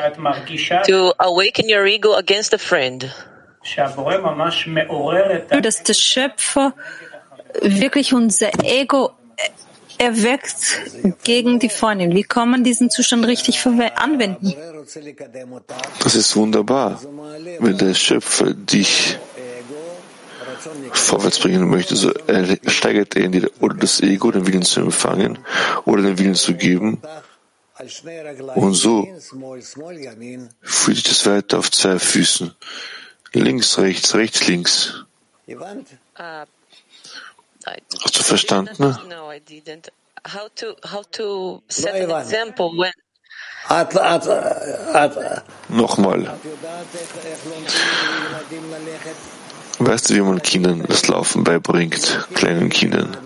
to 0.85 1.13
awaken 1.19 1.69
your 1.69 1.85
ego 1.85 2.13
against 2.15 2.53
a 2.53 2.57
friend? 2.57 3.09
Dass 5.61 5.83
der 5.83 5.93
Schöpfer 5.93 6.73
wirklich 7.61 8.13
unser 8.13 8.49
Ego 8.63 9.11
erweckt 9.97 11.23
gegen 11.23 11.59
die 11.59 11.69
Freundin. 11.69 12.15
Wie 12.15 12.23
kann 12.23 12.49
man 12.49 12.63
diesen 12.63 12.89
Zustand 12.89 13.25
richtig 13.27 13.63
anwenden? 13.95 14.53
Das 16.03 16.15
ist 16.15 16.35
wunderbar. 16.35 16.99
Wenn 17.59 17.77
der 17.77 17.93
Schöpfer 17.93 18.53
dich 18.53 19.19
vorwärts 20.93 21.39
bringen 21.39 21.69
möchte, 21.69 21.95
so 21.95 22.11
steigert 22.67 23.15
er 23.15 23.23
in 23.23 23.31
dir 23.31 23.49
oder 23.59 23.75
das 23.75 24.01
Ego, 24.01 24.31
den 24.31 24.47
Willen 24.47 24.63
zu 24.63 24.81
empfangen 24.81 25.39
oder 25.85 26.01
den 26.03 26.17
Willen 26.17 26.35
zu 26.35 26.53
geben, 26.53 27.01
Und 28.55 28.73
so 28.73 29.07
führt 30.61 30.97
sich 30.97 31.03
das 31.03 31.25
weiter 31.25 31.57
auf 31.57 31.71
zwei 31.71 31.97
Füßen. 31.97 32.53
Links, 33.33 33.77
rechts, 33.79 34.13
rechts, 34.13 34.47
links. 34.47 35.03
Hast 38.03 38.19
du 38.19 38.23
verstanden? 38.23 38.97
No, 39.09 39.31
I 39.31 39.39
didn't. 39.39 39.89
How 40.23 40.49
to 40.55 40.75
how 40.85 41.03
to 41.13 41.63
set 41.67 41.95
an 41.95 42.11
example 42.11 42.69
when 42.77 42.91
Nochmal. 45.69 46.39
Weißt 49.83 50.09
du, 50.11 50.13
wie 50.13 50.21
man 50.21 50.43
Kindern 50.43 50.83
das 50.87 51.07
Laufen 51.07 51.43
beibringt, 51.43 52.27
kleinen 52.35 52.69
Kindern? 52.69 53.17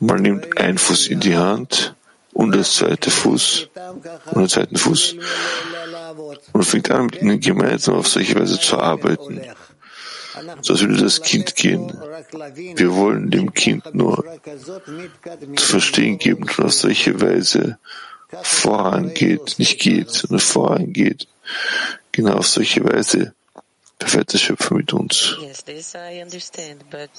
Man 0.00 0.22
nimmt 0.22 0.56
einen 0.58 0.78
Fuß 0.78 1.08
in 1.08 1.20
die 1.20 1.36
Hand 1.36 1.94
und 2.32 2.56
das 2.56 2.76
zweite 2.76 3.10
Fuß 3.10 3.68
und 4.32 4.40
den 4.40 4.48
zweiten 4.48 4.76
Fuß 4.76 5.16
und 6.54 6.64
fängt 6.64 6.90
an, 6.90 7.06
mit 7.06 7.20
ihnen 7.20 7.38
gemeinsam 7.38 7.96
auf 7.96 8.08
solche 8.08 8.34
Weise 8.40 8.58
zu 8.58 8.78
arbeiten. 8.78 9.42
So 10.62 10.72
als 10.72 10.80
würde 10.80 11.02
das 11.02 11.20
Kind 11.20 11.54
gehen. 11.54 11.92
Wir 12.76 12.94
wollen 12.94 13.30
dem 13.30 13.52
Kind 13.52 13.94
nur 13.94 14.24
zu 15.54 15.66
verstehen 15.66 16.16
geben, 16.16 16.46
dass 16.46 16.58
auf 16.60 16.72
solche 16.72 17.20
Weise 17.20 17.78
vorangeht, 18.42 19.58
nicht 19.58 19.80
geht, 19.80 20.10
sondern 20.10 20.40
vorangeht. 20.40 21.28
Genau 22.12 22.36
auf 22.36 22.48
solche 22.48 22.82
Weise 22.84 23.34
befährt 23.98 24.32
der 24.32 24.38
Schöpfer 24.38 24.74
mit 24.74 24.92
uns. 24.92 25.36
yes, 25.40 25.64
this 25.64 25.94
I 25.94 26.20
understand, 26.22 26.84
but 26.90 27.10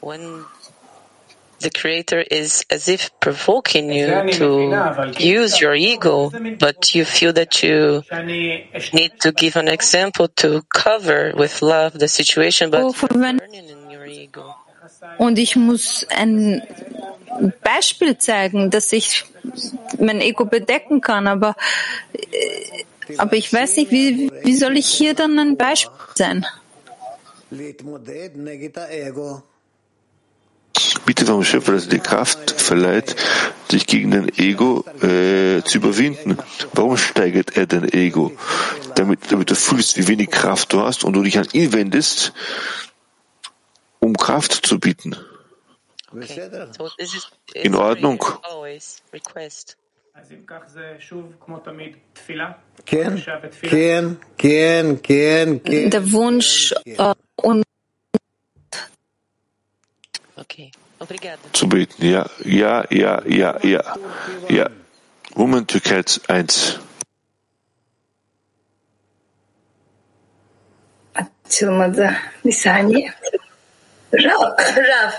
when 0.00 0.44
the 1.60 1.70
creator 1.70 2.20
is 2.20 2.64
as 2.70 2.88
if 2.88 3.10
provoking 3.20 3.92
you 3.92 4.06
to 4.32 5.12
use 5.18 5.60
your 5.60 5.74
ego, 5.74 6.30
but 6.58 6.94
you 6.94 7.04
feel 7.04 7.32
that 7.32 7.62
you 7.62 8.02
need 8.92 9.20
to 9.20 9.32
give 9.32 9.56
an 9.56 9.68
example 9.68 10.28
to 10.28 10.62
cover 10.74 11.32
with 11.36 11.62
love 11.62 11.98
the 11.98 12.08
situation, 12.08 12.70
but 12.70 12.82
Oh, 12.82 12.92
burning 12.92 13.40
in 13.54 13.90
your 13.90 14.06
ego. 14.06 14.54
Und 15.18 15.38
ich 15.38 15.56
muss 15.56 16.06
ein 16.10 16.62
Beispiel 17.62 18.18
zeigen, 18.18 18.70
dass 18.70 18.92
ich 18.92 19.24
mein 19.98 20.20
Ego 20.20 20.44
bedecken 20.44 21.00
kann, 21.00 21.26
aber, 21.26 21.54
äh, 22.12 22.84
aber 23.18 23.36
ich 23.36 23.52
weiß 23.52 23.76
nicht, 23.76 23.90
wie, 23.90 24.30
wie 24.42 24.56
soll 24.56 24.76
ich 24.76 24.86
hier 24.86 25.14
dann 25.14 25.38
ein 25.38 25.56
Beispiel 25.56 25.92
sein? 26.14 26.46
Bitte 31.04 31.26
vom 31.26 31.44
Schöpfer, 31.44 31.72
dass 31.72 31.84
er 31.84 31.90
die 31.90 31.98
Kraft 31.98 32.50
verleiht, 32.50 33.16
dich 33.70 33.86
gegen 33.86 34.10
dein 34.10 34.28
Ego 34.38 34.84
äh, 35.02 35.62
zu 35.62 35.78
überwinden. 35.78 36.38
Warum 36.72 36.96
steigert 36.96 37.56
er 37.56 37.66
dein 37.66 37.92
Ego? 37.92 38.32
Damit, 38.94 39.30
damit 39.30 39.50
du 39.50 39.54
fühlst, 39.54 39.96
wie 39.98 40.08
wenig 40.08 40.30
Kraft 40.30 40.72
du 40.72 40.80
hast 40.80 41.04
und 41.04 41.12
du 41.14 41.22
dich 41.22 41.38
an 41.38 41.48
ihn 41.52 41.72
wendest, 41.72 42.32
um 44.00 44.16
Kraft 44.16 44.52
zu 44.66 44.78
bieten. 44.78 45.16
So 46.12 46.88
this 46.98 47.14
is 47.14 47.26
In 47.54 47.74
Ordnung. 47.74 48.22
always 50.11 50.21
request. 50.21 50.21
אז 50.21 50.31
אם 50.31 50.41
כך 50.47 50.67
זה 50.67 50.95
שוב 50.99 51.33
כמו 51.39 51.59
תמיד 51.59 51.95
תפילה. 52.13 52.51
כן, 52.85 53.09
בבקשה, 53.09 53.39
בתפילה. 53.43 53.71
כן, 53.71 54.05
כן, 54.37 54.85
כן, 55.03 55.49
כן. 55.63 55.89
Der 55.89 56.11
Wunsch 56.11 56.73
äh, 56.87 57.13
und 57.35 57.63
Okay. 60.37 60.71
Obrigada. 60.99 61.39
Zu 61.53 61.67
beten. 61.69 62.05
Ja, 62.05 62.25
ja, 62.45 62.85
ja, 62.89 63.21
ja, 63.25 63.59
ja. 63.63 63.83
Ja. 64.49 64.69
Woman 65.35 65.65
Türkei 65.65 66.03
1. 66.29 66.79
Açılmadı. 71.45 72.13
Bir 72.45 72.51
saniye. 72.51 73.13
Raf, 74.13 74.77
Raf. 74.77 75.13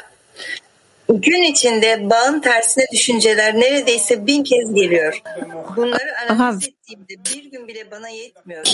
Gün 1.10 1.42
içinde 1.42 2.10
bağın 2.10 2.42
tersine 2.42 2.86
düşünceler 2.92 3.56
neredeyse 3.56 4.28
bin 4.28 4.44
kez 4.44 4.74
geliyor. 4.74 5.22
Bunları 5.76 6.30
analiz 6.30 6.68
ettiğimde 6.68 7.14
bir 7.34 7.52
gün 7.52 7.68
bile 7.68 7.92
bana 7.92 8.10
yetmiyor. 8.10 8.66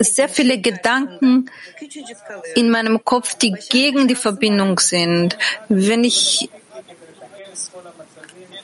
sehr 0.00 0.28
viele 0.38 0.56
Gedanken 0.56 1.46
in 2.56 2.70
meinem 2.70 2.98
Kopf, 2.98 3.40
die 3.40 3.54
gegen 3.70 4.08
die 4.08 4.14
Verbindung 4.14 4.80
sind. 4.80 5.36
Wenn 5.70 6.04
ich 6.04 6.48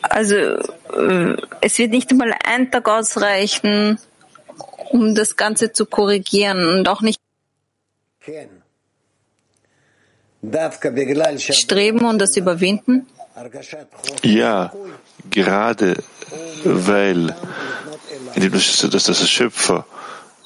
also 0.03 0.35
äh, 0.35 1.37
es 1.63 1.79
wird 1.79 1.93
nicht 1.93 2.11
einmal 2.11 2.35
ein 2.45 2.71
Tag 2.71 2.89
ausreichen, 2.89 3.99
um 4.91 5.15
das 5.15 5.37
Ganze 5.37 5.73
zu 5.73 5.87
korrigieren 5.87 6.79
und 6.79 6.89
auch 6.89 7.03
nicht 7.03 7.21
כן. 8.21 8.60
Streben 11.55 12.05
und 12.05 12.19
das 12.19 12.37
Überwinden? 12.37 13.07
Ja, 14.23 14.73
gerade 15.31 16.03
weil, 16.65 17.35
indem 18.35 18.53
du 18.53 18.59
dass 18.59 19.05
das 19.05 19.29
Schöpfer 19.29 19.87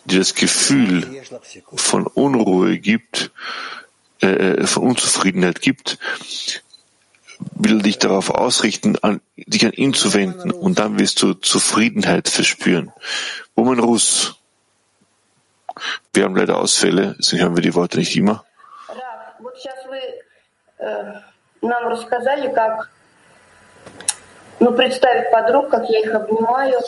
dir 0.04 0.18
das 0.18 0.34
Gefühl 0.34 1.22
von 1.74 2.06
Unruhe 2.06 2.78
gibt, 2.78 3.30
äh, 4.22 4.26
äh, 4.26 4.66
von 4.66 4.84
Unzufriedenheit 4.84 5.60
gibt, 5.60 5.98
will 7.54 7.82
dich 7.82 7.98
darauf 7.98 8.30
ausrichten, 8.30 8.96
an, 9.02 9.20
dich 9.36 9.64
an 9.64 9.72
ihn 9.72 9.94
zu 9.94 10.14
wenden 10.14 10.50
und 10.50 10.78
dann 10.78 10.98
wirst 10.98 11.20
du 11.22 11.34
Zufriedenheit 11.34 12.28
verspüren. 12.28 12.92
Woman 13.54 13.80
Rus. 13.80 14.36
Wir 16.12 16.24
haben 16.24 16.36
leider 16.36 16.58
Ausfälle, 16.58 17.16
deswegen 17.18 17.42
hören 17.42 17.56
wir 17.56 17.62
die 17.62 17.74
Worte 17.74 17.98
nicht 17.98 18.16
immer. 18.16 18.44
нам 21.61 21.87
рассказали, 21.87 22.53
как 22.53 22.89
ну, 24.59 24.73
представить 24.73 25.31
подруг, 25.31 25.69
как 25.69 25.89
я 25.89 25.99
их 25.99 26.13
обнимаю. 26.13 26.79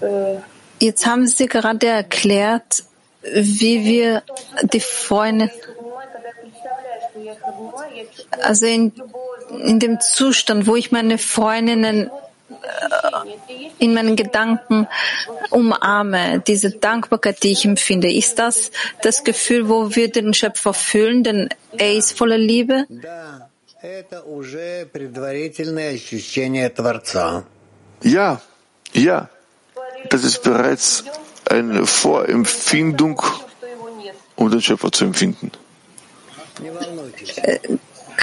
Э, 0.00 0.38
Jetzt 0.78 1.06
haben 1.06 1.28
Sie 1.28 1.46
gerade 1.46 1.86
erklärt, 1.86 2.84
wie 3.22 3.84
wir 3.84 4.22
die 4.62 4.80
Freunde, 4.80 5.48
когда 6.12 6.28
я 6.28 6.34
представляю, 6.34 7.00
что 7.08 7.20
я 7.20 7.32
их 7.32 7.42
обнимаю, 7.44 7.94
я 7.94 8.04
чувствую 8.06 8.44
also 8.44 8.66
in, 8.66 8.92
in 9.50 9.78
dem 9.78 10.00
Zustand, 10.00 10.66
wo 10.66 10.74
ich 10.74 10.90
meine 10.90 11.18
Freundinnen 11.18 12.08
äh, 12.08 12.10
in 13.79 13.93
meinen 13.93 14.15
Gedanken 14.15 14.87
umarme, 15.49 16.43
diese 16.45 16.71
Dankbarkeit, 16.71 17.43
die 17.43 17.51
ich 17.51 17.65
empfinde, 17.65 18.11
ist 18.11 18.39
das 18.39 18.71
das 19.01 19.23
Gefühl, 19.23 19.69
wo 19.69 19.95
wir 19.95 20.11
den 20.11 20.33
Schöpfer 20.33 20.73
fühlen, 20.73 21.23
denn 21.23 21.49
er 21.77 21.93
ist 21.93 22.17
voller 22.17 22.37
Liebe? 22.37 22.85
Ja, 28.03 28.41
ja, 28.93 29.29
das 30.09 30.23
ist 30.23 30.43
bereits 30.43 31.03
eine 31.49 31.85
Vorempfindung, 31.85 33.21
um 34.35 34.51
den 34.51 34.61
Schöpfer 34.61 34.91
zu 34.91 35.05
empfinden. 35.05 35.51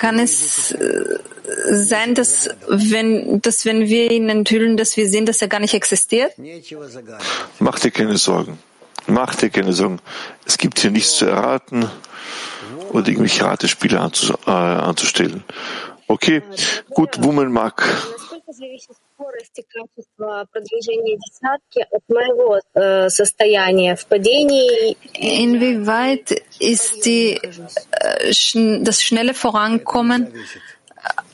Kann 0.04 0.18
es 0.18 0.72
äh, 0.72 1.18
sein, 1.70 2.14
dass 2.14 2.50
wenn, 2.68 3.40
dass 3.40 3.64
wenn 3.64 3.88
wir 3.88 4.10
ihn 4.10 4.28
enthüllen, 4.28 4.76
dass 4.76 4.98
wir 4.98 5.08
sehen, 5.08 5.24
dass 5.24 5.40
er 5.40 5.48
gar 5.48 5.60
nicht 5.60 5.72
existiert? 5.72 6.32
Mach 7.58 7.78
dir 7.78 7.90
keine 7.90 8.18
Sorgen. 8.18 8.58
Mach 9.06 9.34
dir 9.34 9.48
keine 9.48 9.72
Sorgen. 9.72 10.00
Es 10.44 10.58
gibt 10.58 10.80
hier 10.80 10.90
nichts 10.90 11.16
zu 11.16 11.24
erraten 11.24 11.88
oder 12.90 13.08
irgendwelche 13.08 13.46
Ratespiele 13.46 13.96
äh, 13.96 14.50
anzustellen. 14.50 15.42
Okay, 16.14 16.42
gut 16.90 17.20
Woman 17.24 17.50
Mark. 17.50 17.82
Inwieweit 25.14 26.42
ist 26.60 27.04
die, 27.04 27.34
э, 27.34 28.84
das 28.84 29.02
schnelle 29.02 29.34
Vorankommen 29.34 30.26
äh, 30.26 30.38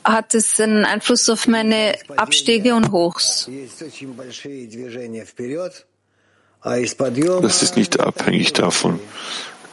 hat 0.03 0.33
es 0.33 0.59
einen 0.59 0.85
Einfluss 0.85 1.29
auf 1.29 1.47
meine 1.47 1.93
Abstiege 2.17 2.73
und 2.73 2.91
Hochs? 2.91 3.47
Das 6.63 7.61
ist 7.61 7.77
nicht 7.77 7.99
abhängig 7.99 8.53
davon. 8.53 8.99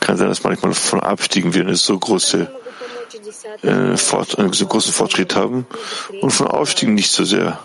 Kann 0.00 0.18
sein, 0.18 0.28
dass 0.28 0.44
manchmal 0.44 0.74
von 0.74 1.00
Abstiegen 1.00 1.54
wir 1.54 1.62
eine 1.62 1.76
so 1.76 1.98
große 1.98 2.52
äh, 3.63 3.97
Fort, 3.97 4.37
einen 4.39 4.53
so 4.53 4.65
großen 4.65 4.93
Fortschritt 4.93 5.35
haben 5.35 5.65
und 6.21 6.31
von 6.31 6.47
Aufstiegen 6.47 6.93
nicht 6.93 7.11
so 7.11 7.23
sehr. 7.23 7.59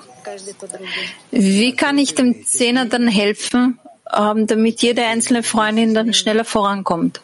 Wie 1.30 1.74
kann 1.74 1.98
ich 1.98 2.14
dem 2.14 2.44
Zehner 2.44 2.86
dann 2.86 3.09
helfen, 3.09 3.78
ähm, 4.14 4.46
damit 4.46 4.82
jede 4.82 5.04
einzelne 5.04 5.42
Freundin 5.42 5.94
dann 5.94 6.12
schneller 6.12 6.44
vorankommt? 6.44 7.20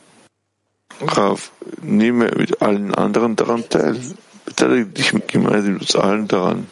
Rav, 1.01 1.51
nehme 1.82 2.30
mit 2.37 2.62
allen 2.62 2.95
anderen 2.95 3.37
daran 3.37 3.68
teil. 3.68 4.01
Beteilige 4.45 4.87
dich 4.87 5.12
gemeinsam 5.26 5.74
mit 5.74 5.82
uns 5.82 5.97
allen 5.97 6.28
daran. 6.28 6.66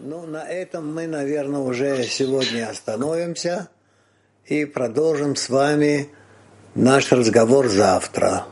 Ну, 0.00 0.26
на 0.26 0.48
этом 0.48 0.94
мы, 0.94 1.08
наверное, 1.08 1.60
уже 1.60 2.04
сегодня 2.04 2.68
остановимся 2.68 3.68
и 4.46 4.64
продолжим 4.64 5.34
с 5.34 5.48
вами 5.48 6.08
наш 6.74 7.10
разговор 7.10 7.66
завтра. 7.68 8.46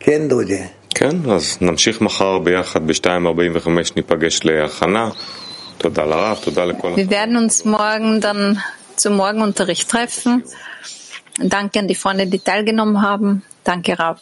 כן, 0.00 0.28
דודי. 0.28 0.62
כן, 0.94 1.30
אז 1.30 1.58
נמשיך 1.60 2.00
מחר 2.00 2.38
ביחד 2.38 2.86
ב-2.45 2.86 3.68
ניפגש 3.96 4.44
להכנה. 4.44 5.10
תודה 5.78 6.04
לרב, 6.04 6.38
תודה 6.44 6.64
לכל... 6.64 6.94
Wir 6.96 7.10
werden 7.10 7.36
uns 7.36 7.64
morgen 7.64 8.20
dann 8.20 8.58
zum 8.96 9.16
Morgenunterricht 9.16 9.88
treffen. 9.88 10.44
Danke 11.38 11.80
an 11.80 11.88
die 11.88 11.96
Freunde, 11.96 12.26
die 12.26 12.38
teilgenommen 12.38 13.02
haben. 13.02 13.42
Danke, 13.64 13.98
Rav. 13.98 14.20